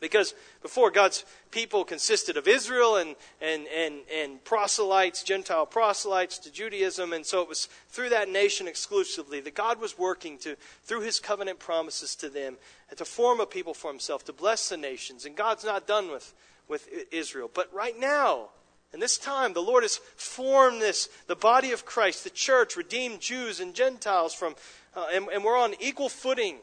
Because 0.00 0.34
before 0.60 0.90
God's 0.90 1.24
people 1.50 1.84
consisted 1.84 2.36
of 2.36 2.48
Israel 2.48 2.96
and, 2.96 3.16
and, 3.40 3.66
and, 3.68 4.00
and 4.14 4.44
proselytes, 4.44 5.22
Gentile 5.22 5.66
proselytes 5.66 6.38
to 6.38 6.52
Judaism, 6.52 7.12
and 7.12 7.24
so 7.24 7.40
it 7.40 7.48
was 7.48 7.68
through 7.88 8.10
that 8.10 8.28
nation 8.28 8.68
exclusively 8.68 9.40
that 9.40 9.54
God 9.54 9.80
was 9.80 9.98
working 9.98 10.36
to, 10.38 10.56
through 10.82 11.02
his 11.02 11.20
covenant 11.20 11.58
promises 11.58 12.14
to 12.16 12.28
them, 12.28 12.56
to 12.94 13.04
form 13.04 13.40
a 13.40 13.46
people 13.46 13.72
for 13.72 13.90
himself, 13.90 14.24
to 14.24 14.32
bless 14.32 14.68
the 14.68 14.76
nations. 14.76 15.24
And 15.24 15.36
God's 15.36 15.64
not 15.64 15.86
done 15.86 16.10
with, 16.10 16.34
with 16.68 16.88
Israel. 17.10 17.50
But 17.52 17.72
right 17.72 17.98
now, 17.98 18.48
in 18.92 19.00
this 19.00 19.18
time, 19.18 19.54
the 19.54 19.60
Lord 19.60 19.82
has 19.82 19.96
formed 20.16 20.80
this, 20.80 21.08
the 21.26 21.34
body 21.34 21.72
of 21.72 21.84
Christ, 21.84 22.24
the 22.24 22.30
church, 22.30 22.76
redeemed 22.76 23.20
Jews 23.20 23.58
and 23.58 23.74
Gentiles 23.74 24.34
from, 24.34 24.54
uh, 24.94 25.06
and, 25.12 25.28
and 25.28 25.42
we're 25.42 25.58
on 25.58 25.74
equal 25.80 26.08
footing. 26.08 26.58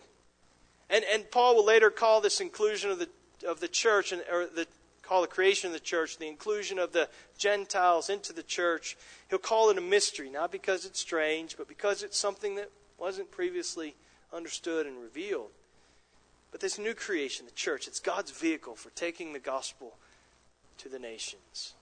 And, 0.89 1.03
and 1.11 1.29
Paul 1.31 1.55
will 1.55 1.65
later 1.65 1.89
call 1.89 2.21
this 2.21 2.39
inclusion 2.39 2.91
of 2.91 2.99
the 2.99 3.09
of 3.43 3.59
the 3.59 3.67
church, 3.67 4.11
and, 4.11 4.23
or 4.31 4.45
the, 4.45 4.67
call 5.01 5.21
the 5.21 5.27
creation 5.27 5.67
of 5.67 5.73
the 5.73 5.79
church, 5.79 6.17
the 6.17 6.27
inclusion 6.27 6.79
of 6.79 6.93
the 6.93 7.09
Gentiles 7.37 8.09
into 8.09 8.33
the 8.33 8.43
church, 8.43 8.97
he'll 9.29 9.39
call 9.39 9.69
it 9.69 9.77
a 9.77 9.81
mystery, 9.81 10.29
not 10.29 10.51
because 10.51 10.85
it's 10.85 10.99
strange, 10.99 11.57
but 11.57 11.67
because 11.67 12.03
it's 12.03 12.17
something 12.17 12.55
that 12.55 12.69
wasn't 12.97 13.31
previously 13.31 13.95
understood 14.33 14.85
and 14.85 15.01
revealed. 15.01 15.49
But 16.51 16.61
this 16.61 16.77
new 16.77 16.93
creation, 16.93 17.45
the 17.45 17.51
church, 17.51 17.87
it's 17.87 17.99
God's 17.99 18.31
vehicle 18.31 18.75
for 18.75 18.89
taking 18.91 19.33
the 19.33 19.39
gospel 19.39 19.95
to 20.77 20.89
the 20.89 20.99
nations. 20.99 21.73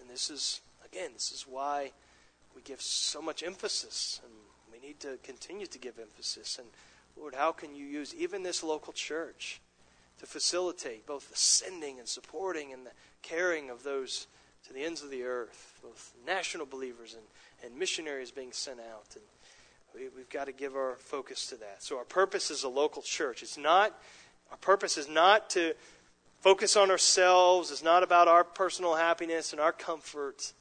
And 0.00 0.10
this 0.10 0.30
is, 0.30 0.60
again, 0.84 1.10
this 1.14 1.32
is 1.32 1.46
why 1.48 1.92
we 2.54 2.62
give 2.62 2.80
so 2.80 3.22
much 3.22 3.42
emphasis, 3.42 4.20
and 4.24 4.32
we 4.72 4.86
need 4.86 5.00
to 5.00 5.18
continue 5.22 5.66
to 5.66 5.78
give 5.78 5.98
emphasis. 5.98 6.58
And 6.58 6.68
Lord, 7.16 7.34
how 7.34 7.52
can 7.52 7.74
you 7.74 7.84
use 7.84 8.14
even 8.14 8.42
this 8.42 8.62
local 8.62 8.92
church? 8.92 9.60
To 10.20 10.26
facilitate 10.26 11.06
both 11.06 11.30
the 11.30 11.36
sending 11.36 11.98
and 11.98 12.06
supporting 12.06 12.72
and 12.74 12.84
the 12.84 12.90
caring 13.22 13.70
of 13.70 13.82
those 13.82 14.26
to 14.66 14.74
the 14.74 14.84
ends 14.84 15.02
of 15.02 15.10
the 15.10 15.22
earth, 15.22 15.80
both 15.82 16.12
national 16.26 16.66
believers 16.66 17.14
and, 17.14 17.24
and 17.64 17.78
missionaries 17.78 18.30
being 18.30 18.52
sent 18.52 18.80
out. 18.80 19.06
And 19.14 19.24
we, 19.94 20.08
we've 20.14 20.28
got 20.28 20.44
to 20.44 20.52
give 20.52 20.76
our 20.76 20.96
focus 20.96 21.46
to 21.46 21.56
that. 21.56 21.82
So 21.82 21.96
our 21.96 22.04
purpose 22.04 22.50
is 22.50 22.64
a 22.64 22.68
local 22.68 23.00
church. 23.00 23.42
It's 23.42 23.56
not, 23.56 23.98
our 24.50 24.58
purpose 24.58 24.98
is 24.98 25.08
not 25.08 25.48
to 25.50 25.74
focus 26.40 26.76
on 26.76 26.90
ourselves. 26.90 27.70
It's 27.70 27.82
not 27.82 28.02
about 28.02 28.28
our 28.28 28.44
personal 28.44 28.96
happiness 28.96 29.52
and 29.52 29.60
our 29.60 29.72
comfort. 29.72 30.52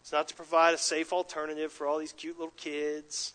It's 0.00 0.12
not 0.12 0.28
to 0.28 0.34
provide 0.34 0.72
a 0.72 0.78
safe 0.78 1.12
alternative 1.12 1.72
for 1.72 1.88
all 1.88 1.98
these 1.98 2.12
cute 2.12 2.38
little 2.38 2.54
kids. 2.56 3.32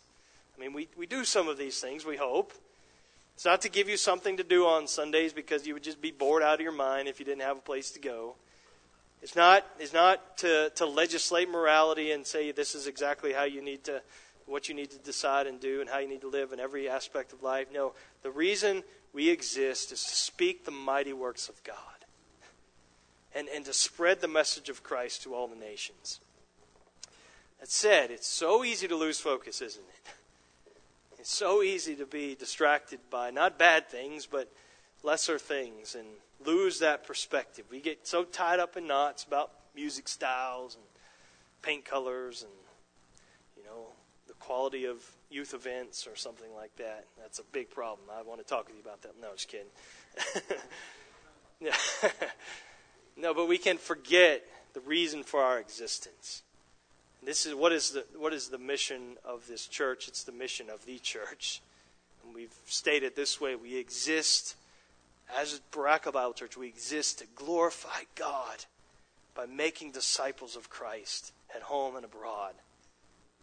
I 0.58 0.62
mean, 0.62 0.72
we, 0.72 0.88
we 0.98 1.06
do 1.06 1.26
some 1.26 1.50
of 1.50 1.58
these 1.58 1.82
things, 1.82 2.06
we 2.06 2.16
hope. 2.16 2.54
It's 3.40 3.46
not 3.46 3.62
to 3.62 3.70
give 3.70 3.88
you 3.88 3.96
something 3.96 4.36
to 4.36 4.44
do 4.44 4.66
on 4.66 4.86
Sundays 4.86 5.32
because 5.32 5.66
you 5.66 5.74
would 5.74 5.82
just 5.82 6.02
be 6.02 6.12
bored 6.12 6.44
out 6.44 6.56
of 6.56 6.60
your 6.60 6.74
mind 6.74 7.08
if 7.08 7.20
you 7.22 7.26
didn't 7.26 7.44
have 7.44 7.56
a 7.56 7.62
place 7.62 7.90
to 7.92 8.00
go. 8.02 8.36
It's 9.22 9.34
not, 9.34 9.66
it's 9.80 9.94
not 9.94 10.40
to, 10.40 10.72
to 10.76 10.86
legislate 10.86 11.50
morality 11.50 12.12
and 12.12 12.28
say 12.28 12.52
this 12.52 12.76
is 12.76 12.86
exactly 12.86 13.32
how 13.32 13.46
you 13.46 13.62
need 13.62 13.86
to, 13.86 14.02
what 14.46 14.68
you 14.68 14.76
need 14.76 14.92
to 14.92 14.98
decide 14.98 15.48
and 15.48 15.58
do 15.58 15.80
and 15.80 15.90
how 15.90 16.00
you 16.00 16.10
need 16.10 16.20
to 16.20 16.28
live 16.28 16.52
in 16.52 16.60
every 16.60 16.90
aspect 16.90 17.32
of 17.32 17.42
life. 17.42 17.68
No, 17.74 17.94
the 18.24 18.30
reason 18.30 18.84
we 19.14 19.30
exist 19.30 19.94
is 19.94 20.04
to 20.04 20.16
speak 20.16 20.66
the 20.66 20.72
mighty 20.72 21.14
works 21.14 21.48
of 21.48 21.64
God 21.64 21.78
and, 23.34 23.48
and 23.48 23.64
to 23.64 23.72
spread 23.72 24.20
the 24.20 24.28
message 24.28 24.68
of 24.68 24.84
Christ 24.84 25.24
to 25.24 25.34
all 25.34 25.48
the 25.48 25.56
nations. 25.56 26.20
That 27.62 27.70
said, 27.70 28.12
it's 28.12 28.28
so 28.28 28.66
easy 28.66 28.90
to 28.90 28.98
lose 28.98 29.22
focus, 29.22 29.62
isn't 29.62 29.86
it? 29.88 30.12
It's 31.30 31.38
so 31.38 31.62
easy 31.62 31.96
to 31.98 32.08
be 32.08 32.34
distracted 32.34 33.00
by 33.12 33.30
not 33.30 33.60
bad 33.60 33.88
things, 33.88 34.26
but 34.26 34.52
lesser 35.04 35.38
things 35.38 35.94
and 35.94 36.08
lose 36.44 36.80
that 36.80 37.06
perspective. 37.06 37.66
We 37.70 37.82
get 37.82 38.08
so 38.08 38.24
tied 38.24 38.60
up 38.60 38.76
in 38.78 38.88
knots 38.88 39.26
about 39.26 39.52
music 39.76 40.08
styles 40.08 40.74
and 40.74 40.84
paint 41.62 41.86
colors 41.86 42.42
and, 42.42 42.52
you 43.56 43.64
know, 43.64 43.90
the 44.26 44.34
quality 44.34 44.86
of 44.86 45.04
youth 45.30 45.54
events 45.54 46.08
or 46.08 46.16
something 46.16 46.52
like 46.56 46.76
that. 46.78 47.06
That's 47.22 47.38
a 47.38 47.44
big 47.52 47.70
problem. 47.70 48.08
I 48.12 48.24
want 48.24 48.42
to 48.42 48.48
talk 48.48 48.66
with 48.66 48.78
you 48.78 48.82
about 48.82 49.04
that. 49.04 49.14
No, 49.22 49.34
just 49.34 49.50
kidding. 49.50 49.68
no, 53.16 53.36
but 53.36 53.48
we 53.48 53.60
can 53.60 53.78
forget 53.78 54.44
the 54.74 54.82
reason 54.82 55.22
for 55.22 55.44
our 55.44 55.60
existence. 55.60 56.42
This 57.24 57.46
is 57.46 57.54
what 57.54 57.72
is 57.72 57.92
the 57.92 58.06
what 58.18 58.34
is 58.34 58.48
the 58.48 58.58
mission 58.58 59.18
of 59.26 59.48
this 59.48 59.68
church? 59.68 60.08
It's 60.08 60.24
the 60.24 60.32
mission 60.32 60.70
of 60.70 60.86
the 60.86 61.00
church. 61.00 61.62
And 62.24 62.34
we've 62.34 62.54
stated 62.66 63.16
this 63.16 63.42
way: 63.42 63.56
we 63.56 63.78
exist 63.78 64.56
as 65.38 65.60
Baraka 65.72 66.12
Bible 66.12 66.34
Church. 66.34 66.58
We 66.58 66.68
exist 66.68 67.20
to 67.20 67.26
glorify 67.36 68.04
God 68.16 68.66
by 69.36 69.46
making 69.46 69.92
disciples 69.92 70.56
of 70.56 70.70
Christ 70.70 71.34
at 71.56 71.62
home 71.62 71.96
and 71.96 72.06
abroad. 72.06 72.54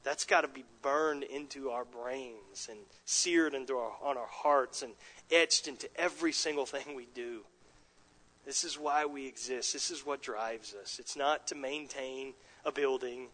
That's 0.03 0.25
got 0.25 0.43
to 0.43 0.49
be 0.49 0.65
burned 0.83 1.25
into 1.25 1.71
our 1.71 1.85
brains 1.85 2.69
and 2.71 2.79
seared 3.05 3.55
into 3.55 3.75
our, 3.75 3.93
on 4.03 4.17
our 4.17 4.29
hearts 4.29 4.83
and 4.83 4.93
etched 5.33 5.67
into 5.67 5.89
every 5.97 6.33
single 6.33 6.65
thing 6.65 6.95
we 6.95 7.09
do. 7.13 7.41
This 8.45 8.63
is 8.63 8.79
why 8.79 9.05
we 9.07 9.27
exist. 9.27 9.73
This 9.73 9.91
is 9.91 10.07
what 10.07 10.23
drives 10.23 10.75
us. 10.81 11.01
It's 11.01 11.17
not 11.17 11.49
to 11.49 11.57
maintain 11.57 12.35
a 12.65 12.71
building. 12.71 13.27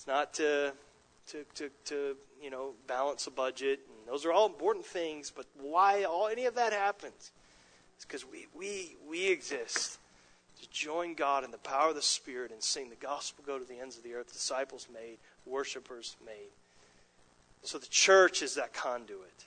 It's 0.00 0.06
not 0.06 0.32
to, 0.34 0.72
to, 1.26 1.44
to, 1.56 1.70
to 1.84 2.16
you 2.42 2.48
know, 2.48 2.70
balance 2.86 3.26
a 3.26 3.30
budget. 3.30 3.80
And 3.86 4.08
those 4.08 4.24
are 4.24 4.32
all 4.32 4.46
important 4.46 4.86
things, 4.86 5.30
but 5.30 5.44
why 5.60 6.04
all 6.04 6.26
any 6.26 6.46
of 6.46 6.54
that 6.54 6.72
happens 6.72 7.32
is 7.98 8.06
because 8.06 8.24
we, 8.24 8.46
we, 8.56 8.96
we 9.06 9.28
exist 9.28 9.98
to 10.58 10.70
join 10.70 11.12
God 11.12 11.44
in 11.44 11.50
the 11.50 11.58
power 11.58 11.90
of 11.90 11.96
the 11.96 12.00
Spirit 12.00 12.50
and 12.50 12.62
sing 12.62 12.88
the 12.88 12.96
gospel 12.96 13.44
go 13.46 13.58
to 13.58 13.64
the 13.66 13.78
ends 13.78 13.98
of 13.98 14.02
the 14.02 14.14
earth, 14.14 14.32
disciples 14.32 14.88
made, 14.90 15.18
worshipers 15.44 16.16
made. 16.24 16.48
So 17.62 17.76
the 17.76 17.86
church 17.88 18.40
is 18.40 18.54
that 18.54 18.72
conduit. 18.72 19.44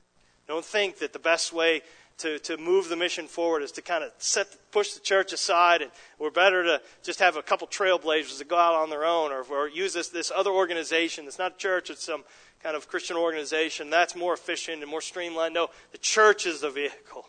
Don't 0.48 0.64
think 0.64 1.00
that 1.00 1.14
the 1.14 1.20
best 1.20 1.52
way 1.52 1.82
to, 2.20 2.40
to 2.40 2.58
move 2.58 2.90
the 2.90 2.96
mission 2.96 3.28
forward 3.28 3.64
is 3.64 3.72
to 3.74 3.82
kind 3.82 4.04
of 4.04 4.12
set, 4.18 4.48
push 4.72 4.94
the 4.94 5.00
church 5.00 5.34
aside, 5.34 5.82
and 5.82 5.92
we're 6.20 6.32
better 6.32 6.64
to 6.64 6.82
just 7.04 7.20
have 7.20 7.36
a 7.36 7.42
couple 7.42 7.68
trailblazers 7.68 8.38
that 8.38 8.48
go 8.48 8.58
out 8.58 8.76
on 8.76 8.90
their 8.90 9.06
own, 9.06 9.32
or, 9.32 9.44
or 9.44 9.68
use 9.68 9.94
this, 9.94 10.10
this 10.10 10.32
other 10.36 10.52
organization 10.52 11.26
that's 11.26 11.40
not 11.40 11.54
a 11.56 11.58
church, 11.58 11.90
it's 11.90 12.06
some 12.06 12.24
kind 12.62 12.76
of 12.76 12.88
Christian 12.88 13.18
organization. 13.18 13.90
That's 13.90 14.16
more 14.16 14.34
efficient 14.34 14.82
and 14.82 14.90
more 14.90 15.02
streamlined. 15.02 15.54
No, 15.54 15.70
the 15.92 15.98
church 15.98 16.46
is 16.46 16.62
the 16.62 16.70
vehicle. 16.70 17.28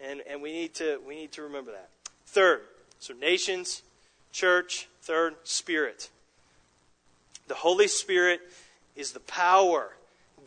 And, 0.00 0.22
and 0.28 0.40
we, 0.40 0.52
need 0.52 0.74
to, 0.74 1.00
we 1.06 1.16
need 1.16 1.32
to 1.32 1.42
remember 1.42 1.72
that. 1.72 1.88
Third, 2.26 2.60
so 3.00 3.14
nations, 3.14 3.82
church. 4.32 4.88
Third, 5.02 5.36
spirit. 5.44 6.10
The 7.46 7.54
Holy 7.54 7.86
Spirit 7.86 8.40
is 8.96 9.12
the 9.12 9.20
power 9.20 9.92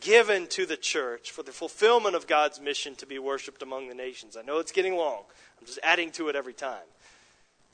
given 0.00 0.46
to 0.48 0.66
the 0.66 0.76
church 0.76 1.30
for 1.30 1.42
the 1.42 1.52
fulfillment 1.52 2.16
of 2.16 2.26
God's 2.26 2.60
mission 2.60 2.94
to 2.96 3.06
be 3.06 3.18
worshiped 3.18 3.62
among 3.62 3.88
the 3.88 3.94
nations. 3.94 4.36
I 4.36 4.42
know 4.42 4.58
it's 4.58 4.72
getting 4.72 4.96
long. 4.96 5.22
I'm 5.60 5.66
just 5.66 5.78
adding 5.82 6.10
to 6.12 6.28
it 6.28 6.36
every 6.36 6.54
time. 6.54 6.86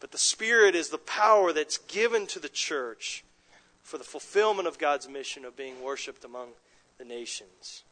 But 0.00 0.12
the 0.12 0.18
Spirit 0.18 0.74
is 0.74 0.88
the 0.88 0.98
power 0.98 1.52
that's 1.52 1.78
given 1.78 2.26
to 2.28 2.38
the 2.38 2.48
church 2.48 3.24
for 3.82 3.98
the 3.98 4.04
fulfillment 4.04 4.68
of 4.68 4.78
God's 4.78 5.08
mission 5.08 5.44
of 5.44 5.56
being 5.56 5.82
worshiped 5.82 6.24
among 6.24 6.48
the 6.98 7.04
nations. 7.04 7.84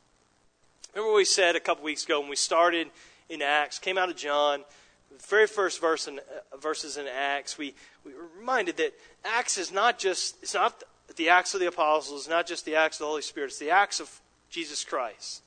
Remember 0.93 1.13
what 1.13 1.19
we 1.19 1.25
said 1.25 1.57
a 1.57 1.61
couple 1.61 1.85
weeks 1.85 2.05
ago 2.05 2.21
when 2.21 2.29
we 2.29 2.37
started 2.37 2.91
in 3.29 3.43
Acts, 3.43 3.79
came 3.79 3.97
out 3.97 4.11
of 4.11 4.17
John, 4.17 4.65
the 5.11 5.27
very 5.27 5.47
first 5.47 5.81
verse 5.81 6.09
in, 6.09 6.19
uh, 6.19 6.57
verses 6.57 6.97
in 6.97 7.07
Acts, 7.07 7.57
we, 7.57 7.75
we 8.05 8.13
were 8.13 8.29
reminded 8.39 8.77
that 8.79 8.93
Acts 9.25 9.59
is 9.59 9.73
not 9.73 9.99
just, 9.99 10.37
it's 10.43 10.55
not 10.55 10.83
the 11.17 11.29
Acts 11.29 11.55
of 11.55 11.61
the 11.61 11.67
Apostles, 11.67 12.23
it's 12.23 12.29
not 12.29 12.47
just 12.47 12.65
the 12.65 12.75
Acts 12.75 12.97
of 12.97 13.01
the 13.01 13.07
Holy 13.07 13.23
Spirit, 13.23 13.47
it's 13.47 13.59
the 13.59 13.71
Acts 13.71 14.01
of 14.01 14.21
Jesus 14.55 14.85
Christ. 14.85 15.43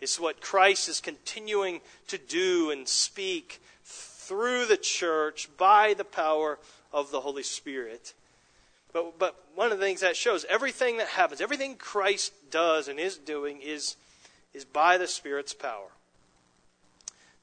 It's 0.00 0.20
what 0.20 0.42
Christ 0.42 0.90
is 0.90 1.00
continuing 1.00 1.80
to 2.08 2.18
do 2.18 2.70
and 2.70 2.86
speak 2.86 3.58
through 3.84 4.66
the 4.66 4.76
church 4.76 5.48
by 5.56 5.94
the 5.94 6.04
power 6.04 6.58
of 6.92 7.10
the 7.10 7.20
Holy 7.20 7.42
Spirit. 7.42 8.12
But, 8.92 9.18
but 9.18 9.34
one 9.54 9.72
of 9.72 9.78
the 9.78 9.84
things 9.84 10.02
that 10.02 10.14
shows 10.14 10.44
everything 10.50 10.98
that 10.98 11.08
happens, 11.08 11.40
everything 11.40 11.76
Christ 11.76 12.34
does 12.50 12.86
and 12.86 13.00
is 13.00 13.16
doing 13.16 13.62
is, 13.62 13.96
is 14.52 14.66
by 14.66 14.98
the 14.98 15.06
Spirit's 15.06 15.54
power. 15.54 15.88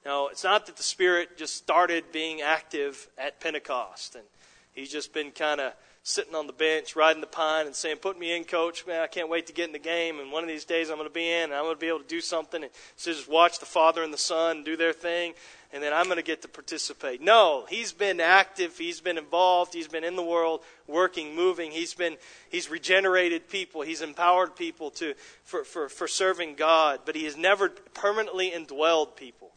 Now, 0.06 0.28
it's 0.28 0.43
not 0.43 0.68
that 0.68 0.78
the 0.78 0.84
Spirit 0.84 1.36
just 1.36 1.56
started 1.56 2.12
being 2.12 2.41
active 2.41 3.08
at 3.18 3.39
Pentecost 3.39 4.14
and 4.14 4.26
he's 4.74 4.91
just 4.91 5.13
been 5.13 5.32
kind 5.32 5.61
of 5.61 5.74
sitting 6.03 6.34
on 6.34 6.47
the 6.47 6.53
bench, 6.53 6.95
riding 6.95 7.22
the 7.22 7.28
pine, 7.28 7.67
and 7.67 7.76
saying, 7.76 7.97
Put 7.97 8.17
me 8.17 8.36
in, 8.36 8.43
coach. 8.43 8.86
Man, 8.88 9.01
I 9.01 9.07
can't 9.07 9.30
wait 9.30 9.47
to 9.47 9.53
get 9.53 9.67
in 9.67 9.74
the 9.74 9.80
game. 9.80 10.19
And 10.19 10.32
one 10.32 10.43
of 10.43 10.49
these 10.49 10.65
days 10.65 10.89
I'm 10.89 10.97
going 10.97 11.07
to 11.07 11.13
be 11.13 11.30
in, 11.30 11.45
and 11.45 11.53
I'm 11.53 11.63
going 11.63 11.76
to 11.76 11.80
be 11.80 11.88
able 11.88 11.99
to 11.99 12.07
do 12.07 12.22
something. 12.22 12.63
And 12.63 12.72
so 12.95 13.11
just 13.11 13.30
watch 13.30 13.59
the 13.59 13.65
Father 13.65 14.03
and 14.03 14.13
the 14.13 14.17
Son 14.17 14.63
do 14.63 14.76
their 14.76 14.93
thing, 14.93 15.34
and 15.72 15.82
then 15.82 15.93
I'm 15.93 16.05
going 16.05 16.17
to 16.17 16.24
get 16.24 16.41
to 16.41 16.47
participate. 16.47 17.22
No, 17.22 17.65
he's 17.69 17.93
been 17.93 18.19
active. 18.19 18.78
He's 18.78 18.99
been 18.99 19.17
involved. 19.17 19.74
He's 19.74 19.88
been 19.88 20.03
in 20.03 20.15
the 20.15 20.24
world, 20.24 20.61
working, 20.88 21.36
moving. 21.36 21.72
He's 21.72 21.93
been 21.93 22.17
he's 22.49 22.69
regenerated 22.69 23.49
people. 23.49 23.82
He's 23.82 24.01
empowered 24.01 24.55
people 24.55 24.89
to 24.91 25.13
for, 25.43 25.63
for, 25.63 25.88
for 25.88 26.07
serving 26.07 26.55
God, 26.55 27.01
but 27.05 27.15
he 27.15 27.26
has 27.26 27.38
never 27.38 27.69
permanently 27.69 28.51
indwelled 28.51 29.15
people. 29.15 29.51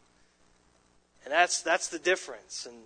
And 1.25 1.33
that's 1.33 1.63
that's 1.63 1.89
the 1.89 1.99
difference. 1.99 2.67
And 2.67 2.77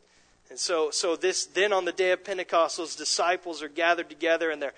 and 0.50 0.58
so, 0.58 0.90
so 0.90 1.16
this 1.16 1.46
then 1.46 1.72
on 1.72 1.84
the 1.84 1.92
day 1.92 2.12
of 2.12 2.24
Pentecost, 2.24 2.76
those 2.78 2.96
disciples 2.96 3.62
are 3.62 3.68
gathered 3.68 4.08
together 4.08 4.50
and 4.50 4.62
they're 4.62 4.74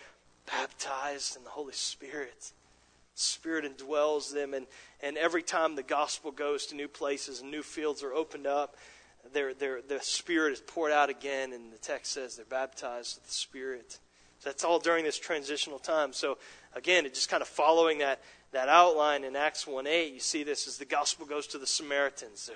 baptized 0.47 1.37
in 1.37 1.45
the 1.45 1.51
Holy 1.51 1.73
Spirit. 1.73 2.53
Spirit 3.15 3.65
indwells 3.65 4.33
them, 4.33 4.55
and, 4.55 4.67
and 5.03 5.19
every 5.19 5.43
time 5.43 5.77
the 5.77 5.83
gospel 5.83 6.31
goes 6.31 6.67
to 6.67 6.75
new 6.75 6.89
places 6.89 7.41
and 7.41 7.51
new 7.51 7.63
fields 7.63 8.03
are 8.03 8.15
opened 8.15 8.47
up, 8.47 8.77
their, 9.33 9.53
their, 9.53 9.83
the 9.83 10.01
Spirit 10.01 10.55
is 10.55 10.61
poured 10.61 10.93
out 10.93 11.11
again, 11.11 11.53
and 11.53 11.73
the 11.73 11.79
text 11.79 12.13
says 12.13 12.37
they're 12.37 12.47
baptized 12.47 13.19
with 13.19 13.27
the 13.27 13.35
Spirit. 13.35 13.99
So 14.39 14.49
that's 14.49 14.65
all 14.65 14.79
during 14.79 15.05
this 15.05 15.19
transitional 15.19 15.79
time. 15.79 16.15
So 16.15 16.39
again, 16.75 17.05
it 17.05 17.15
just 17.15 17.29
kind 17.29 17.43
of 17.43 17.49
following 17.49 17.99
that, 17.99 18.23
that 18.53 18.69
outline 18.69 19.25
in 19.25 19.37
Acts 19.37 19.67
1 19.67 19.87
8, 19.87 20.15
you 20.15 20.21
see 20.21 20.43
this 20.43 20.67
as 20.67 20.79
the 20.79 20.87
gospel 20.87 21.27
goes 21.27 21.47
to 21.49 21.59
the 21.59 21.67
Samaritans 21.67 22.51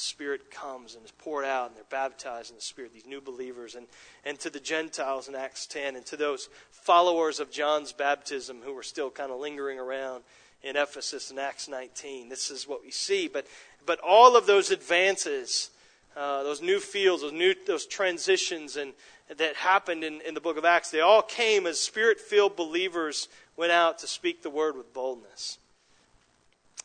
Spirit 0.00 0.50
comes 0.50 0.94
and 0.94 1.04
is 1.04 1.10
poured 1.12 1.44
out, 1.44 1.68
and 1.68 1.76
they're 1.76 1.84
baptized 1.90 2.50
in 2.50 2.56
the 2.56 2.62
Spirit, 2.62 2.92
these 2.92 3.06
new 3.06 3.20
believers, 3.20 3.74
and, 3.74 3.86
and 4.24 4.38
to 4.40 4.50
the 4.50 4.60
Gentiles 4.60 5.28
in 5.28 5.34
Acts 5.34 5.66
10, 5.66 5.96
and 5.96 6.06
to 6.06 6.16
those 6.16 6.48
followers 6.70 7.40
of 7.40 7.50
John's 7.50 7.92
baptism 7.92 8.58
who 8.64 8.74
were 8.74 8.82
still 8.82 9.10
kind 9.10 9.30
of 9.30 9.38
lingering 9.38 9.78
around 9.78 10.22
in 10.62 10.76
Ephesus 10.76 11.30
in 11.30 11.38
Acts 11.38 11.68
19. 11.68 12.28
This 12.28 12.50
is 12.50 12.66
what 12.66 12.82
we 12.82 12.90
see. 12.90 13.28
But, 13.28 13.46
but 13.84 13.98
all 14.00 14.36
of 14.36 14.46
those 14.46 14.70
advances, 14.70 15.70
uh, 16.16 16.42
those 16.42 16.62
new 16.62 16.80
fields, 16.80 17.22
those, 17.22 17.32
new, 17.32 17.54
those 17.66 17.86
transitions 17.86 18.76
and, 18.76 18.92
that 19.36 19.56
happened 19.56 20.04
in, 20.04 20.20
in 20.26 20.34
the 20.34 20.40
book 20.40 20.56
of 20.56 20.64
Acts, 20.64 20.90
they 20.90 21.00
all 21.00 21.22
came 21.22 21.66
as 21.66 21.80
spirit 21.80 22.20
filled 22.20 22.56
believers 22.56 23.28
went 23.56 23.72
out 23.72 23.98
to 23.98 24.06
speak 24.06 24.42
the 24.42 24.50
word 24.50 24.76
with 24.76 24.92
boldness. 24.92 25.58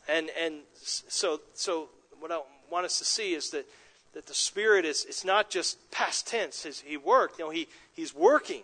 And, 0.08 0.30
and 0.40 0.60
so, 0.74 1.40
so 1.54 1.88
what 2.18 2.32
I 2.32 2.40
want 2.70 2.86
us 2.86 2.98
to 2.98 3.04
see 3.04 3.34
is 3.34 3.50
that, 3.50 3.66
that 4.14 4.26
the 4.26 4.34
Spirit 4.34 4.84
is 4.84 5.04
it's 5.04 5.24
not 5.24 5.50
just 5.50 5.90
past 5.90 6.26
tense. 6.26 6.64
He 6.84 6.96
worked. 6.96 7.38
You 7.38 7.46
know, 7.46 7.50
he, 7.50 7.68
he's 7.94 8.14
working. 8.14 8.62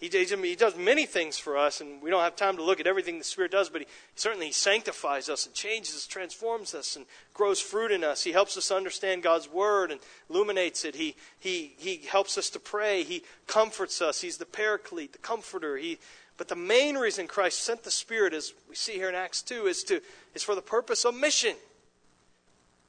He, 0.00 0.06
he 0.06 0.54
does 0.54 0.76
many 0.76 1.06
things 1.06 1.38
for 1.38 1.56
us, 1.56 1.80
and 1.80 2.00
we 2.00 2.08
don't 2.08 2.22
have 2.22 2.36
time 2.36 2.56
to 2.56 2.62
look 2.62 2.78
at 2.78 2.86
everything 2.86 3.18
the 3.18 3.24
Spirit 3.24 3.50
does, 3.50 3.68
but 3.68 3.80
he, 3.80 3.86
certainly 4.14 4.46
He 4.46 4.52
sanctifies 4.52 5.28
us 5.28 5.44
and 5.44 5.54
changes 5.56 5.96
us, 5.96 6.06
transforms 6.06 6.72
us, 6.72 6.94
and 6.94 7.04
grows 7.34 7.58
fruit 7.58 7.90
in 7.90 8.04
us. 8.04 8.22
He 8.22 8.30
helps 8.30 8.56
us 8.56 8.70
understand 8.70 9.24
God's 9.24 9.50
Word 9.50 9.90
and 9.90 9.98
illuminates 10.30 10.84
it. 10.84 10.94
He, 10.94 11.16
he, 11.40 11.72
he 11.78 11.96
helps 12.08 12.38
us 12.38 12.48
to 12.50 12.60
pray. 12.60 13.02
He 13.02 13.24
comforts 13.48 14.00
us. 14.00 14.20
He's 14.20 14.36
the 14.36 14.46
paraclete, 14.46 15.14
the 15.14 15.18
comforter. 15.18 15.76
He, 15.76 15.98
but 16.36 16.46
the 16.46 16.54
main 16.54 16.96
reason 16.96 17.26
Christ 17.26 17.62
sent 17.62 17.82
the 17.82 17.90
Spirit, 17.90 18.32
as 18.32 18.54
we 18.68 18.76
see 18.76 18.92
here 18.92 19.08
in 19.08 19.16
Acts 19.16 19.42
2, 19.42 19.66
is, 19.66 19.82
to, 19.84 20.00
is 20.32 20.44
for 20.44 20.54
the 20.54 20.62
purpose 20.62 21.04
of 21.04 21.16
mission. 21.16 21.56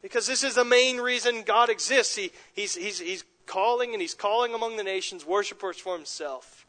Because 0.01 0.27
this 0.27 0.43
is 0.43 0.55
the 0.55 0.65
main 0.65 0.97
reason 0.97 1.43
God 1.43 1.69
exists. 1.69 2.15
He, 2.15 2.31
he's, 2.53 2.75
he's, 2.75 2.99
he's 2.99 3.23
calling 3.45 3.93
and 3.93 4.01
he's 4.01 4.13
calling 4.13 4.53
among 4.53 4.77
the 4.77 4.83
nations 4.83 5.25
worshipers 5.25 5.77
for 5.77 5.95
himself. 5.95 6.65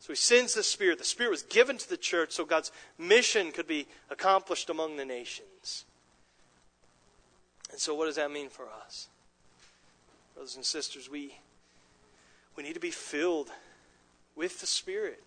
So 0.00 0.12
he 0.12 0.16
sends 0.16 0.54
the 0.54 0.62
Spirit. 0.62 0.98
The 0.98 1.04
Spirit 1.04 1.30
was 1.30 1.42
given 1.42 1.78
to 1.78 1.88
the 1.88 1.96
church 1.96 2.32
so 2.32 2.44
God's 2.44 2.72
mission 2.98 3.52
could 3.52 3.66
be 3.66 3.86
accomplished 4.10 4.70
among 4.70 4.96
the 4.96 5.04
nations. 5.04 5.84
And 7.70 7.78
so, 7.78 7.94
what 7.94 8.06
does 8.06 8.16
that 8.16 8.30
mean 8.30 8.48
for 8.48 8.66
us? 8.84 9.08
Brothers 10.34 10.56
and 10.56 10.64
sisters, 10.64 11.10
we, 11.10 11.34
we 12.56 12.62
need 12.62 12.74
to 12.74 12.80
be 12.80 12.90
filled 12.90 13.50
with 14.34 14.60
the 14.60 14.66
Spirit 14.66 15.22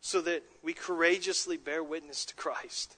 so 0.00 0.20
that 0.20 0.42
we 0.62 0.74
courageously 0.74 1.56
bear 1.56 1.82
witness 1.82 2.26
to 2.26 2.34
Christ. 2.34 2.96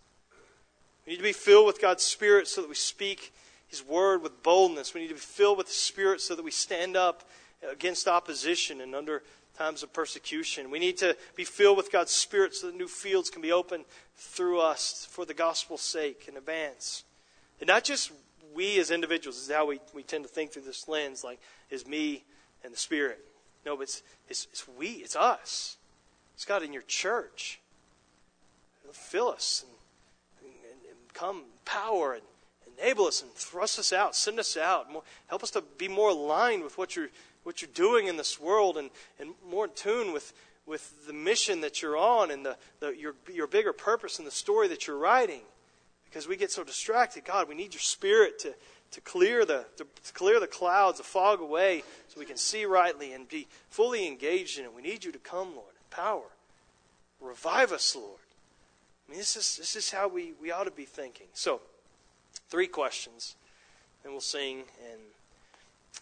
We 1.06 1.12
need 1.12 1.18
to 1.18 1.22
be 1.22 1.32
filled 1.32 1.66
with 1.66 1.80
God's 1.80 2.02
Spirit 2.02 2.48
so 2.48 2.62
that 2.62 2.68
we 2.68 2.74
speak 2.74 3.32
his 3.68 3.84
Word 3.84 4.22
with 4.22 4.42
boldness. 4.42 4.94
We 4.94 5.00
need 5.00 5.08
to 5.08 5.14
be 5.14 5.20
filled 5.20 5.58
with 5.58 5.66
the 5.66 5.72
Spirit 5.72 6.20
so 6.20 6.34
that 6.34 6.44
we 6.44 6.50
stand 6.50 6.96
up 6.96 7.28
against 7.68 8.08
opposition 8.08 8.80
and 8.80 8.94
under 8.94 9.22
times 9.56 9.82
of 9.82 9.92
persecution. 9.92 10.70
We 10.70 10.78
need 10.78 10.98
to 10.98 11.16
be 11.34 11.44
filled 11.44 11.76
with 11.76 11.90
God's 11.90 12.12
Spirit 12.12 12.54
so 12.54 12.66
that 12.66 12.76
new 12.76 12.88
fields 12.88 13.30
can 13.30 13.42
be 13.42 13.52
opened 13.52 13.84
through 14.14 14.60
us 14.60 15.06
for 15.10 15.24
the 15.24 15.34
gospel's 15.34 15.80
sake 15.82 16.24
and 16.28 16.36
advance. 16.36 17.04
And 17.60 17.68
not 17.68 17.84
just 17.84 18.12
we 18.54 18.78
as 18.78 18.90
individuals, 18.90 19.36
this 19.36 19.48
is 19.48 19.54
how 19.54 19.66
we, 19.66 19.80
we 19.94 20.02
tend 20.02 20.24
to 20.24 20.30
think 20.30 20.52
through 20.52 20.62
this 20.62 20.88
lens, 20.88 21.24
like 21.24 21.40
is 21.70 21.86
me 21.86 22.24
and 22.64 22.72
the 22.72 22.78
Spirit. 22.78 23.24
No, 23.64 23.76
but 23.76 23.84
it's, 23.84 24.02
it's, 24.28 24.46
it's 24.52 24.68
we, 24.68 24.88
it's 24.88 25.16
us. 25.16 25.76
It's 26.34 26.44
God 26.44 26.62
in 26.62 26.72
your 26.72 26.82
church. 26.82 27.58
fill 28.92 29.28
us 29.28 29.64
and, 30.40 30.50
and, 30.50 30.80
and 30.88 31.14
come 31.14 31.44
power 31.64 32.12
and 32.12 32.22
enable 32.78 33.06
us 33.06 33.22
and 33.22 33.30
thrust 33.32 33.78
us 33.78 33.92
out, 33.92 34.14
send 34.14 34.38
us 34.38 34.56
out. 34.56 34.92
More, 34.92 35.02
help 35.26 35.42
us 35.42 35.50
to 35.52 35.62
be 35.78 35.88
more 35.88 36.10
aligned 36.10 36.62
with 36.62 36.78
what 36.78 36.96
you're, 36.96 37.08
what 37.44 37.62
you're 37.62 37.70
doing 37.74 38.06
in 38.06 38.16
this 38.16 38.40
world 38.40 38.76
and, 38.76 38.90
and 39.18 39.30
more 39.48 39.64
in 39.64 39.70
tune 39.74 40.12
with, 40.12 40.32
with 40.66 41.06
the 41.06 41.12
mission 41.12 41.60
that 41.60 41.82
you're 41.82 41.96
on 41.96 42.30
and 42.30 42.44
the, 42.44 42.56
the, 42.80 42.90
your, 42.96 43.14
your 43.32 43.46
bigger 43.46 43.72
purpose 43.72 44.18
and 44.18 44.26
the 44.26 44.32
story 44.32 44.68
that 44.68 44.86
you're 44.86 44.98
writing. 44.98 45.42
Because 46.04 46.26
we 46.28 46.36
get 46.36 46.50
so 46.50 46.64
distracted. 46.64 47.24
God, 47.24 47.48
we 47.48 47.54
need 47.54 47.74
your 47.74 47.80
spirit 47.80 48.38
to, 48.40 48.54
to, 48.92 49.00
clear 49.00 49.44
the, 49.44 49.66
to, 49.76 49.86
to 50.04 50.12
clear 50.12 50.40
the 50.40 50.46
clouds, 50.46 50.98
the 50.98 51.04
fog 51.04 51.40
away, 51.40 51.82
so 52.08 52.18
we 52.18 52.26
can 52.26 52.36
see 52.36 52.64
rightly 52.64 53.12
and 53.12 53.28
be 53.28 53.46
fully 53.68 54.06
engaged 54.06 54.58
in 54.58 54.64
it. 54.64 54.74
We 54.74 54.82
need 54.82 55.04
you 55.04 55.12
to 55.12 55.18
come, 55.18 55.54
Lord, 55.54 55.74
in 55.74 55.90
power. 55.90 56.30
Revive 57.20 57.72
us, 57.72 57.94
Lord. 57.94 58.20
I 59.06 59.10
mean, 59.10 59.18
this 59.18 59.36
is, 59.36 59.56
this 59.56 59.76
is 59.76 59.90
how 59.90 60.08
we, 60.08 60.32
we 60.40 60.50
ought 60.50 60.64
to 60.64 60.70
be 60.70 60.84
thinking. 60.84 61.26
So, 61.32 61.60
Three 62.49 62.66
questions, 62.66 63.37
and 64.05 64.12
we'll 64.12 64.20
sing 64.20 64.64
and, 64.93 65.01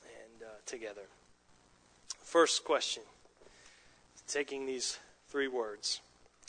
and 0.05 0.43
uh, 0.43 0.47
together. 0.67 1.03
First 2.23 2.65
question, 2.65 3.03
taking 4.27 4.67
these 4.67 4.99
three 5.29 5.49
words 5.49 6.01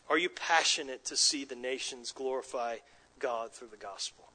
Are 0.09 0.17
you 0.17 0.29
passionate 0.29 1.05
to 1.05 1.17
see 1.17 1.45
the 1.45 1.55
nations 1.55 2.11
glorify 2.11 2.77
God 3.19 3.51
through 3.51 3.69
the 3.69 3.77
gospel? 3.77 4.25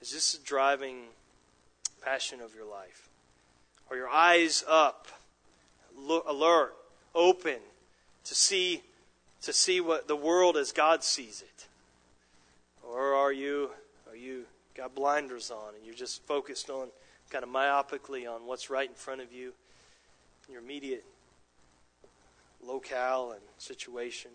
Is 0.00 0.12
this 0.12 0.34
a 0.34 0.42
driving 0.42 1.04
passion 2.02 2.40
of 2.40 2.54
your 2.54 2.64
life? 2.64 3.08
Are 3.90 3.96
your 3.96 4.08
eyes 4.08 4.64
up, 4.68 5.08
alert, 5.96 6.74
open 7.14 7.58
to 8.24 8.34
see 8.34 8.82
to 9.42 9.52
see 9.52 9.80
what 9.80 10.06
the 10.06 10.16
world 10.16 10.56
as 10.56 10.70
God 10.70 11.02
sees 11.02 11.42
it? 11.42 11.66
Or 12.86 13.14
are 13.14 13.32
you 13.32 13.70
you 14.20 14.44
got 14.76 14.94
blinders 14.94 15.50
on 15.50 15.74
and 15.74 15.84
you're 15.84 15.94
just 15.94 16.22
focused 16.26 16.70
on 16.70 16.88
kind 17.30 17.44
of 17.44 17.50
myopically 17.50 18.32
on 18.32 18.46
what's 18.46 18.70
right 18.70 18.88
in 18.88 18.94
front 18.94 19.20
of 19.20 19.32
you, 19.32 19.52
your 20.50 20.60
immediate 20.60 21.04
locale 22.64 23.32
and 23.32 23.40
situation? 23.58 24.30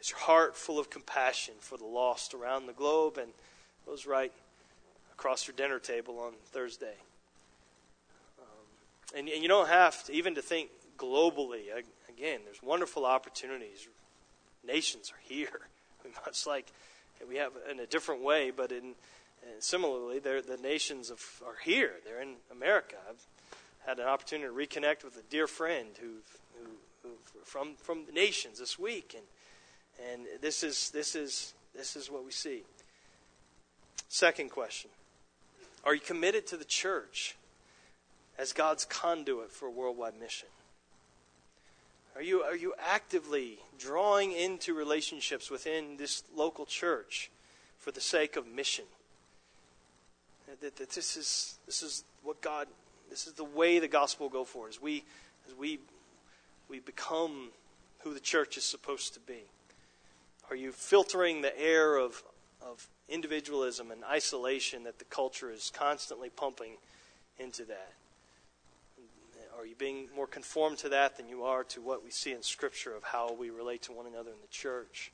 Is 0.00 0.10
your 0.10 0.18
heart 0.18 0.56
full 0.56 0.78
of 0.78 0.90
compassion 0.90 1.54
for 1.60 1.78
the 1.78 1.84
lost 1.86 2.34
around 2.34 2.66
the 2.66 2.72
globe 2.72 3.18
and 3.18 3.30
those 3.86 4.06
right 4.06 4.32
across 5.12 5.46
your 5.46 5.56
dinner 5.56 5.78
table 5.78 6.18
on 6.18 6.32
Thursday? 6.46 6.96
Um, 8.38 9.18
and, 9.18 9.28
and 9.28 9.42
you 9.42 9.48
don't 9.48 9.68
have 9.68 10.04
to 10.04 10.12
even 10.12 10.34
to 10.34 10.42
think 10.42 10.70
globally. 10.98 11.62
Again, 12.08 12.40
there's 12.44 12.62
wonderful 12.62 13.04
opportunities. 13.04 13.88
Nations 14.66 15.10
are 15.10 15.20
here, 15.22 15.60
much 16.26 16.46
like 16.46 16.72
we 17.28 17.36
have 17.36 17.52
in 17.70 17.80
a 17.80 17.86
different 17.86 18.22
way, 18.22 18.50
but 18.50 18.72
in 18.72 18.94
similarly, 19.58 20.18
the 20.18 20.58
nations 20.62 21.10
of, 21.10 21.20
are 21.46 21.56
here. 21.64 21.92
They're 22.04 22.20
in 22.20 22.34
America. 22.50 22.96
I've 23.08 23.24
had 23.86 23.98
an 23.98 24.06
opportunity 24.06 24.48
to 24.48 24.54
reconnect 24.54 25.04
with 25.04 25.16
a 25.16 25.22
dear 25.30 25.46
friend 25.46 25.88
who, 26.00 26.16
who, 26.58 26.70
who 27.02 27.10
from 27.44 27.74
from 27.76 28.06
the 28.06 28.12
nations 28.12 28.58
this 28.58 28.78
week, 28.78 29.14
and 29.16 29.24
and 30.10 30.26
this 30.40 30.62
is 30.62 30.90
this 30.90 31.14
is 31.14 31.54
this 31.74 31.96
is 31.96 32.10
what 32.10 32.24
we 32.24 32.32
see. 32.32 32.62
Second 34.08 34.50
question: 34.50 34.90
Are 35.84 35.94
you 35.94 36.00
committed 36.00 36.46
to 36.48 36.56
the 36.56 36.64
church 36.64 37.36
as 38.38 38.52
God's 38.52 38.84
conduit 38.84 39.52
for 39.52 39.66
a 39.66 39.70
worldwide 39.70 40.18
mission? 40.18 40.48
Are 42.16 42.22
you 42.22 42.42
are 42.42 42.56
you 42.56 42.74
actively 42.78 43.58
drawing 43.76 44.32
into 44.32 44.72
relationships 44.72 45.50
within 45.50 45.96
this 45.96 46.22
local 46.34 46.64
church 46.64 47.30
for 47.78 47.90
the 47.90 48.00
sake 48.00 48.36
of 48.36 48.46
mission? 48.46 48.84
That, 50.60 50.76
that 50.76 50.90
this 50.90 51.16
is 51.16 51.58
this 51.66 51.82
is 51.82 52.04
what 52.22 52.40
God 52.40 52.68
this 53.10 53.26
is 53.26 53.32
the 53.32 53.44
way 53.44 53.80
the 53.80 53.88
gospel 53.88 54.26
will 54.26 54.32
go 54.32 54.44
for 54.44 54.68
as 54.68 54.80
we 54.80 55.02
as 55.48 55.54
we 55.54 55.80
we 56.68 56.78
become 56.78 57.50
who 58.00 58.14
the 58.14 58.20
church 58.20 58.56
is 58.56 58.64
supposed 58.64 59.14
to 59.14 59.20
be. 59.20 59.42
Are 60.50 60.56
you 60.56 60.70
filtering 60.70 61.42
the 61.42 61.58
air 61.60 61.96
of 61.96 62.22
of 62.62 62.86
individualism 63.08 63.90
and 63.90 64.04
isolation 64.04 64.84
that 64.84 65.00
the 65.00 65.04
culture 65.06 65.50
is 65.50 65.72
constantly 65.74 66.30
pumping 66.30 66.76
into 67.40 67.64
that? 67.64 67.92
Are 69.64 69.66
you 69.66 69.74
being 69.74 70.08
more 70.14 70.26
conformed 70.26 70.76
to 70.78 70.90
that 70.90 71.16
than 71.16 71.26
you 71.26 71.44
are 71.44 71.64
to 71.64 71.80
what 71.80 72.04
we 72.04 72.10
see 72.10 72.32
in 72.32 72.42
Scripture 72.42 72.94
of 72.94 73.02
how 73.02 73.32
we 73.32 73.48
relate 73.48 73.80
to 73.84 73.92
one 73.92 74.06
another 74.06 74.28
in 74.28 74.36
the 74.42 74.48
church? 74.48 75.10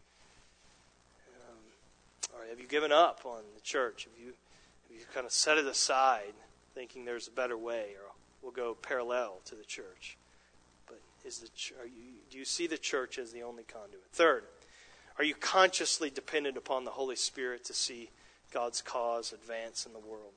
Um, 1.48 2.34
or 2.34 2.44
have 2.48 2.58
you 2.58 2.66
given 2.66 2.90
up 2.90 3.20
on 3.24 3.42
the 3.54 3.60
church? 3.60 4.08
Have 4.10 4.18
you, 4.18 4.32
have 4.88 4.98
you 4.98 5.04
kind 5.14 5.24
of 5.24 5.30
set 5.30 5.56
it 5.56 5.66
aside 5.66 6.32
thinking 6.74 7.04
there's 7.04 7.28
a 7.28 7.30
better 7.30 7.56
way, 7.56 7.90
or 8.02 8.10
we'll 8.42 8.50
go 8.50 8.74
parallel 8.74 9.38
to 9.44 9.54
the 9.54 9.62
church. 9.62 10.18
But 10.88 11.00
is 11.24 11.38
the 11.38 11.48
are 11.80 11.86
you, 11.86 12.18
do 12.28 12.36
you 12.36 12.44
see 12.44 12.66
the 12.66 12.76
church 12.76 13.20
as 13.20 13.30
the 13.30 13.44
only 13.44 13.62
conduit? 13.62 14.02
Third, 14.12 14.42
are 15.16 15.22
you 15.22 15.36
consciously 15.36 16.10
dependent 16.10 16.56
upon 16.56 16.82
the 16.82 16.90
Holy 16.90 17.14
Spirit 17.14 17.64
to 17.66 17.72
see 17.72 18.10
God's 18.52 18.82
cause 18.82 19.32
advance 19.32 19.86
in 19.86 19.92
the 19.92 20.00
world? 20.00 20.32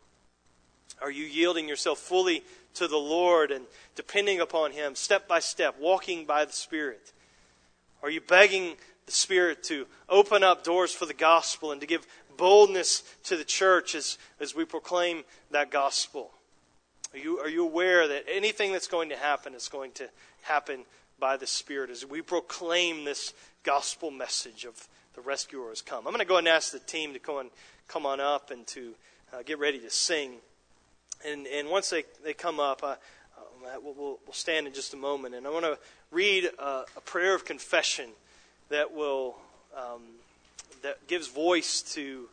Are 1.01 1.11
you 1.11 1.25
yielding 1.25 1.67
yourself 1.67 1.99
fully 1.99 2.43
to 2.75 2.88
the 2.88 2.97
Lord 2.97 3.51
and 3.51 3.65
depending 3.95 4.39
upon 4.39 4.71
Him 4.71 4.95
step 4.95 5.27
by 5.27 5.39
step, 5.39 5.75
walking 5.79 6.25
by 6.25 6.45
the 6.45 6.53
Spirit? 6.53 7.11
Are 8.01 8.09
you 8.09 8.21
begging 8.21 8.75
the 9.05 9.11
Spirit 9.11 9.63
to 9.63 9.86
open 10.09 10.43
up 10.43 10.63
doors 10.63 10.93
for 10.93 11.05
the 11.05 11.13
gospel 11.13 11.71
and 11.71 11.81
to 11.81 11.88
give 11.88 12.05
boldness 12.38 13.03
to 13.25 13.38
the 13.38 13.43
church 13.43 13.95
as, 13.95 14.17
as 14.39 14.55
we 14.55 14.65
proclaim 14.65 15.23
that 15.51 15.71
gospel? 15.71 16.31
Are 17.13 17.19
you, 17.19 17.39
are 17.39 17.49
you 17.49 17.63
aware 17.63 18.07
that 18.07 18.25
anything 18.31 18.71
that's 18.71 18.88
going 18.88 19.09
to 19.09 19.17
happen 19.17 19.53
is 19.53 19.67
going 19.67 19.91
to 19.93 20.09
happen 20.41 20.84
by 21.19 21.38
the 21.38 21.47
Spirit 21.47 21.89
as 21.89 22.05
we 22.05 22.21
proclaim 22.21 23.05
this 23.05 23.34
gospel 23.63 24.09
message 24.09 24.65
of 24.65 24.88
the 25.15 25.21
rescuer 25.21 25.69
has 25.69 25.81
come? 25.81 26.07
I'm 26.07 26.13
going 26.13 26.19
to 26.19 26.25
go 26.25 26.38
and 26.38 26.47
ask 26.47 26.71
the 26.71 26.79
team 26.79 27.13
to 27.13 27.19
come 27.19 27.36
on, 27.36 27.49
come 27.88 28.05
on 28.05 28.19
up 28.19 28.49
and 28.51 28.65
to 28.67 28.95
uh, 29.31 29.43
get 29.43 29.59
ready 29.59 29.79
to 29.79 29.89
sing. 29.89 30.38
And, 31.26 31.47
and 31.47 31.69
once 31.69 31.89
they, 31.89 32.03
they 32.24 32.34
come 32.34 32.59
up, 32.59 32.84
uh, 32.84 32.95
we'll, 33.82 33.93
we'll, 33.95 34.34
stand 34.34 34.67
in 34.67 34.74
just 34.74 34.93
a 34.93 34.97
moment. 34.97 35.36
And 35.36 35.47
I 35.47 35.49
want 35.49 35.65
to 35.65 35.78
read 36.11 36.49
a, 36.59 36.84
a 36.97 37.01
prayer 37.05 37.36
of 37.36 37.45
confession 37.45 38.09
that 38.69 38.93
will 38.93 39.36
um, 39.76 40.01
that 40.84 41.07
gives 41.07 41.28
voice 41.28 41.82
to, 41.82 42.28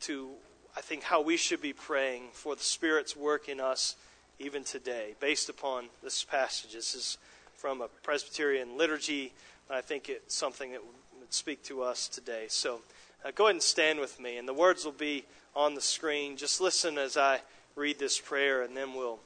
to, 0.00 0.28
I 0.76 0.80
think, 0.80 1.04
how 1.04 1.22
we 1.22 1.36
should 1.36 1.62
be 1.62 1.72
praying 1.72 2.24
for 2.32 2.54
the 2.54 2.62
Spirit's 2.62 3.16
work 3.16 3.48
in 3.48 3.60
us 3.60 3.96
even 4.38 4.64
today, 4.64 5.14
based 5.20 5.48
upon 5.48 5.86
this 6.02 6.24
passage. 6.24 6.72
This 6.72 6.94
is 6.94 7.18
from 7.54 7.80
a 7.80 7.88
Presbyterian 8.02 8.76
liturgy, 8.76 9.32
and 9.68 9.76
I 9.78 9.80
think 9.80 10.08
it's 10.08 10.34
something 10.34 10.72
that 10.72 10.80
would 11.20 11.32
speak 11.32 11.62
to 11.64 11.82
us 11.82 12.08
today. 12.08 12.46
So 12.48 12.80
uh, 13.24 13.30
go 13.34 13.44
ahead 13.44 13.56
and 13.56 13.62
stand 13.62 14.00
with 14.00 14.18
me, 14.18 14.36
and 14.36 14.48
the 14.48 14.54
words 14.54 14.84
will 14.84 14.92
be 14.92 15.24
on 15.54 15.74
the 15.74 15.80
screen. 15.80 16.36
Just 16.36 16.60
listen 16.60 16.98
as 16.98 17.16
I 17.16 17.40
read 17.76 17.98
this 17.98 18.18
prayer, 18.18 18.62
and 18.62 18.76
then 18.76 18.94
we'll, 18.94 19.18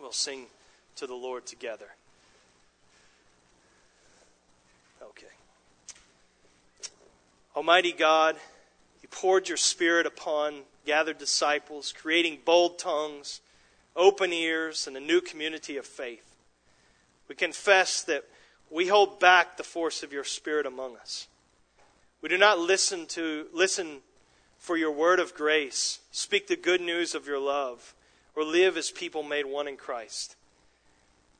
we'll 0.00 0.12
sing 0.12 0.46
to 0.96 1.06
the 1.06 1.14
Lord 1.14 1.46
together. 1.46 1.88
Okay. 5.02 5.26
Almighty 7.56 7.92
God, 7.92 8.36
you 9.02 9.08
poured 9.08 9.48
your 9.48 9.56
Spirit 9.56 10.06
upon 10.06 10.62
gathered 10.84 11.18
disciples, 11.18 11.92
creating 11.92 12.38
bold 12.44 12.78
tongues, 12.78 13.40
open 13.94 14.32
ears, 14.32 14.86
and 14.86 14.96
a 14.96 15.00
new 15.00 15.20
community 15.20 15.76
of 15.76 15.86
faith. 15.86 16.36
We 17.28 17.34
confess 17.34 18.02
that 18.04 18.24
we 18.70 18.88
hold 18.88 19.20
back 19.20 19.56
the 19.56 19.64
force 19.64 20.02
of 20.02 20.12
your 20.12 20.24
Spirit 20.24 20.66
among 20.66 20.96
us. 20.96 21.26
We 22.20 22.28
do 22.28 22.38
not 22.38 22.58
listen 22.58 23.06
to 23.06 23.46
listen 23.52 23.98
for 24.58 24.76
your 24.76 24.90
word 24.90 25.20
of 25.20 25.34
grace, 25.34 26.00
speak 26.10 26.48
the 26.48 26.56
good 26.56 26.80
news 26.80 27.14
of 27.14 27.26
your 27.26 27.38
love, 27.38 27.94
or 28.36 28.44
live 28.44 28.76
as 28.76 28.90
people 28.90 29.22
made 29.22 29.46
one 29.46 29.66
in 29.66 29.76
Christ. 29.76 30.36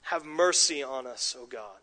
Have 0.03 0.25
mercy 0.25 0.83
on 0.83 1.07
us, 1.07 1.37
O 1.39 1.45
God. 1.45 1.79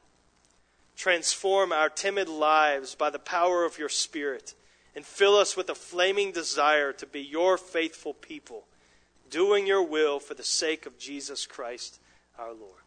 Transform 0.96 1.72
our 1.72 1.90
timid 1.90 2.28
lives 2.30 2.96
by 2.96 3.10
the 3.10 3.20
power 3.20 3.66
of 3.66 3.78
your 3.78 3.90
Spirit 3.90 4.56
and 4.96 5.06
fill 5.06 5.36
us 5.36 5.58
with 5.58 5.70
a 5.70 5.76
flaming 5.76 6.32
desire 6.32 6.94
to 6.94 7.06
be 7.06 7.22
your 7.22 7.58
faithful 7.58 8.14
people, 8.14 8.64
doing 9.30 9.68
your 9.68 9.84
will 9.84 10.20
for 10.20 10.34
the 10.34 10.44
sake 10.44 10.86
of 10.86 10.98
Jesus 10.98 11.46
Christ 11.46 12.00
our 12.40 12.54
Lord. 12.54 12.85